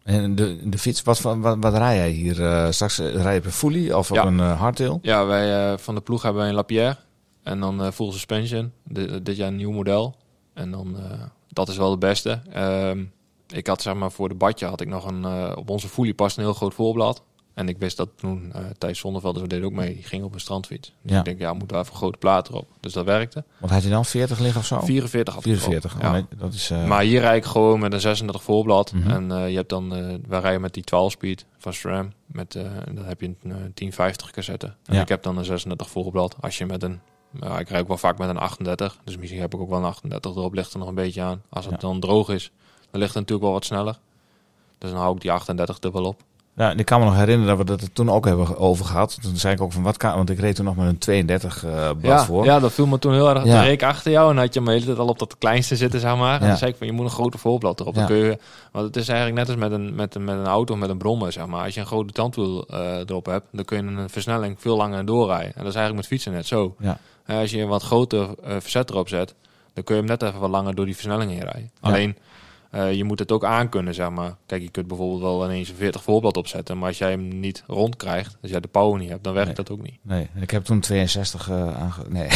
[0.04, 2.44] En de, de fiets, wat, wat, wat rij jij hier?
[2.46, 5.00] eh, straks eh, rij je op een fully of op een eh, hardtail?
[5.02, 6.98] Ja, wij eh, van de ploeg hebben wij een Lapierre.
[7.44, 8.72] En dan eh, full suspension.
[8.88, 10.16] Dit, dit jaar een nieuw model.
[10.54, 12.42] En dan, eh, dat is wel de beste.
[12.52, 13.04] Ehm,
[13.48, 16.14] ik had zeg maar voor de badje had ik nog een, eh, op onze foelie
[16.14, 17.24] past een heel groot voorblad.
[17.54, 20.24] En ik wist dat toen eh Thijs Zonneveld, dus we deden ook mee, die ging
[20.24, 20.94] op een strandfiets.
[21.02, 21.20] Dus Ja.
[21.20, 22.68] ik denk, ja, moet daar even een grote plaat erop.
[22.80, 23.44] Dus dat werkte.
[23.60, 24.80] Want had je dan 40 liggen of zo?
[24.80, 25.62] 44 had ik erop.
[25.62, 26.02] 44.
[26.02, 26.08] Ja.
[26.08, 28.94] Oh, nee, dat is, eh, Maar hier rijd ik gewoon met een 36 voorblad.
[28.94, 29.10] Mhm.
[29.10, 29.90] En eh, je hebt dan,
[30.28, 32.12] wij rijden met die 12 speed van SRAM.
[32.26, 32.52] Met,
[32.94, 34.66] dan heb je een eh, 1050 cassette.
[34.86, 35.02] En Ja.
[35.02, 36.36] ik heb dan een 36 voorblad.
[36.40, 37.00] Als je met een,
[37.60, 38.98] ik rijd ook wel vaak met een 38.
[39.04, 40.54] Dus misschien heb ik ook wel een 38 erop.
[40.54, 41.42] Ligt er nog een beetje aan.
[41.50, 42.52] Als het dan droog is,
[42.92, 44.00] dan ligt het natuurlijk wel wat sneller.
[44.78, 46.22] Dus dan hou ik die 38 dubbel op.
[46.56, 49.18] En ik kan me nog herinneren dat we dat er toen ook hebben over gehad.
[49.22, 51.66] Toen zei ik ook van wat kan, want ik reed toen nog met een 32
[51.66, 52.46] eh blad Ja, voor.
[52.46, 53.44] ja, dat viel me toen heel erg.
[53.44, 53.62] Ja.
[53.62, 56.00] Reek achter jou en had je hem de hele tijd al op dat kleinste zitten,
[56.00, 56.36] zeg maar.
[56.36, 56.48] En Ja.
[56.48, 57.96] dan zei ik van, je moet een grote voorblad erop.
[57.96, 58.38] Dan kun je,
[58.72, 60.98] want het is eigenlijk net als met een, met een, met een auto met een
[60.98, 61.64] brommer, zeg maar.
[61.64, 65.06] Als je een grote tandwiel eh, erop hebt, dan kun je een versnelling veel langer
[65.06, 65.48] doorrijden.
[65.56, 66.76] En dat is eigenlijk met fietsen net zo.
[66.80, 66.98] Ja.
[67.26, 68.28] Eh, als je een wat groter
[68.60, 69.34] verzet erop zet,
[69.74, 71.72] dan kun je hem net even wat langer door die versnelling heen rijden.
[71.82, 72.18] Alleen,
[72.74, 74.36] eh, je moet het ook aankunnen, zeg maar.
[74.46, 77.64] Kijk, je kunt bijvoorbeeld wel ineens een 40 voorblad opzetten, maar als jij hem niet
[77.68, 79.56] rond krijgt, als jij de power niet hebt, dan werkt Nee.
[79.58, 79.98] dat ook niet.
[80.02, 81.94] Nee, ik heb toen 62 eh aange...
[82.10, 82.28] Nee.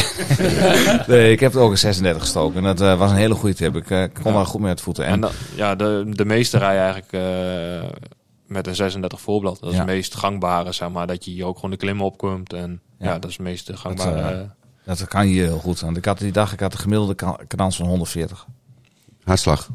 [1.16, 2.56] nee, ik heb er ook een 36 gestoken.
[2.56, 3.76] En dat eh, was een hele goede tip.
[3.76, 4.32] Ik eh, kon Ja.
[4.32, 5.04] daar goed mee uit voeten.
[5.04, 7.98] En, En dan, ja, de, de meeste rijden eigenlijk eh,
[8.46, 9.60] met een 36 voorblad.
[9.60, 9.82] Dat is Ja.
[9.82, 11.06] het meest gangbare, zeg maar.
[11.06, 12.52] Dat je hier ook gewoon de klimmen opkomt.
[12.52, 13.18] En ja, Ja.
[13.18, 14.14] dat is het meest gangbare.
[14.22, 14.46] Dat, eh, eh,
[14.84, 15.80] dat kan hier heel goed.
[15.80, 18.46] Want ik had die dag ik had de gemiddelde ka- kans van 140.
[19.24, 19.68] Hartslag.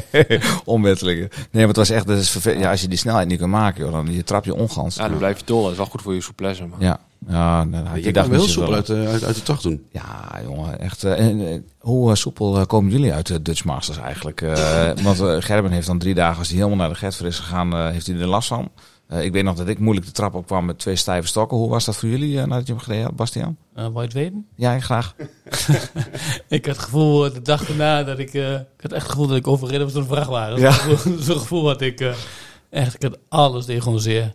[0.64, 1.20] Onwettelijke.
[1.30, 2.06] Nee, maar het was echt...
[2.06, 4.54] Dat is ja, als je die snelheid niet kan maken, joh, dan je trap je
[4.54, 4.96] ongans.
[4.96, 5.62] ja, dan blijf je tol.
[5.62, 6.66] Dat is wel goed voor je souplesse.
[6.66, 6.80] Maar.
[6.80, 8.76] Ja, ja nou, had Je die kan dag hem heel soepel wel.
[8.78, 9.84] uit, de- uit, uit de tocht doen.
[9.90, 11.04] Ja, jongen, echt.
[11.04, 14.40] eh, en, eh, hoe eh, soepel eh, komen jullie uit de Dutch Masters eigenlijk?
[14.40, 17.38] Eh, want eh, Gerben heeft dan drie dagen, als hij helemaal naar de Getver is
[17.38, 18.70] gegaan, eh, heeft hij er last van.
[19.12, 21.56] Eh, ik weet nog dat ik moeilijk de trap op kwam met twee stijve stokken.
[21.56, 23.56] Hoe was dat voor jullie eh, nadat je hem gereden had, Bastiaan?
[23.74, 24.46] Wou je het weten?
[24.54, 25.14] Ja, graag.
[26.48, 28.32] Ik had het gevoel, de dag erna, dat ik...
[28.34, 30.60] ik had echt het gevoel dat ik overreden was door een vrachtwagen.
[30.60, 30.72] Ja.
[31.18, 32.14] Zo'n gevoel, had ik...
[32.70, 34.34] echt, ik had alles deed gewoon zeer.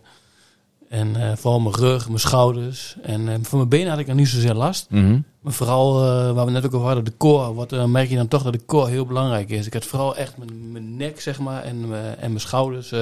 [0.88, 2.96] En vooral mijn rug, mijn schouders.
[3.02, 4.86] En voor mijn benen had ik nog niet zozeer last.
[4.90, 5.20] Mhm.
[5.40, 5.94] Maar vooral,
[6.34, 7.54] waar we net ook over hadden, de core.
[7.54, 9.66] Wat eh, merk je dan toch dat de core heel belangrijk is.
[9.66, 11.76] Ik had vooral echt mijn, mijn nek, zeg maar, en,
[12.18, 12.92] en mijn schouders.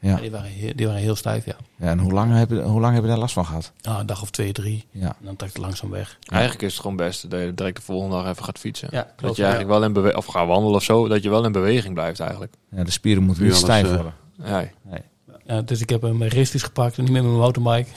[0.00, 0.16] Eh, Ja.
[0.16, 1.56] die, waren heel, die waren heel stijf, ja.
[1.76, 1.86] ja.
[1.86, 3.72] En hoe lang, heb je, hoe lang heb je daar last van gehad?
[3.82, 4.86] Ah, een dag of twee, drie.
[4.90, 5.06] Ja.
[5.08, 6.18] En dan trekt het langzaam weg.
[6.28, 8.88] Eigenlijk is het gewoon best dat je direct de volgende dag even gaat fietsen.
[8.90, 11.44] Ja, dat je eigenlijk wel in beweging, of gaat wandelen of zo, dat je wel
[11.44, 12.52] in beweging blijft eigenlijk.
[12.70, 14.14] ja de spieren moeten alles, stijf eh, worden.
[14.44, 15.00] Ja, Nee.
[15.46, 17.90] Ja, dus ik heb een mijn racefiets gepakt en niet met mijn mountainbike.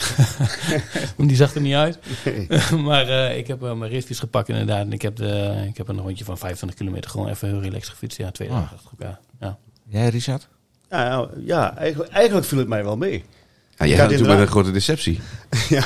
[1.15, 1.99] Want die zag er niet uit.
[2.85, 4.85] maar eh, ik heb eh, mijn racefiets gepakt inderdaad.
[4.85, 7.89] En ik heb, de, ik heb een rondje van 25 kilometer gewoon even heel relaxed
[7.89, 8.17] gefietst.
[8.17, 8.55] Ja, twee Ah.
[8.55, 9.19] dagen achter elkaar.
[9.39, 9.57] Ja.
[9.87, 10.47] Jij, Richard?
[10.93, 13.23] Ja, nou, ja eigenlijk, eigenlijk viel het mij wel mee.
[13.77, 15.19] Ja, jij had natuurlijk met een grote deceptie.
[15.69, 15.83] ja.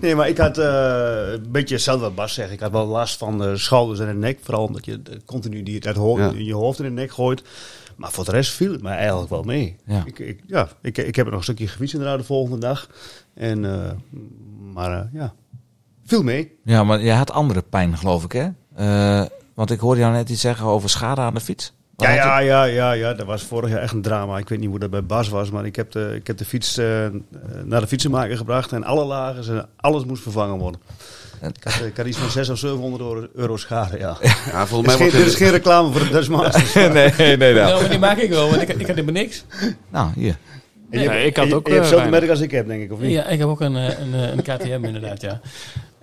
[0.00, 2.50] Nee, maar ik had eh, een beetje hetzelfde wat Bas zegt.
[2.50, 4.38] Ik had wel last van de schouders en de nek.
[4.42, 6.32] Vooral omdat je continu die, Ja.
[6.36, 7.42] je hoofd in de nek gooit.
[7.96, 9.76] Maar voor de rest viel het mij eigenlijk wel mee.
[9.86, 10.02] Ja.
[10.06, 12.88] Ik, ik, ja, ik, ik heb er nog een stukje gefietst inderdaad de volgende dag.
[13.34, 13.90] En, eh,
[14.72, 15.34] maar eh, ja,
[16.04, 16.58] viel mee.
[16.64, 18.48] Ja, maar jij had andere pijn, geloof ik, hè?
[19.54, 21.72] Want ik hoorde jou net iets zeggen over schade aan de fiets.
[22.02, 24.38] Ja, ja, ja, ja, ja, dat was vorig jaar echt een drama.
[24.38, 26.44] Ik weet niet hoe dat bij Bas was, maar ik heb de, ik heb de
[26.44, 27.06] fiets eh,
[27.64, 28.72] naar de fietsenmaker gebracht.
[28.72, 30.80] En alle lagen, en alles moest vervangen worden.
[31.40, 34.16] En- Ik had, ik had iets van 600 of 700 euro, euro schade, ja.
[34.52, 36.74] Ja, volgens Dit is, mij geen, wordt dit is geen reclame voor de Dutch Masters.
[36.74, 36.88] nee,
[37.18, 37.54] nee, nee.
[37.54, 39.44] Nou, maar die maak ik wel, want ik, ik had helemaal niks.
[39.88, 40.36] Nou, hier.
[40.90, 42.66] En je, Nee, ik had je- ook, je hebt eh, hetzelfde merk als ik heb,
[42.66, 43.10] denk ik, of niet?
[43.10, 45.40] Ja, ik heb ook een, eh, een, eh, een KTM inderdaad, ja.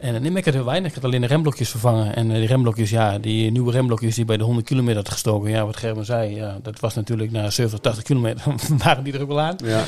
[0.06, 0.88] En dan neem ik het heel weinig.
[0.90, 2.15] Ik heb alleen de remblokjes vervangen.
[2.15, 5.49] En eh, die remblokjes, ja, die nieuwe remblokjes die bij de 100 kilometer had gestoken.
[5.49, 8.44] Ja, wat Gerben zei, ja, dat was natuurlijk na 70, 80 kilometer
[8.84, 9.56] waren die er ook wel aan.
[9.64, 9.84] Ja.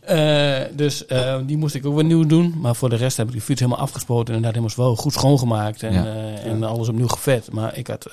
[0.00, 2.54] Eh, dus eh, die moest ik ook weer nieuw doen.
[2.60, 4.26] Maar voor de rest heb ik die fiets helemaal afgespoten.
[4.28, 5.82] En inderdaad helemaal wel goed schoongemaakt.
[5.82, 6.04] En, Ja.
[6.04, 7.52] eh, en alles opnieuw gevet.
[7.52, 8.06] Maar ik had,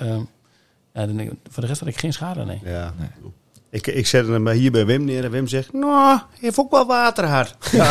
[0.94, 1.06] ja,
[1.50, 2.60] voor de rest had ik geen schade, nee.
[2.64, 2.94] Ja.
[3.76, 6.86] Ik, ik zette hem hier bij Wim neer en Wim zegt, nou, heeft ook wel
[6.86, 7.56] water gehad.
[7.72, 7.86] Ja,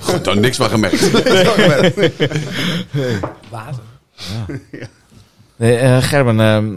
[0.00, 1.10] Goed, dan niks van gemerkt.
[3.50, 3.82] Water.
[5.56, 6.76] Nee, eh, Gerben, ehm,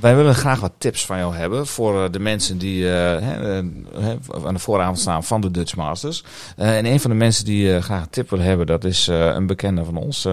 [0.00, 3.62] wij willen graag wat tips van jou hebben voor eh, de mensen die eh, hè,
[4.00, 6.24] hè, aan de vooravond staan van de Dutch Masters.
[6.56, 9.26] Eh, en een van de mensen die graag een tip wil hebben, dat is eh,
[9.26, 10.28] een bekende van ons.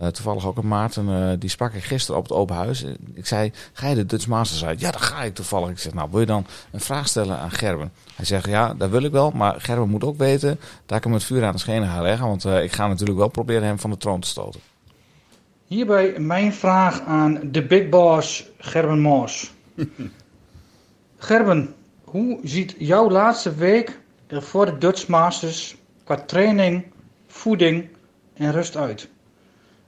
[0.00, 2.84] Eh, toevallig ook een Maarten, eh, die sprak ik gisteren op het open huis.
[3.14, 4.80] Ik zei, ga je de Dutch Masters uit?
[4.80, 5.70] Ja, dat ga ik toevallig.
[5.70, 7.92] Ik zeg, nou, wil je dan een vraag stellen aan Gerben?
[8.14, 9.30] Hij zegt, ja, dat wil ik wel.
[9.30, 12.26] Maar Gerben moet ook weten dat ik hem het vuur aan de schenen ga leggen.
[12.26, 14.60] Want eh, ik ga natuurlijk wel proberen hem van de troon te stoten.
[15.66, 19.52] Hierbij mijn vraag aan de big boss Gerben Moos.
[21.18, 21.74] Gerben,
[22.04, 26.84] hoe ziet jouw laatste week er voor de Dutch Masters qua training,
[27.26, 27.88] voeding
[28.34, 29.08] en rust uit?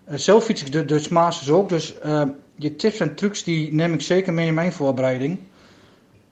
[0.04, 2.22] Eh, zelf fiets ik de Dutch Masters ook, dus eh,
[2.56, 5.38] je tips en trucs die neem ik zeker mee in mijn voorbereiding.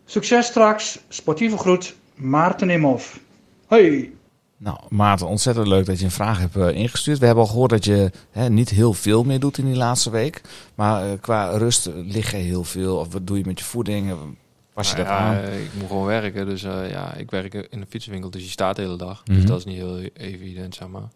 [0.04, 3.20] Succes straks, sportieve groet, Maarten Imhoff.
[3.66, 4.10] Hey!
[4.56, 7.18] Nou, Maarten, ontzettend leuk dat je een vraag hebt eh, ingestuurd.
[7.18, 10.10] We hebben al gehoord dat je hè, niet heel veel meer doet in die laatste
[10.10, 10.40] week.
[10.74, 12.96] Maar eh, qua rust lig je heel veel.
[12.96, 14.12] Of wat doe je met je voeding?
[14.74, 15.34] Pas je Nou dat ja, aan?
[15.36, 18.50] eh, Ik moet gewoon werken, dus eh, ja, ik werk in de fietsenwinkel, dus je
[18.50, 19.22] staat de hele dag.
[19.24, 19.34] Mhm.
[19.36, 21.08] Dus dat is niet heel evident, zeg maar.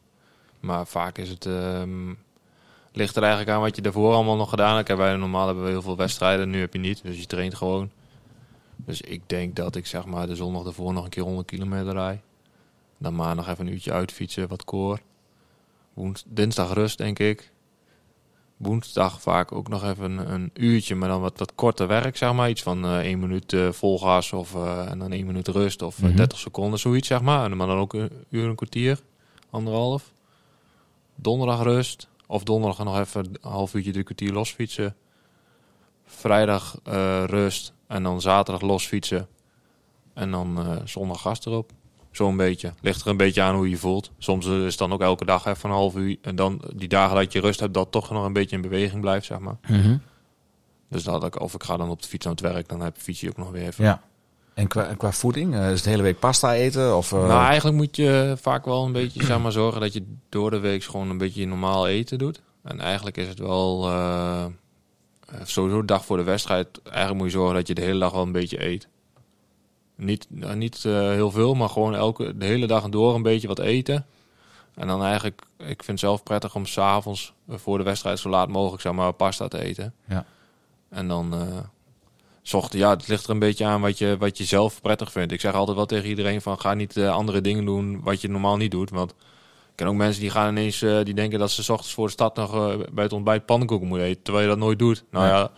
[0.60, 2.10] Maar vaak is het, ehm,
[2.97, 4.97] ligt er eigenlijk aan wat je daarvoor allemaal nog gedaan hebt.
[4.97, 7.91] Wij normaal hebben we heel veel wedstrijden, nu heb je niet, dus je traint gewoon.
[8.77, 11.93] Dus ik denk dat ik zeg maar de zondag ervoor nog een keer 100 kilometer
[11.93, 12.21] rijd.
[12.99, 14.99] Dan maandag even een uurtje uitfietsen, wat koor.
[15.95, 17.53] Woens, dinsdag rust, denk ik.
[18.57, 22.51] Woensdag vaak ook nog even een, uurtje, maar dan wat, wat korter werk, zeg maar.
[22.51, 25.83] Iets van eh één minuut eh, vol gas of, eh, en dan één minuut rust
[25.83, 26.16] of eh, Mhm.
[26.16, 27.51] 30 seconden, zoiets, zeg maar.
[27.51, 29.01] En maar dan ook een uur en een kwartier,
[29.51, 30.12] anderhalf.
[31.15, 32.09] Donderdag rust.
[32.35, 34.97] Of donderdag nog even een half uurtje, drie kwartier losfietsen.
[36.05, 37.73] Vrijdag eh, rust.
[37.86, 39.28] En dan zaterdag losfietsen.
[40.15, 41.73] En dan eh, zondag gas erop.
[42.11, 42.73] Zo'n beetje.
[42.81, 44.11] Ligt er een beetje aan hoe je je voelt.
[44.19, 46.16] Soms is het dan ook elke dag even een half uur.
[46.23, 49.01] En dan die dagen dat je rust hebt, dat toch nog een beetje in beweging
[49.01, 49.56] blijft, zeg maar.
[49.69, 49.97] Mhm.
[50.89, 52.97] Dus dat ik, of ik ga dan op de fiets aan het werk, dan heb
[52.97, 53.85] fiets je ook nog weer even.
[53.85, 54.02] Ja.
[54.55, 55.55] En qua, en qua voeding?
[55.55, 56.97] eh, is het de hele week pasta eten?
[56.97, 60.16] Of, eh, Nou, eigenlijk moet je vaak wel een beetje zeg maar, zorgen dat je
[60.28, 62.43] door de week gewoon een beetje normaal eten doet.
[62.62, 64.44] En eigenlijk is het wel eh,
[65.43, 66.68] sowieso de dag voor de wedstrijd.
[66.82, 68.89] Eigenlijk moet je zorgen dat je de hele dag wel een beetje eet.
[69.97, 74.06] Niet, niet heel veel, maar gewoon elke, de hele dag door een beetje wat eten.
[74.74, 78.48] En dan eigenlijk, ik vind het zelf prettig om s'avonds voor de wedstrijd zo laat
[78.48, 79.94] mogelijk zeg maar, pasta te eten.
[80.09, 80.24] Ja.
[80.89, 81.35] En dan
[82.45, 85.33] zocht, ja, het ligt er een beetje aan wat je, wat je zelf prettig vindt.
[85.33, 88.29] Ik zeg altijd wel tegen iedereen van ga niet eh, andere dingen doen wat je
[88.29, 88.91] normaal niet doet.
[88.91, 91.95] Want ik ken ook mensen die gaan ineens, eh, die denken dat ze 's ochtends
[91.95, 94.23] voor de stad nog eh, bij het ontbijt pannenkoeken moeten eten.
[94.23, 95.05] Terwijl je dat nooit doet.
[95.11, 95.51] Nou ja,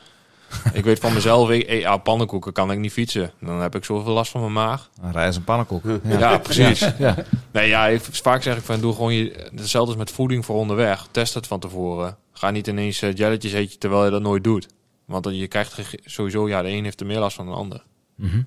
[0.72, 3.30] ik weet van mezelf, ik, eh, ja, pannenkoeken kan ik niet fietsen.
[3.40, 4.90] Dan heb ik zoveel last van mijn maag.
[5.02, 5.82] Een rijst en pannenkoek.
[6.02, 6.90] Ja, precies.
[6.98, 7.14] Ja.
[7.52, 10.56] Nee, ja, ik, vaak zeg ik van doe gewoon je, hetzelfde als met voeding voor
[10.56, 11.06] onderweg.
[11.10, 12.16] Test het van tevoren.
[12.32, 14.66] Ga niet ineens eh, jelletjes eten terwijl je dat nooit doet.
[15.06, 17.60] Want dan, je krijgt sowieso, ja, de een heeft er meer last van dan de
[17.60, 17.84] ander.
[18.14, 18.42] Mhm.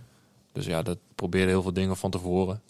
[0.51, 2.61] Dus ja, dat probeer heel veel dingen van tevoren.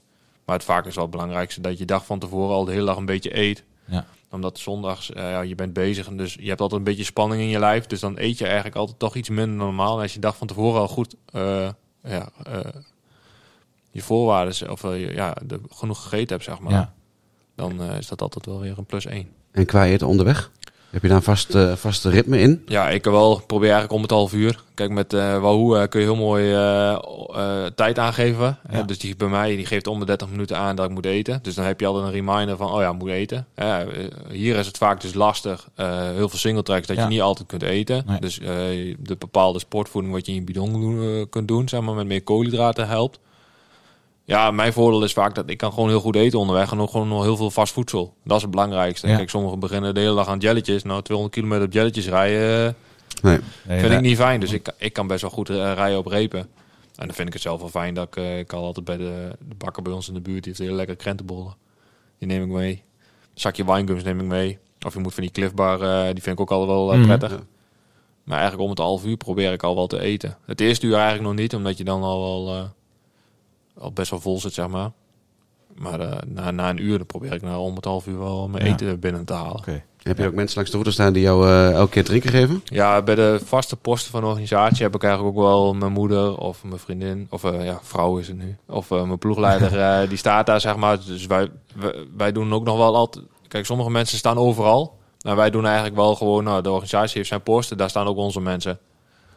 [0.46, 2.86] Maar het vaak is wel het belangrijkste dat je dag van tevoren al de hele
[2.86, 3.64] dag een beetje eet.
[3.86, 4.06] Ja.
[4.30, 7.42] Omdat zondags, eh, ja, je bent bezig en dus je hebt altijd een beetje spanning
[7.42, 7.86] in je lijf.
[7.86, 9.96] Dus dan eet je eigenlijk altijd toch iets minder dan normaal.
[9.96, 11.70] En als je dag van tevoren al goed eh,
[12.04, 12.60] ja, eh,
[13.92, 16.72] je voorwaarden, of ja, de, genoeg gegeten hebt, zeg maar.
[16.72, 16.94] Ja.
[17.60, 19.28] Dan eh, is dat altijd wel weer een plus één.
[19.52, 20.52] En qua eten onderweg?
[20.90, 22.62] Heb je daar een vast, eh, vaste ritme in?
[22.66, 23.42] Ja, ik wel.
[23.48, 24.64] Probeer eigenlijk om het half uur.
[24.74, 26.44] Kijk, met eh Wahoo eh, kun je heel mooi
[27.76, 28.58] tijd aangeven.
[28.72, 28.82] Ja.
[28.84, 31.40] Dus die bij mij die geeft om de 30 minuten aan dat ik moet eten.
[31.42, 33.48] Dus dan heb je altijd een reminder van, oh ja, ik moet eten.
[34.32, 35.68] Hier is het vaak dus lastig.
[36.16, 37.04] heel veel singletracks dat Ja.
[37.04, 38.04] je niet altijd kunt eten.
[38.08, 38.20] Nee.
[38.20, 38.36] Dus
[39.00, 42.88] de bepaalde sportvoeding wat je in je bidon kunt doen, zeg maar, met meer koolhydraten
[42.88, 43.20] helpt.
[44.30, 46.90] Ja, mijn voordeel is vaak dat ik kan gewoon heel goed eten onderweg en ook
[46.90, 48.14] gewoon nog heel veel vast voedsel.
[48.24, 49.08] Dat is het belangrijkste.
[49.08, 49.16] Ja.
[49.16, 50.84] Kijk, sommigen beginnen de hele dag aan jelletjes.
[50.84, 52.74] Nou, 200 kilometer op jelletjes rijden, eh,
[53.22, 53.40] Nee.
[53.68, 53.92] Vind nee.
[53.98, 54.40] ik niet fijn.
[54.40, 56.40] Dus ik, ik kan best wel goed eh, rijden op repen.
[56.40, 58.98] En dan vind ik het zelf wel fijn dat ik, eh, ik kan altijd bij
[58.98, 61.56] de, de bakker bij ons in de buurt, die heeft hele lekkere krentenbollen.
[62.20, 62.72] Die neem ik mee.
[62.72, 62.82] Een
[63.34, 64.58] zakje winegums neem ik mee.
[64.86, 67.06] Of je moet van die cliffbar, eh, die vind ik ook altijd wel Mhm.
[67.06, 67.32] prettig.
[67.32, 67.40] Ja.
[68.24, 70.38] Maar eigenlijk om het half uur probeer ik al wel te eten.
[70.46, 72.64] Het eerste uur eigenlijk nog niet, omdat je dan al wel eh,
[73.80, 74.92] al best wel vol zit, zeg maar.
[75.76, 78.66] Maar eh, na, na een uur probeer ik nou om het half uur wel mijn
[78.66, 78.72] Ja.
[78.72, 79.56] eten binnen te halen.
[79.58, 79.84] Oké.
[80.00, 82.62] Heb je ook mensen langs de route staan die jou eh, elke keer drinken geven?
[82.66, 86.38] Ja, bij de vaste posten van de organisatie heb ik eigenlijk ook wel mijn moeder
[86.38, 90.18] of mijn vriendin, of eh, ja, vrouw is het nu, of mijn ploegleider, eh, die
[90.18, 90.98] staat daar zeg maar.
[91.06, 93.26] Dus wij, wij, wij doen ook nog wel altijd.
[93.48, 94.98] Kijk, sommige mensen staan overal.
[95.26, 98.18] Maar wij doen eigenlijk wel gewoon, nou, de organisatie heeft zijn posten, daar staan ook
[98.18, 98.80] onze mensen.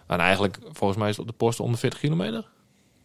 [0.06, 2.44] En eigenlijk, volgens mij is het op de posten onder 40 kilometer.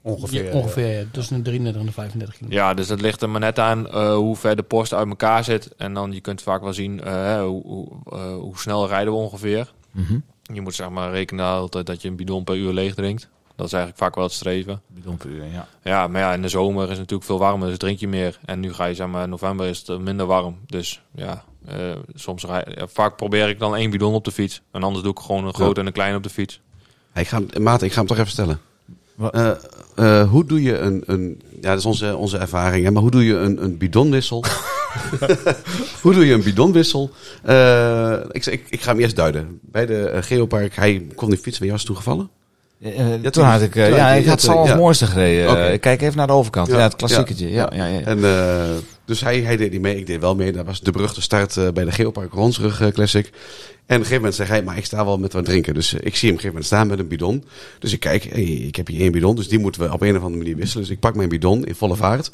[0.07, 0.43] Ongeveer.
[0.45, 2.63] Ja, ongeveer ja, tussen de 33 en de 35 kilometer.
[2.63, 5.43] Ja, dus dat ligt er maar net aan eh, hoe ver de post uit elkaar
[5.43, 5.69] zit.
[5.77, 9.19] En dan, je kunt vaak wel zien eh, hoe, hoe, eh, hoe snel rijden we
[9.19, 9.73] ongeveer.
[9.91, 10.17] Mhm.
[10.53, 13.29] Je moet zeg maar rekenen altijd dat je een bidon per uur leeg drinkt.
[13.55, 14.81] Dat is eigenlijk vaak wel het streven.
[14.87, 15.67] Bidon per uur, ja.
[15.83, 18.39] Ja, maar ja, in de zomer is het natuurlijk veel warmer, dus drink je meer.
[18.45, 20.57] En nu ga je, zeg maar, in november is het minder warm.
[20.65, 21.75] Dus ja, eh,
[22.15, 24.61] soms rij, ja, vaak probeer ik dan één bidon op de fiets.
[24.71, 26.61] En anders doe ik gewoon een grote en een kleine op de fiets.
[27.11, 28.59] Hey, ik ga, hem- Maarten, ik ga hem toch even stellen.
[29.15, 29.33] Wat?
[29.97, 31.41] Eh, hoe doe je een, een...
[31.61, 32.89] Ja, dat is onze, onze ervaring.
[32.89, 34.43] Maar hoe doe je een, een bidonwissel?
[36.03, 37.11] hoe doe je een bidonwissel?
[37.43, 39.59] Eh, ik, ik, ik ga hem eerst duiden.
[39.61, 42.29] Bij de eh, Geopark, hij kon die fiets bij jou toegevallen?
[42.81, 45.57] Eh, Ja, toen had ik, eh, toen ja, ik had het al mooiste gereden.
[45.67, 46.67] Eh, ik kijk even naar de overkant.
[46.67, 47.49] Ja, Ja, het klassieketje.
[47.51, 47.99] Ja, ja, ja.
[47.99, 48.69] En, eh,
[49.05, 50.51] dus hij, hij deed niet mee, ik deed wel mee.
[50.51, 53.25] Dat was de beruchte start eh, bij de Geopark Ronsrug eh, Classic.
[53.25, 53.35] En op
[53.85, 55.73] een gegeven moment zei hij, maar ik sta wel met wat drinken.
[55.73, 57.43] Dus eh, ik zie hem op een gegeven moment staan met een bidon.
[57.79, 60.15] Dus ik kijk, hey, ik heb hier één bidon, dus die moeten we op een
[60.17, 60.83] of andere manier wisselen.
[60.85, 62.27] Dus ik pak mijn bidon in volle vaart.
[62.27, 62.33] Ik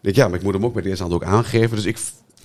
[0.00, 1.76] denk, ja, maar ik moet hem ook met de eerste hand ook aangeven.
[1.76, 1.98] Dus ik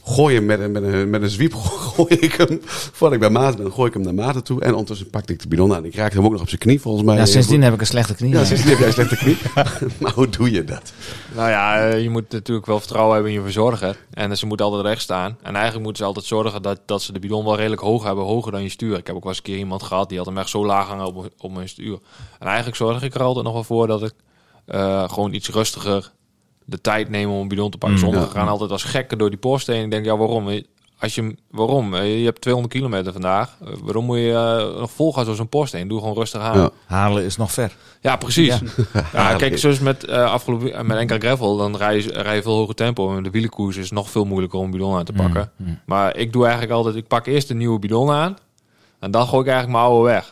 [0.08, 1.54] gooi hem met een, met een, met een zwiep,
[1.96, 4.62] gooi ik hem, voordat ik bij Maarten ben, gooi ik hem naar Maarten toe.
[4.62, 5.86] En ondertussen pakte ik de bidon aan.
[5.86, 7.16] Ik raakte hem ook nog op zijn knie, volgens mij.
[7.16, 8.32] Ja, sindsdien heb ik een slechte knie.
[8.32, 9.38] Ja, sindsdien heb jij een slechte knie.
[10.02, 10.94] maar hoe doe je dat?
[11.36, 13.98] Nou ja, eh, je moet natuurlijk wel vertrouwen hebben in je verzorger.
[14.14, 15.38] En ze moeten altijd recht staan.
[15.42, 18.24] En eigenlijk moeten ze altijd zorgen dat, dat ze de bidon wel redelijk hoog hebben.
[18.24, 18.98] Hoger dan je stuur.
[18.98, 20.88] Ik heb ook wel eens een keer iemand gehad die had hem echt zo laag
[20.88, 22.00] hangen op, op mijn stuur.
[22.40, 24.14] En eigenlijk zorg ik er altijd nog wel voor dat ik
[24.66, 26.12] eh, gewoon iets rustiger
[26.70, 27.98] de tijd neem om een bidon te pakken.
[27.98, 28.34] Mm, Sommigen ja.
[28.40, 29.84] gaan altijd als gekken door die post heen.
[29.84, 30.62] Ik denk, ja, waarom?
[31.00, 31.94] Als je, waarom?
[31.94, 33.58] Eh, Je hebt 200 kilometer vandaag.
[33.62, 35.88] Eh, Waarom moet je eh, nog vol gaan door zo'n post heen?
[35.88, 36.58] Doe gewoon rustig aan.
[36.58, 36.70] Ja.
[36.86, 37.76] Halen is nog ver.
[38.02, 38.60] Ja, precies.
[39.14, 39.36] Ja.
[39.38, 42.76] Kijk, zoals met uh, afgelopen met enkele gravel, dan rij je, rij je veel hoger
[42.76, 43.16] tempo.
[43.18, 45.52] En de wielenkoers is nog veel moeilijker om een bidon aan te pakken.
[45.56, 45.80] Mm, mm.
[45.86, 48.38] Maar ik doe eigenlijk altijd, ik pak eerst een nieuwe bidon aan.
[49.00, 50.30] En dan gooi ik eigenlijk mijn oude weg.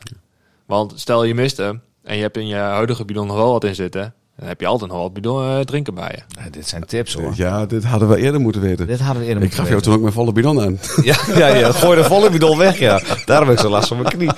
[0.66, 3.64] Want stel je mist hem en je hebt in je huidige bidon nog wel wat
[3.64, 4.14] in zitten.
[4.38, 6.41] Dan heb je altijd nog wat bidon eh, drinken bij je.
[6.44, 7.32] Ja, dit zijn tips hoor.
[7.36, 8.88] Ja, dit hadden we eerder moeten weten.
[8.88, 9.84] Dit hadden we eerder Ik moeten gaf jou weten.
[9.84, 10.80] toen ook mijn volle bidon aan.
[11.03, 11.72] Ja, ja, ja.
[11.72, 13.02] Gooi de volle bidon weg, ja.
[13.26, 14.32] Daarom heb ik zo last van mijn knie.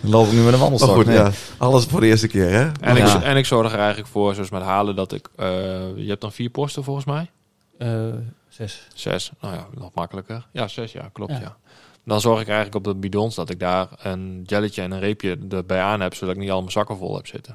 [0.00, 0.94] Dan loop ik nu met een wandelstok.
[0.94, 1.16] goed, Nee.
[1.16, 2.70] ja, alles voor de eerste keer, hè?
[2.80, 3.16] En, Ja.
[3.16, 5.28] ik, en ik zorg er eigenlijk voor, zoals met halen, dat ik...
[5.36, 5.46] eh,
[5.96, 7.30] je hebt dan vier posten volgens mij?
[7.78, 7.88] Eh,
[8.48, 8.86] zes.
[8.94, 9.30] Zes.
[9.40, 10.46] Nou ja, nog makkelijker.
[10.52, 11.38] Ja, zes, ja, klopt, Ja.
[11.40, 11.56] ja.
[12.04, 15.38] Dan zorg ik eigenlijk op de bidons dat ik daar een jelletje en een reepje
[15.50, 17.52] erbij aan heb, zodat ik niet al mijn zakken vol heb zitten.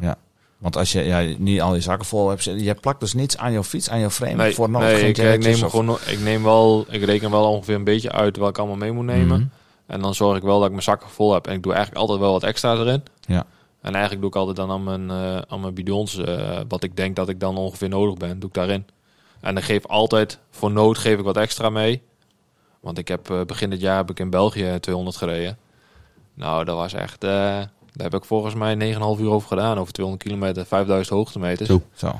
[0.65, 3.51] Want als je ja, niet al je zakken vol hebt, je plakt dus niets aan
[3.51, 4.33] jouw fiets, aan jouw frame.
[4.33, 7.51] Nee, voor nog nee geen ik, neem of- gewoon, ik neem wel, ik reken wel
[7.51, 9.39] ongeveer een beetje uit wat ik allemaal mee moet nemen.
[9.39, 9.47] Mhm.
[9.85, 11.47] En dan zorg ik wel dat ik mijn zakken vol heb.
[11.47, 13.03] En ik doe eigenlijk altijd wel wat extra's erin.
[13.19, 13.45] Ja.
[13.81, 16.95] En eigenlijk doe ik altijd dan aan mijn, eh, aan mijn bidons, eh, wat ik
[16.95, 18.85] denk dat ik dan ongeveer nodig ben, doe ik daarin.
[19.41, 22.01] En dan geef altijd, voor nood geef ik wat extra mee.
[22.79, 25.57] Want ik heb eh, begin dit jaar heb ik in België 200 gereden.
[26.33, 27.25] Nou, dat was echt,
[27.95, 29.77] daar heb ik volgens mij 9,5 uur over gedaan.
[29.77, 31.69] Over 200 kilometer, 5000 hoogtemeters.
[31.69, 31.81] Zo.
[31.93, 32.11] Zo.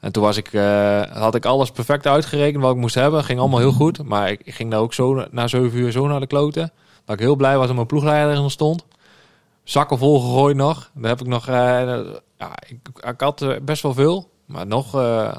[0.00, 3.24] En toen was ik, eh, had ik alles perfect uitgerekend wat ik moest hebben.
[3.24, 4.02] Ging allemaal heel goed.
[4.02, 6.72] Maar ik, ging daar ook zo na 7 uur zo naar de kloten.
[7.04, 8.84] Dat ik heel blij was dat mijn ploegleider er stond.
[9.64, 10.90] Zakken vol gegooid nog.
[10.94, 11.48] Daar heb ik nog...
[11.48, 11.54] eh,
[12.38, 12.78] ja, ik,
[13.10, 14.30] ik had eh, best wel veel.
[14.44, 15.36] Maar nog eh,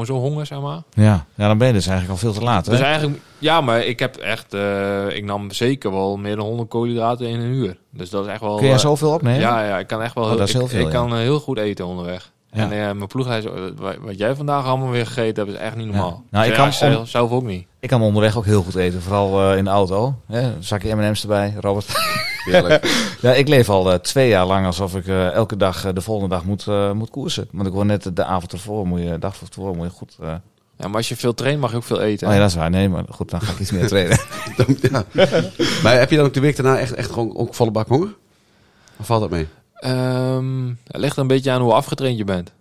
[0.00, 0.82] gewoon zo honger, zeg maar.
[0.92, 1.24] Ja.
[1.34, 2.66] ja, dan ben je dus eigenlijk al veel te laat.
[2.66, 2.72] Hè?
[2.72, 3.20] Dus eigenlijk...
[3.38, 4.54] Ja, maar ik heb echt...
[4.54, 7.76] eh, ik nam zeker wel meer dan 100 koolhydraten in een uur.
[7.90, 8.56] Dus dat is echt wel...
[8.56, 9.40] Kun jij eh, zoveel opnemen?
[9.40, 10.24] Ja, ja, ik kan echt wel...
[10.24, 10.92] Oh, dat is ik- heel veel, Ik ja.
[10.92, 12.32] kan eh, heel goed eten onderweg.
[12.50, 12.62] Ja.
[12.62, 13.40] En mijn eh,
[14.00, 16.22] wat- jij vandaag allemaal weer gegeten hebt, is echt niet normaal.
[16.30, 17.66] Nou, ik Ja, kan zelf ook niet.
[17.84, 20.14] Ik kan onderweg ook heel goed eten, vooral eh, in de auto.
[20.26, 20.52] Hè?
[20.62, 21.86] Zakje M&M's erbij, Robert.
[23.20, 26.34] Ja, ik leef al eh, twee jaar lang alsof ik eh, elke dag de volgende
[26.34, 27.48] dag moet, moet koersen.
[27.52, 30.16] Want ik word net de avond ervoor, moet je, de dag tevoren moet je goed...
[30.20, 32.26] Ja, maar als je veel traint, mag je ook veel eten.
[32.28, 32.70] Oh ja, dat is waar.
[32.70, 34.18] Nee, maar goed, dan ga ik iets meer trainen.
[34.56, 35.04] Dan- ja.
[35.82, 38.14] Maar heb je dan ook de week daarna echt, echt gewoon ook volle bak honger?
[38.96, 39.46] Of valt dat mee?
[39.74, 42.52] Ehm, het ligt er een beetje aan hoe afgetraind je bent.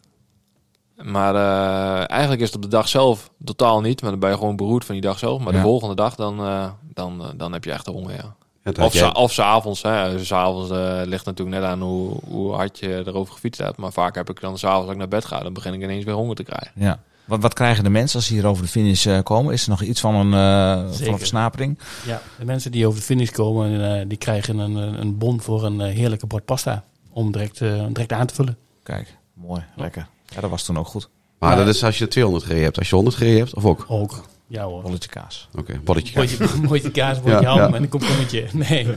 [1.02, 4.02] Maar eh, eigenlijk is het op de dag zelf totaal niet.
[4.02, 5.40] Maar dan ben je gewoon beroerd van die dag zelf.
[5.42, 5.60] Maar Ja.
[5.60, 8.36] de volgende dag, dan, eh, dan, eh, dan heb je echt de honger, ja.
[8.84, 9.82] Of, jij- of s'avonds.
[9.82, 10.24] hè.
[10.26, 13.78] S'avonds eh ligt natuurlijk net aan hoe, hoe hard je erover gefietst hebt.
[13.78, 16.06] Maar vaak heb ik dan s'avonds als ik naar bed ga, dan begin ik ineens
[16.06, 16.72] weer honger te krijgen.
[16.76, 17.00] ja.
[17.26, 19.54] Wat, wat krijgen de mensen als ze hier over de finish eh, komen?
[19.54, 21.80] Is er nog iets van een, eh, van een versnapering?
[22.06, 25.64] Ja, de mensen die over de finish komen, eh, die krijgen een, een bon voor
[25.64, 26.84] een heerlijke bord pasta.
[27.12, 28.58] Om direct, eh, direct aan te vullen.
[28.84, 30.08] Kijk, mooi, lekker.
[30.36, 31.10] Ja, dat was toen ook goed.
[31.40, 32.78] Maar dat is als je 200 gereden hebt.
[32.78, 33.80] Als je 100 gereden hebt, of ook?
[33.82, 34.24] Oké, Ook.
[34.48, 34.82] Ja hoor.
[34.82, 35.50] Bolletje kaas.
[35.84, 36.54] bolletje kaas.
[36.62, 37.74] Mooitje kaas, mooitje Ja, ham ja.
[37.74, 38.46] en een komkommetje.
[38.70, 38.88] Nee.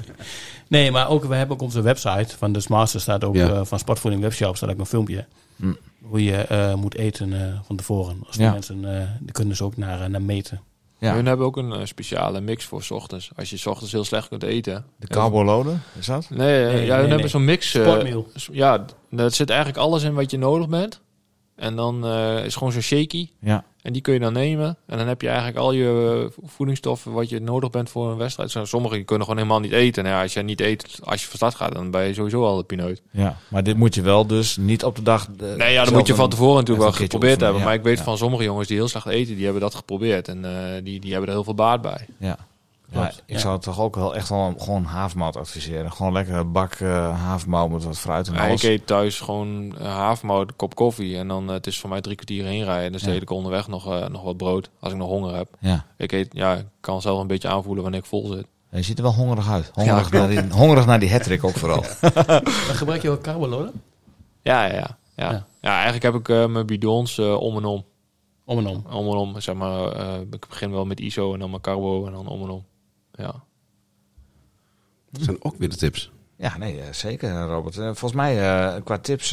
[0.69, 3.49] nee, maar ook, we hebben ook onze website van de Master staat ook Ja.
[3.51, 5.25] eh, van Sportvoeding Webshop staat ook een filmpje.
[5.57, 5.73] Hm.
[6.03, 8.17] Hoe je eh, moet eten eh, van tevoren.
[8.27, 8.53] Als de Ja.
[8.53, 10.61] mensen, eh die kunnen ze ook naar, naar meten.
[10.99, 11.23] Ja.
[11.23, 13.31] We hebben ook een speciale mix voor 's ochtends.
[13.37, 14.85] Als je 's ochtends heel slecht kunt eten.
[14.99, 16.27] De carbo-loaden, is dat?
[16.31, 17.29] Nee, Nee, ja, we nee, hebben nee.
[17.29, 17.75] zo'n mix.
[17.75, 18.27] eh, Sportmeal.
[18.53, 21.01] ja, dat zit eigenlijk alles in wat je nodig bent.
[21.57, 23.28] En dan eh, is gewoon zo'n shaky.
[23.41, 23.65] Ja.
[23.83, 24.77] En die kun je dan nemen.
[24.87, 28.16] En dan heb je eigenlijk al je eh, voedingsstoffen wat je nodig bent voor een
[28.16, 28.51] wedstrijd.
[28.51, 30.05] Zo- Sommigen kunnen gewoon helemaal niet eten.
[30.05, 32.45] Nou ja, als je niet eet, als je van start gaat, dan ben je sowieso
[32.45, 33.03] al de pineut.
[33.11, 35.28] Ja, maar dit moet je wel dus niet op de dag...
[35.37, 37.62] de- Nee, ja, dat zelf moet je van tevoren natuurlijk wel geprobeerd hebben.
[37.62, 38.05] Maar ik weet ja.
[38.05, 40.28] van sommige jongens die heel slecht eten, die hebben dat geprobeerd.
[40.28, 42.07] En eh, die, die hebben er heel veel baat bij.
[42.19, 42.39] Ja.
[42.91, 43.39] Ja, ik ja.
[43.39, 45.93] zou toch ook wel echt wel gewoon havermout adviseren.
[45.93, 48.65] Gewoon lekker een bak eh havermout met wat fruit en Ja, alles.
[48.65, 51.17] ik eet thuis gewoon uh, havermout, een kop koffie.
[51.17, 52.93] En dan eh, het is voor mij drie kwartier heen rijden.
[53.01, 53.17] Dan Ja.
[53.17, 55.49] eet ik onderweg nog, eh, nog wat brood als ik nog honger heb.
[55.59, 55.85] Ja.
[55.97, 58.47] Ik eet, ja, ik kan zelf een beetje aanvoelen wanneer ik vol zit.
[58.71, 59.71] Je ziet er wel hongerig uit.
[59.75, 61.83] Hongerig, Ja, naar, die, hongerig naar die hattrick ook vooral.
[62.73, 63.83] Gebruik je ook carboloden?
[64.43, 64.97] Ja, ja, ja.
[65.17, 65.73] Ja, Ja.
[65.73, 67.85] eigenlijk heb ik eh, mijn bidons eh, om en om.
[68.45, 68.85] Om en om.
[68.91, 69.89] Om en om, zeg maar.
[69.93, 72.65] eh, ik begin wel met ISO en dan mijn carbo en dan om en om.
[73.17, 73.35] Ja.
[75.11, 76.13] Dat zijn ook weer de tips.
[76.37, 77.77] Ja, nee, eh, zeker Robert.
[77.79, 78.41] Eh, Volgens mij
[78.75, 79.33] eh, qua tips...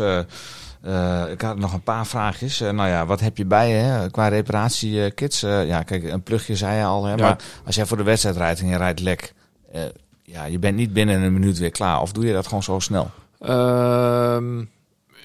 [1.32, 2.62] ik had nog een paar vraagjes.
[2.62, 4.10] Eh, nou ja, wat heb je bij je hè?
[4.12, 5.44] qua reparatiekits?
[5.44, 7.04] Eh ja, kijk, een plugje zei je al.
[7.06, 7.12] Hè?
[7.12, 7.16] Ja.
[7.16, 9.34] Maar als jij voor de wedstrijd rijdt en je rijdt lek...
[9.72, 9.82] eh,
[10.24, 12.02] ja, je bent niet binnen een minuut weer klaar.
[12.02, 13.12] Of doe je dat gewoon zo snel?
[13.40, 14.64] Ehm,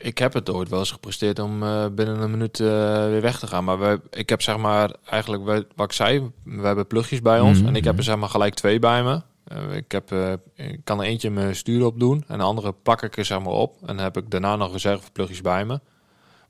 [0.01, 2.67] ik heb het ooit wel eens gepresteerd om eh, binnen een minuut eh,
[3.07, 3.65] weer weg te gaan.
[3.65, 7.41] Maar we, ik heb zeg maar eigenlijk wij- wat ik zei, we hebben plugjes bij
[7.41, 7.59] ons.
[7.59, 7.99] Mhm, En ik heb mhm.
[7.99, 9.23] er zeg maar gelijk twee bij me.
[9.45, 10.13] Eh, ik, heb,
[10.55, 13.39] ik kan er eentje mijn stuur op doen en de andere plak ik er zeg
[13.41, 13.77] maar op.
[13.81, 15.81] En dan heb ik daarna nog reserveplugjes bij me.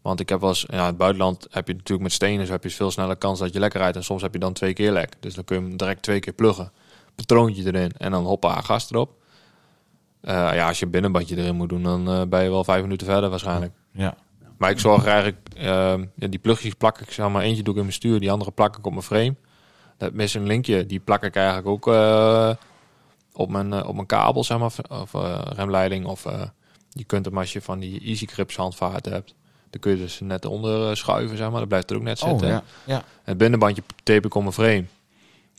[0.02, 2.48] Want ik heb wel eens, ja, in het buitenland heb je natuurlijk met stenen, dus
[2.48, 3.96] heb je veel sneller kans dat je lekker rijdt.
[3.96, 5.12] En soms heb je dan twee keer lek.
[5.20, 6.72] Dus dan kun je hem direct twee keer pluggen.
[7.14, 9.10] Patroontje erin en dan hoppa, gas erop.
[10.20, 12.82] Eh, ja, als je een binnenbandje erin moet doen, dan eh, ben je wel vijf
[12.82, 13.72] minuten verder waarschijnlijk.
[13.92, 14.16] Ja.
[14.56, 17.72] Maar ik zorg er eigenlijk, ehm, ja, die plugjes plak ik, zeg maar, eentje doe
[17.72, 19.34] ik in mijn stuur, die andere plak ik op mijn frame.
[19.96, 22.50] Dat missing linkje, die plak ik eigenlijk ook eh,
[23.32, 25.12] op, mijn, op mijn kabel, zeg maar, of
[25.56, 26.06] remleiding.
[26.06, 26.24] Of
[26.88, 29.34] je kunt hem als je van die Easy Grips handvaten hebt,
[29.70, 31.58] dan kun je dus net onder schuiven, zeg maar.
[31.58, 32.46] Dat blijft er ook net zitten.
[32.46, 32.62] Oh, ja.
[32.84, 33.02] ja.
[33.22, 34.84] Het binnenbandje tape ik op mijn frame.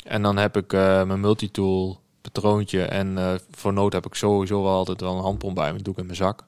[0.04, 2.00] En dan heb ik eh, mijn multitool,
[2.32, 5.82] patroontje en eh, voor nood heb ik sowieso wel altijd wel een handpomp bij me.
[5.82, 6.44] Doe ik in mijn zak.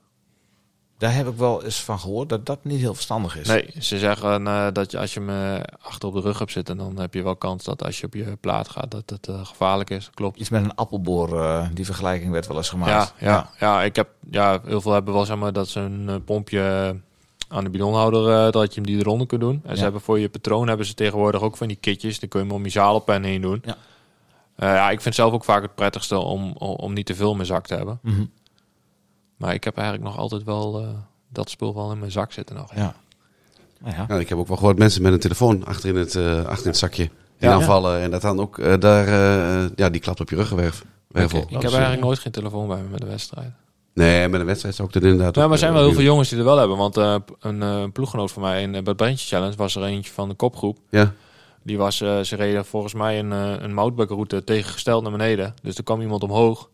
[0.98, 3.48] Daar heb ik wel eens van gehoord dat dat niet heel verstandig is.
[3.48, 6.78] Nee, ze zeggen eh, dat je als je me achter op de rug hebt zitten,
[6.78, 9.46] dan heb je wel kans dat als je op je plaat gaat, dat het eh,
[9.46, 10.10] gevaarlijk is.
[10.14, 10.40] Klopt.
[10.40, 13.14] Iets met een appelboor, die vergelijking werd wel eens gemaakt.
[13.20, 13.84] Ja, ja, ja.
[13.84, 16.96] ik heb, ja, heel veel hebben wel zeg maar dat ze een pompje
[17.48, 19.62] aan de bidonhouder, dat je hem die eronder kunt doen.
[19.64, 19.76] En Ja.
[19.76, 22.20] ze hebben voor je patroon hebben ze tegenwoordig ook van die kitjes.
[22.20, 23.62] Dan kun je hem om je zadelpen heen doen.
[23.66, 23.78] Ja.
[24.62, 27.36] Eh, ja, ik vind zelf ook vaak het prettigste om, om, niet te veel in
[27.36, 28.00] mijn zak te hebben.
[28.02, 28.26] Mhm.
[29.38, 30.88] Maar ik heb eigenlijk nog altijd wel eh,
[31.30, 32.76] dat spul wel in mijn zak zitten nog.
[32.76, 32.96] ja.
[33.80, 34.06] Nou ja.
[34.08, 36.66] Ja, ik heb ook wel gehoord mensen met een telefoon achter in het, eh, achter
[36.66, 37.10] in het zakje.
[37.38, 37.56] Die Ja.
[37.56, 40.86] aanvallen en dat dan ook eh, daar, eh, ja, die klapt op je ruggenwervel.
[41.08, 41.46] wervel.
[41.48, 43.52] Ik heb eigenlijk nooit geen telefoon bij me met de wedstrijd.
[43.94, 45.94] Nee, met een wedstrijd zou ik dat inderdaad Ja, ook, maar er zijn wel heel
[45.94, 46.78] veel jongens die er wel hebben.
[46.78, 50.30] Want eh, een eh, ploeggenoot van mij in uh, Brandje Challenge was er eentje van
[50.30, 50.78] de kopgroep.
[50.90, 51.14] Ja,
[51.64, 55.54] Die was, eh, ze reden volgens mij een, eh een moutbakroute tegengesteld naar beneden.
[55.62, 56.70] Dus er kwam iemand omhoog.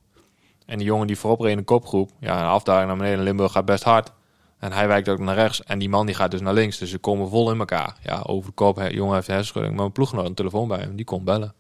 [0.66, 2.12] En die jongen die voorop reed in de kopgroep.
[2.20, 3.24] Ja, een afdaling naar beneden.
[3.24, 4.12] Limburg gaat best hard.
[4.60, 5.64] En hij wijkt ook naar rechts.
[5.64, 6.78] En die man die gaat dus naar links.
[6.78, 7.98] Dus ze komen vol in elkaar.
[8.04, 8.88] Ja, over de kop.
[8.90, 9.74] Jongen heeft hersenschudding.
[9.74, 10.96] Maar mijn ploeggenoot had een telefoon bij hem.
[10.96, 11.54] Die kon bellen.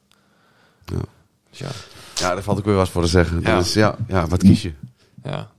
[0.86, 0.98] Ja.
[1.50, 1.68] Dus ja,
[2.16, 3.42] ja, daar valt ook weer wat voor te zeggen.
[3.42, 3.58] Ja.
[3.58, 4.74] Dus ja, ja, wat kies je?
[5.24, 5.50] ja.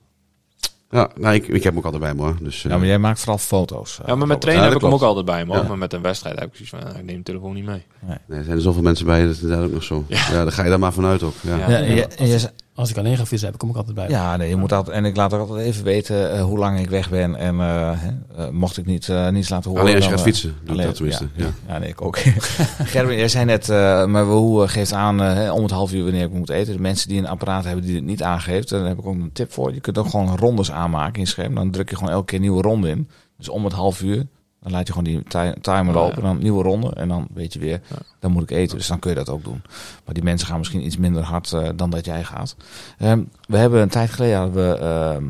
[0.90, 2.36] Ja, nou, ik, ik heb hem ook altijd bij me hoor.
[2.42, 3.98] Dus, eh, Ja, maar jij maakt vooral foto's.
[4.02, 5.52] eh, Ja, maar met trainen Ja, heb ik hem ook altijd bij me.
[5.52, 5.62] hoor.
[5.62, 5.68] Ja.
[5.68, 7.82] Maar met een wedstrijd heb ik zoiets van, ik neem de telefoon niet mee.
[8.00, 10.04] nee, er zijn er zoveel mensen bij, dat is inderdaad ook nog zo.
[10.08, 10.42] Ja, Ja.
[10.42, 11.34] daar ga je daar maar vanuit ook.
[11.40, 11.56] Ja.
[11.56, 11.66] Ja.
[11.66, 11.94] En
[12.26, 14.08] je- Als ik alleen ga vissen, heb ik hem ook altijd bij.
[14.08, 16.78] ja, nee, je moet altijd, en ik laat ook altijd even weten eh, hoe lang
[16.80, 17.34] ik weg ben.
[17.36, 19.82] En eh, hè, eh, mocht ik niet, eh, niets laten horen.
[19.84, 21.28] Alleen als je gaat fietsen, doe ik alleen- dat tenminste.
[21.34, 21.50] Ja, Ja.
[21.68, 21.78] ja.
[21.78, 22.18] nee, ik ook.
[22.94, 26.02] Gerben, jij zei net, eh, maar hoe geeft aan eh, hè, om het half uur
[26.04, 26.72] wanneer ik moet eten.
[26.72, 29.30] De mensen die een apparaat hebben die het niet aangeeft, daar heb ik ook een
[29.32, 29.74] tip voor.
[29.74, 31.54] Je kunt ook gewoon rondes aanmaken in je scherm.
[31.54, 33.08] Dan druk je gewoon elke keer een nieuwe ronde in.
[33.38, 34.26] Dus om het half uur,
[34.68, 36.16] dan laat je gewoon die ti- timer Ja, lopen.
[36.16, 36.22] ja.
[36.28, 37.80] Dan nieuwe ronde en dan weet je weer,
[38.18, 38.76] dan moet ik eten.
[38.76, 39.62] Dus dan kun je dat ook doen.
[40.04, 42.56] Maar die mensen gaan misschien iets minder hard eh, dan dat jij gaat.
[42.98, 45.24] Ehm, we hebben een tijd geleden hadden we ehm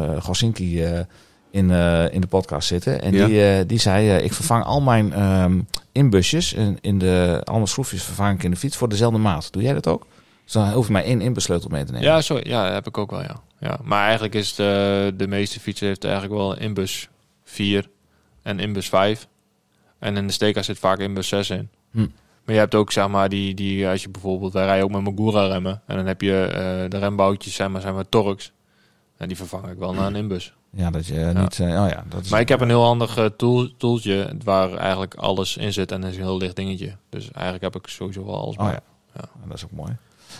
[0.00, 0.98] eh, Gosinki eh,
[1.50, 1.70] in,
[2.10, 3.02] in de podcast zitten.
[3.02, 3.26] En Ja.
[3.26, 5.60] die, die zei, ik vervang al mijn ehm,
[5.92, 9.52] inbusjes, in, in de, al mijn schroefjes vervang ik in de fiets voor dezelfde maat.
[9.52, 10.06] Doe jij dat ook?
[10.44, 12.06] Dus dan hoef je maar één inbussleutel mee te nemen.
[12.08, 12.48] Ja, sorry.
[12.48, 13.36] Ja, heb ik ook wel, ja.
[13.58, 13.78] ja.
[13.82, 17.08] Maar eigenlijk is de, de meeste fietsen heeft eigenlijk wel inbus
[17.44, 17.88] 4
[18.44, 19.28] en inbus 5.
[19.98, 21.68] En in de steker zit vaak inbus 6 in.
[21.90, 22.06] Hm.
[22.44, 25.02] Maar je hebt ook, zeg maar, die, die als je bijvoorbeeld, wij rijden ook met
[25.02, 25.82] Magura remmen.
[25.86, 28.52] En dan heb je eh, de remboutjes, zeg maar, zijn maar Torx.
[29.16, 30.54] En die vervang ik wel naar een inbus.
[30.70, 31.60] Ja, dat je niet...
[31.60, 34.72] eh, oh ja, dat is, Maar ik heb een heel handig eh, tool, tooltje waar
[34.76, 36.96] eigenlijk alles in zit en dat is een heel licht dingetje.
[37.08, 38.80] Dus eigenlijk heb ik sowieso wel alles Oh ja.
[39.14, 39.28] Ja.
[39.46, 39.96] dat is ook mooi.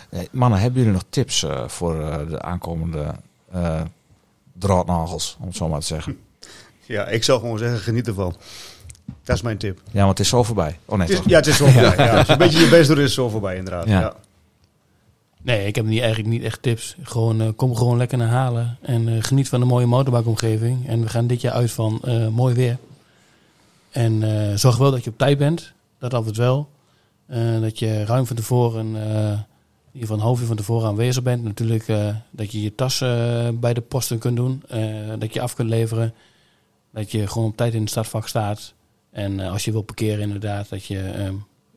[0.09, 3.15] Hey, mannen, hebben jullie nog tips eh, voor eh, de aankomende
[3.51, 3.81] eh
[4.57, 6.19] draadnagels, om het zo maar te zeggen?
[6.85, 8.35] Ja, ik zou gewoon zeggen, geniet ervan.
[9.23, 9.81] Dat is mijn tip.
[9.91, 10.79] Ja, want het is zo voorbij.
[10.85, 11.29] Oh nee, Het is, toch?
[11.29, 11.95] ja, het is zo voorbij.
[12.05, 12.17] Ja.
[12.17, 13.87] Als je een beetje je best doet, is het zo voorbij inderdaad.
[13.87, 13.99] Ja.
[13.99, 14.13] Ja.
[15.41, 16.95] Nee, ik heb niet, eigenlijk niet echt tips.
[17.01, 18.77] Gewoon, eh, kom gewoon lekker naar Halen.
[18.81, 20.87] En eh, geniet van de mooie motorbakomgeving.
[20.87, 22.77] En we gaan dit jaar uit van eh, mooi weer.
[23.91, 25.73] En eh, zorg wel dat je op tijd bent.
[25.99, 26.69] Dat altijd wel.
[27.27, 30.87] Eh, dat je ruim van tevoren, eh, in ieder geval een half uur van tevoren
[30.87, 31.43] aanwezig bent.
[31.43, 32.99] Natuurlijk eh, dat je je tas
[33.53, 34.63] bij de posten kunt doen.
[34.67, 34.79] eh,
[35.19, 36.13] dat je af kunt leveren.
[36.95, 38.73] Dat je gewoon op tijd in het startvak staat.
[39.11, 41.29] En eh, als je wil parkeren inderdaad, dat je eh,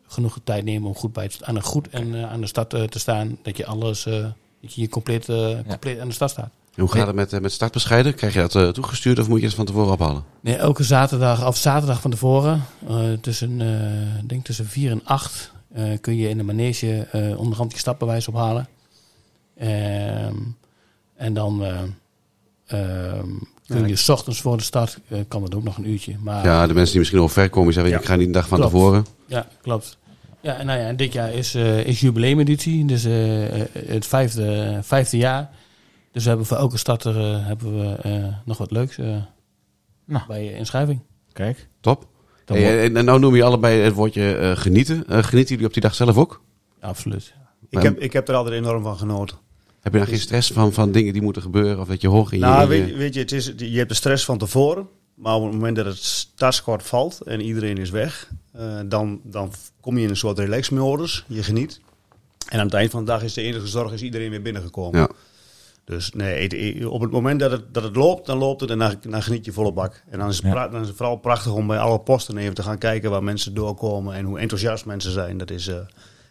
[0.07, 2.75] genoeg tijd neemt om goed bij het, aan de goed en eh, aan de stad
[2.75, 3.39] eh, te staan.
[3.43, 4.13] Dat je alles, eh,
[4.61, 5.27] dat je hier compleet,
[5.67, 6.51] compleet aan de stad staat.
[6.75, 8.15] En hoe gaat het met, met startbescheiden?
[8.15, 10.25] Krijg je dat toegestuurd of moet je het van tevoren ophalen?
[10.41, 15.01] Nee, elke zaterdag of zaterdag van tevoren, eh, tussen, eh, ik denk tussen 4 en
[15.05, 18.69] 8, eh, kun je in de manege eh onderhand je stapbewijs ophalen.
[19.57, 20.37] Ehm,
[21.17, 21.83] en dan eh,
[22.67, 23.29] ehm,
[23.77, 26.17] kun je s ochtends voor de start, eh, kan dat ook nog een uurtje.
[26.23, 27.99] Maar, Ja, de mensen die misschien al ver komen, zeggen Ja.
[27.99, 28.73] ik ga niet een dag van Klopt.
[28.73, 29.07] tevoren.
[29.27, 29.99] Ja, klopt.
[30.41, 33.13] Ja, en nou ja, en dit jaar is, eh is jubileumeditie, dus eh,
[33.87, 35.51] het vijfde, vijfde jaar.
[36.13, 39.17] Dus we hebben voor elke starter hebben we eh, nog wat leuks eh,
[40.07, 40.25] Nou.
[40.29, 41.01] bij inschrijving.
[41.33, 41.69] Kijk.
[41.81, 42.07] Top.
[42.45, 45.05] Hey, en, en nou noem je allebei het woordje genieten.
[45.09, 46.43] Genieten jullie op die dag zelf ook?
[46.81, 47.35] Absoluut.
[47.69, 49.37] Ik, heb, ik heb er altijd enorm van genoten.
[49.93, 51.81] Heb je nou geen stress van, van dingen die moeten gebeuren?
[51.81, 52.45] Of dat je hoog in je...
[52.45, 54.89] Nou, je- weet, je- weet je, het is, je hebt de stress van tevoren.
[55.15, 59.53] Maar op het moment dat het startschot valt en iedereen is weg, eh, dan, dan
[59.81, 61.25] kom je in een soort relax-modus.
[61.27, 61.81] Je geniet.
[62.49, 65.01] En aan het eind van de dag is de enige zorg is iedereen weer binnengekomen.
[65.01, 65.09] Ja.
[65.85, 68.79] Dus nee, het- op het moment dat het, dat het loopt, dan loopt het en
[68.79, 70.03] dan, dan geniet je volle bak.
[70.11, 70.53] En dan is, het Ja.
[70.53, 73.23] pra- dan is het vooral prachtig om bij alle posten even te gaan kijken waar
[73.23, 75.39] mensen doorkomen en hoe enthousiast mensen zijn.
[75.39, 75.75] Dat is, eh,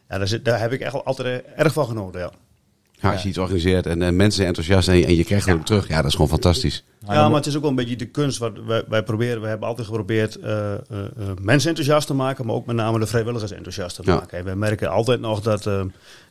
[0.10, 2.20] ja, daar, zit, daar heb ik echt altijd eh, erg van genoten.
[2.22, 2.32] Ja.
[3.02, 5.46] Ja, als je iets organiseert en, en mensen zijn enthousiast en, je- en je krijgt
[5.46, 5.88] het ook terug.
[5.88, 6.84] Ja, dat is gewoon fantastisch.
[7.08, 9.42] Ja, maar het is ook wel een beetje de kunst wat wij, wij proberen.
[9.42, 11.04] We hebben altijd geprobeerd eh, eh, eh,
[11.42, 14.14] mensen enthousiast te maken, maar ook met name de vrijwilligers enthousiast te Ja.
[14.16, 14.38] maken.
[14.38, 15.82] En we merken altijd nog dat, eh,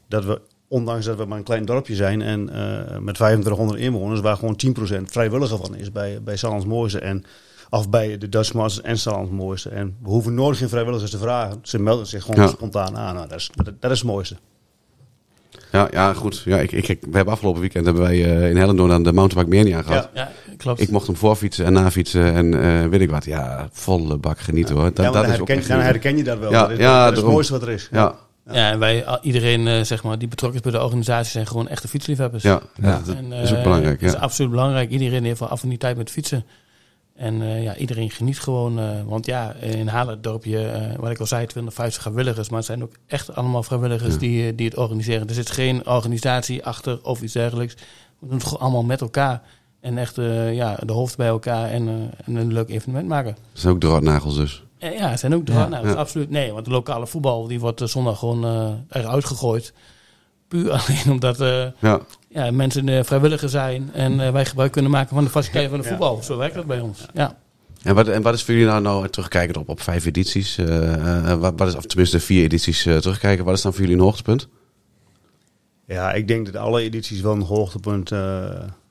[0.08, 4.20] dat we, ondanks dat we maar een klein dorpje zijn en eh, met 2500 inwoners,
[4.20, 7.24] waar gewoon 10% vrijwilliger van is bij, bij Salans Mooiste en
[7.70, 9.68] of bij de Dutch Masters en Salans Mooiste.
[9.68, 11.58] En we hoeven nooit geen vrijwilligers te vragen.
[11.62, 12.50] Ze melden zich gewoon Ja.
[12.50, 13.14] spontaan aan.
[13.14, 14.36] Nou, dat, is, dat, dat is het mooiste.
[15.76, 16.42] Ja, ja goed.
[16.44, 19.56] Ja, ik, ik, we hebben afgelopen weekend hebben wij eh, in Hellendoorn aan de mountainbike
[19.64, 20.08] Mania gehad.
[20.14, 20.20] Ja.
[20.46, 20.80] Ja, klopt.
[20.80, 23.24] Ik mocht hem voorfietsen en nafietsen en eh, weet ik wat.
[23.24, 24.84] Ja, volle bak genieten hoor.
[24.84, 26.50] Dat, ja, dat dan, is ook herken, echt dan herken je dat wel.
[26.50, 27.88] Ja, dat is, ja, dat is het mooiste wat er is.
[27.92, 28.14] Ja,
[28.52, 31.46] Ja, en wij, al- iedereen eh, zeg maar, die betrokken is bij de organisatie zijn
[31.46, 32.42] gewoon echte fietsliefhebbers.
[32.42, 33.00] ja, ja, Ja.
[33.06, 34.00] dat En, is ook eh, belangrijk.
[34.00, 34.16] Dat Ja.
[34.16, 34.90] is absoluut belangrijk.
[34.90, 36.44] Iedereen heeft wel affiniteit met fietsen.
[37.16, 38.78] En eh, ja, iedereen geniet gewoon.
[38.78, 42.48] eh, want ja, in Halen, het dorpje, eh, wat ik al zei, 250 vrijwilligers.
[42.48, 44.18] Maar het zijn ook echt allemaal vrijwilligers Ja.
[44.18, 45.28] die, die het organiseren.
[45.28, 47.74] Er zit geen organisatie achter of iets dergelijks.
[48.18, 49.42] We doen het gewoon allemaal met elkaar.
[49.80, 50.16] En echt
[50.52, 53.36] ja, de hoofd bij elkaar en, en een leuk evenement maken.
[53.52, 54.62] Dat zijn ook draadnagels dus.
[54.78, 55.68] En ja, het zijn ook Ja.
[55.82, 55.92] Ja.
[55.92, 56.30] absoluut.
[56.30, 58.44] Nee, want de lokale voetbal die wordt zondag gewoon
[58.88, 59.72] eruit gegooid.
[60.48, 62.00] Puur alleen omdat eh, Ja.
[62.28, 65.80] ja, mensen eh, vrijwilliger zijn en eh, wij gebruik kunnen maken van de faciliteiten van
[65.80, 65.90] de Ja.
[65.96, 66.22] voetbal.
[66.22, 67.06] Zo werkt dat bij ons.
[67.14, 67.38] Ja.
[67.82, 70.56] En wat, en wat is voor jullie nou, nou terugkijken op, op vijf edities?
[71.38, 73.44] wat, wat is, of tenminste vier edities terugkijken.
[73.44, 74.48] Wat is dan voor jullie een hoogtepunt?
[75.86, 78.44] Ja, ik denk dat alle edities wel een hoogtepunt eh,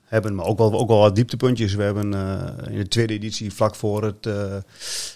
[0.06, 0.36] hebben.
[0.36, 1.74] Maar ook wel, ook wel wat dieptepuntjes.
[1.76, 4.56] We hebben eh, in de tweede editie, vlak voor, het, eh,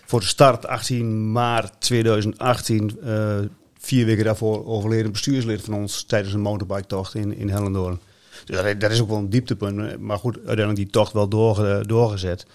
[0.06, 3.38] voor de start, 18 maart 2018, eh,
[3.82, 8.00] vier weken daarvoor overleden een bestuurslid van ons tijdens een motorbike-tocht in, in Hellendoorn.
[8.46, 10.00] Dus dat, dat is ook wel een dieptepunt.
[10.00, 12.46] Maar goed, uiteindelijk die tocht wel doorge- doorgezet.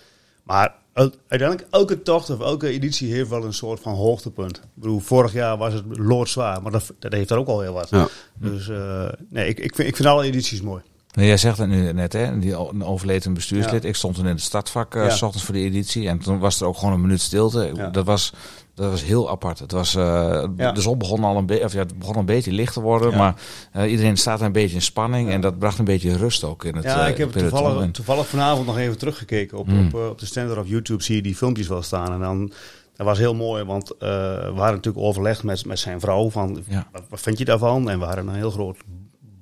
[0.42, 4.56] Maar uiteindelijk, elke tocht of elke editie heeft wel een soort van hoogtepunt.
[4.56, 7.72] Ik bedoel, vorig jaar was het loodzwaar, maar dat, dat heeft er ook al heel
[7.72, 7.90] wat.
[7.90, 8.08] Ja.
[8.38, 10.82] Dus eh, nee, ik, ik, vind, ik vind alle edities mooi.
[11.14, 12.38] Nee, jij zegt het nu net, hè?
[12.38, 13.84] Die overleden bestuurslid.
[13.84, 15.10] Ik stond toen in het startvak, eh, Ja.
[15.10, 16.08] s ochtends voor de editie.
[16.08, 17.70] En toen was er ook gewoon een minuut stilte.
[17.74, 17.88] Ja.
[17.90, 18.32] Dat, was,
[18.74, 19.58] dat was heel apart.
[19.58, 20.72] Het was, eh, Ja.
[20.72, 23.16] De zon begon al een, be- of ja, het begon een beetje licht te worden.
[23.16, 23.34] Maar
[23.72, 25.30] eh, iedereen staat een beetje in spanning.
[25.30, 28.66] En dat bracht een beetje rust ook in het Ja, ik heb toevallig, toevallig vanavond
[28.66, 29.58] nog even teruggekeken.
[29.58, 29.86] Op, Mm.
[29.86, 32.12] op, op de standaard op YouTube zie je die filmpjes wel staan.
[32.12, 32.52] En dan,
[32.96, 34.06] dat was heel mooi, want we
[34.54, 36.30] hadden natuurlijk overlegd met, met zijn vrouw.
[36.30, 36.86] Van, Ja.
[36.92, 37.90] wat, wat vind je daarvan?
[37.90, 38.76] En we hadden een heel groot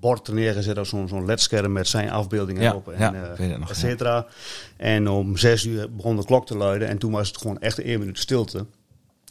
[0.03, 2.89] bord er neergezet op zo'n zo'n ledscherm met zijn afbeeldingen Ja, erop.
[2.89, 4.27] En, ja, eh, nog, et cetera.
[4.77, 6.89] En om zes uur begon de klok te luiden.
[6.89, 8.67] En toen was het gewoon echt één minuut stilte.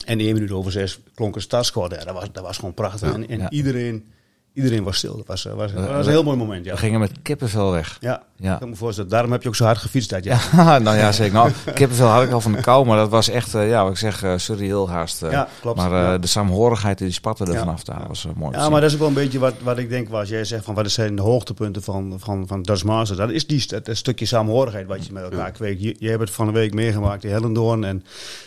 [0.06, 1.96] En één minuut over zes klonk een startscore.
[1.96, 3.14] Ja, dat, was, dat was gewoon prachtig.
[3.14, 4.06] En, en iedereen,
[4.54, 5.16] iedereen was stil.
[5.18, 6.66] Dat was, eh, was, dat was een heel mooi moment.
[6.66, 6.72] Ja.
[6.72, 7.98] We gingen met kippenvel weg.
[8.00, 8.54] Ja, Ja.
[8.54, 9.10] ik kan me voorstellen.
[9.10, 10.50] Daarom heb je ook zo hard gefietst dat jaar.
[10.56, 11.34] Ja, nou ja, zeker.
[11.34, 13.92] Nou, kippenvel had ik al van de kou, maar dat was echt, eh, ja, wat
[13.92, 15.20] ik zeg, eh surreal haast.
[15.20, 15.78] Ja, klopt.
[15.78, 16.18] Maar Ja.
[16.18, 18.58] de saamhorigheid die spatte er vanaf daar was mooi.
[18.58, 20.64] Ja, maar dat is ook wel een beetje wat, wat ik denk, als jij zegt
[20.66, 23.18] van wat zijn de hoogtepunten van, van, van Masters.
[23.20, 25.82] Dat is die, dat stukje samenhorigheid wat je met elkaar kweekt.
[25.82, 27.84] Je, je hebt het van de week meegemaakt in Hellendoorn.
[27.84, 28.04] En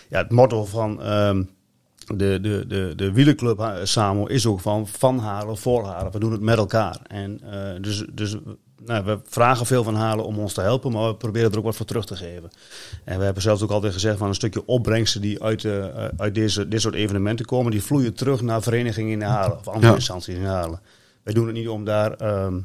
[0.09, 1.43] ja, het motto van ehm,
[2.07, 6.13] de, de, de, de wielerclub ha- Samo is ook van van Halen, voor Halen.
[6.13, 7.01] We doen het met elkaar.
[7.07, 8.37] En eh, dus, dus
[8.85, 11.65] nou, we vragen veel van Halen om ons te helpen, maar we proberen er ook
[11.65, 12.51] wat voor terug te geven.
[13.05, 16.35] En we hebben zelfs ook altijd gezegd van een stukje opbrengsten die uit, eh, uit
[16.35, 19.95] deze, dit soort evenementen komen, die vloeien terug naar verenigingen in Halen of andere Ja.
[19.95, 20.81] instanties in Halen.
[21.23, 22.61] Wij doen het niet om daar, ehm,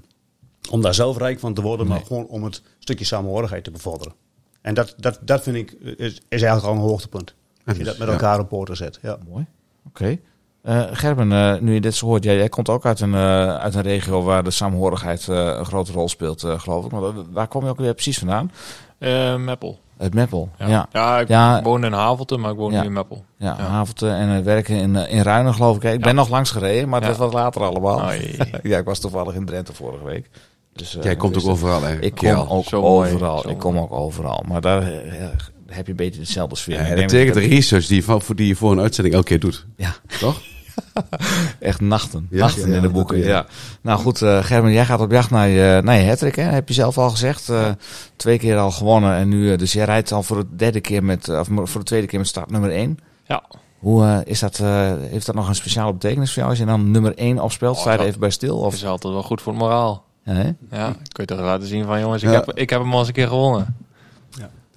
[0.69, 4.13] om daar zelf rijk van te worden, maar gewoon om het stukje samenhorigheid te bevorderen.
[4.61, 7.35] En dat, dat, dat vind ik is, is eigenlijk al een hoogtepunt.
[7.69, 8.13] Als je dus, dat met ja.
[8.13, 8.99] elkaar op poten zet.
[9.01, 9.17] Ja.
[9.29, 9.45] Mooi.
[9.87, 10.17] Oké.
[10.61, 13.55] Eh, Gerben, eh, nu je dit zo hoort, jij, jij komt ook uit een, eh,
[13.57, 16.91] uit een regio waar de saamhorigheid eh, een grote rol speelt, eh, geloof ik.
[16.91, 17.01] Maar,
[17.31, 18.51] waar kom je ook weer precies vandaan?
[19.37, 19.79] Meppel.
[19.97, 20.49] Uit Meppel.
[20.57, 20.67] Ja.
[20.67, 20.87] Ja.
[20.91, 21.61] Ja, ik Ja.
[21.61, 22.79] woon in Havelte, maar ik woon Ja.
[22.81, 23.23] nu in Meppel.
[23.37, 23.55] Ja.
[23.55, 25.83] Havelte en werken in, in Ruinen, geloof ik.
[25.83, 27.15] Ik ben nog langs gereden, maar dat Ja.
[27.17, 28.11] was wat later allemaal.
[28.63, 30.29] Ja, ik was toevallig in Drenthe vorige week.
[30.73, 31.99] Dus, eh, Jij komt ook dus, overal, hè?
[31.99, 33.39] Ik kom ook overal.
[33.39, 34.43] zo ik kom ook overal.
[34.47, 34.81] Maar daar
[35.69, 36.81] heb je een beetje dezelfde sfeer.
[36.81, 39.27] Ja, dat betekent de research die je, van, voor die je voor een uitzending elke
[39.27, 39.65] keer doet.
[39.75, 39.95] Ja.
[40.19, 40.41] Toch?
[41.59, 42.27] Echt nachten.
[42.29, 43.17] Ja, nachten ja, in de boeken.
[43.17, 43.45] Ja.
[43.81, 46.43] Nou goed, eh Gerben, jij gaat op jacht naar je, naar je hattrick, hè?
[46.43, 47.49] Heb je zelf al gezegd.
[47.49, 47.69] Eh,
[48.15, 49.15] twee keer al gewonnen.
[49.15, 51.85] En nu, eh, dus jij rijdt al voor de derde keer met, of voor de
[51.85, 52.99] tweede keer met start nummer 1.
[53.27, 53.43] Ja.
[53.79, 56.49] Hoe is dat, eh, heeft dat nog een speciale betekenis voor jou?
[56.49, 58.55] Als je dan nummer 1 opspeelt, Oh, sta je er even bij stil?
[58.57, 60.03] Dat Of, is altijd wel goed voor het moraal.
[60.23, 60.51] ja, hè?
[60.71, 62.35] Ja, kun je toch laten zien van jongens, ik, Ja.
[62.35, 63.75] heb, ik heb hem al eens een keer gewonnen.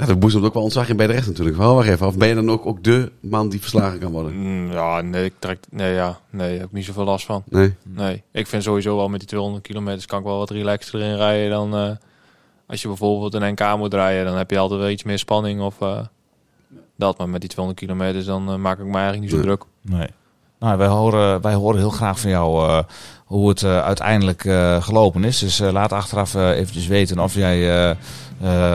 [0.02, 1.56] Ja, dat boezemt ook wel ontzag in bij de recht natuurlijk.
[1.56, 2.06] Wel, wacht even.
[2.06, 4.34] Of ben je dan ook, ook de man die verslagen kan worden?
[4.36, 7.42] Mm, ja, nee, ik trek, nee, ja, nee, daar heb ik niet zoveel last van.
[7.48, 7.74] Nee.
[7.82, 11.16] Nee, ik vind sowieso wel met die 200 kilometers kan ik wel wat relaxter erin
[11.16, 11.90] rijden dan eh,
[12.66, 14.24] als je bijvoorbeeld een NK moet rijden.
[14.24, 16.00] Dan heb je altijd wel iets meer spanning of eh,
[16.96, 17.18] dat.
[17.18, 19.44] Maar met die 200 kilometers dan eh, maak ik me eigenlijk niet zo Nee.
[19.46, 19.64] druk.
[19.82, 20.08] Nee.
[20.62, 22.78] Nou, wij horen, wij horen heel graag van jou eh,
[23.24, 25.38] hoe het eh, uiteindelijk eh, gelopen is.
[25.38, 27.96] Dus laat achteraf eventjes weten of jij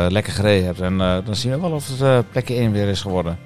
[0.09, 0.79] lekker gereden hebt.
[0.81, 3.37] En eh, dan zien we wel of het plekje 1 weer is geworden.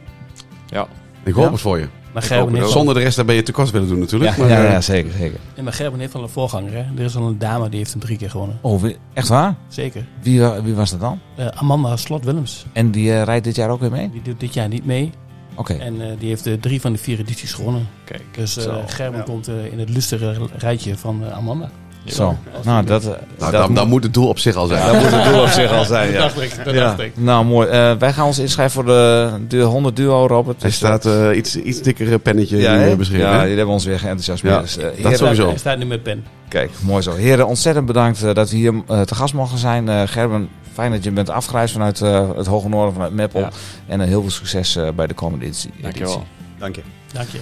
[0.67, 0.87] Ja,
[1.23, 1.51] Ik hoop Ja.
[1.51, 1.87] het voor je.
[2.13, 4.35] Maar Gerben Zonder de rest daar ben je tekort willen doen natuurlijk.
[4.35, 5.39] Ja, maar, ja, ja, zeker, zeker.
[5.55, 6.71] nee, maar Gerben heeft wel een voorganger.
[6.73, 6.79] Hè?
[6.97, 8.57] Er is al een dame die heeft hem drie keer gewonnen.
[8.61, 9.55] Oh, echt waar?
[9.67, 10.05] Zeker.
[10.21, 11.19] Wie, wie was dat dan?
[11.35, 12.65] Eh, Amanda Slot-Willems.
[12.73, 14.09] En die rijdt dit jaar ook weer mee?
[14.09, 15.11] Die doet dit jaar niet mee.
[15.55, 15.73] Oké.
[15.73, 17.87] En eh, die heeft eh, drie van de vier edities gewonnen.
[18.03, 18.23] kijk.
[18.31, 19.25] Dus eh, Gerben ja.
[19.25, 21.71] komt eh, in het lustige rijtje van eh, Amanda.
[22.05, 22.37] Zo.
[22.63, 24.85] Nou, dat, nou, dat dan, moet- het doel op zich al zijn.
[24.85, 26.31] dat moet het doel op zich al zijn, ja.
[26.39, 26.95] ik, dat Ja.
[27.15, 27.67] Nou, mooi.
[27.67, 30.61] Eh, wij gaan ons inschrijven voor de, de 100 duo, Robert.
[30.61, 32.89] Er Dus, staat eh, iets, iets dikkere pennetje ja, nu, hè?
[32.91, 33.27] eh, beschreven.
[33.27, 34.55] ja, jullie hebben ons weer geenthousiasmeerd.
[34.55, 35.47] Ja, Dus, eh, dat heren, sowieso.
[35.47, 36.25] Hij staat nu met pen.
[36.47, 37.15] Kijk, mooi zo.
[37.15, 38.73] Heren, ontzettend bedankt dat we hier
[39.05, 40.07] te gast mogen zijn.
[40.07, 43.39] Gerben, fijn dat je bent afgereisd vanuit eh, het Hoge Noorden, vanuit Meppel.
[43.39, 43.49] Ja.
[43.87, 45.71] En heel veel succes bij de komende editie.
[45.81, 46.23] Dankjewel.
[46.57, 46.81] Dank je.
[47.13, 47.39] Dank je.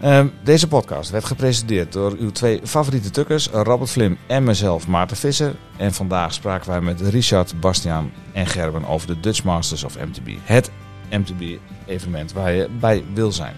[0.00, 5.16] Ehm, deze podcast werd gepresenteerd door uw twee favoriete tukkers, Robert Vlim en mezelf, Maarten
[5.16, 5.54] Visser.
[5.76, 10.28] En vandaag spraken wij met Richard, Bastiaan en Gerben over de Dutch Masters of MTB.
[10.42, 10.70] Het
[11.10, 13.54] MTB-evenement waar je bij wil zijn.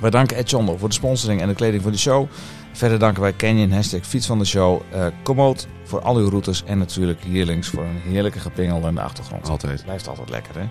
[0.00, 2.28] Wij danken Ed Jondo voor de sponsoring en de kleding voor de show.
[2.72, 6.64] Verder danken wij Canyon, hashtag fiets van de show, eh Komoot, voor al uw routes.
[6.64, 9.48] En natuurlijk hier links voor een heerlijke gepingel in de achtergrond.
[9.48, 9.84] Altijd.
[9.84, 10.68] Blijft altijd lekker, hè?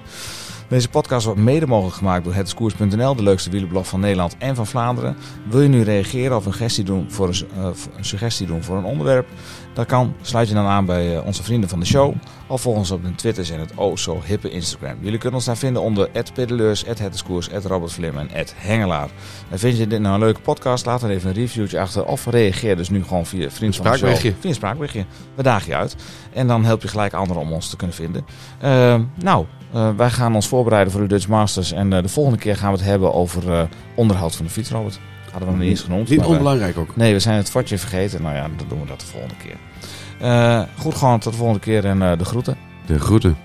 [0.67, 4.67] Deze podcast wordt mede mogelijk gemaakt door hetskoers.nl, de leukste wielerblog van Nederland en van
[4.67, 5.15] Vlaanderen.
[5.49, 8.77] Wil je nu reageren of een suggestie doen voor een, eh, een suggestie doen voor
[8.77, 9.27] een onderwerp?
[9.73, 10.15] Dat kan.
[10.21, 12.13] Sluit je dan aan bij eh, onze vrienden van de show.
[12.47, 14.97] Of volg ons op de Twitters en het oh zo hippe Instagram.
[14.99, 19.09] Jullie kunnen ons daar vinden onder @pedaleurs, @hetteskoers, @robertvlim en @hengelaar.
[19.49, 20.85] En vind je dit nou een leuke podcast?
[20.85, 23.89] Laat dan even een reviewtje achter of reageer dus nu gewoon via vriend van de
[23.91, 23.97] show.
[23.97, 24.33] spraakberichtje.
[24.39, 25.05] Via een spraakberichtje.
[25.35, 25.95] We dagen je uit.
[26.33, 28.25] En dan help je gelijk anderen om ons te kunnen vinden.
[28.59, 29.45] Eh, nou,
[29.75, 31.71] eh, wij gaan ons voorbereiden voor de Dutch Masters.
[31.71, 33.61] En eh, de volgende keer gaan we het hebben over eh,
[33.95, 34.99] onderhoud van de fiets, Robert.
[35.31, 36.09] Hadden we nog niet eens genoemd.
[36.09, 36.95] Niet maar, onbelangrijk ook.
[36.95, 38.21] Nee, we zijn het fortje vergeten.
[38.21, 40.67] Nou ja, dan doen we dat de volgende keer.
[40.77, 42.57] Goed, gewoon tot de volgende keer en de groeten.
[42.85, 43.37] De groeten.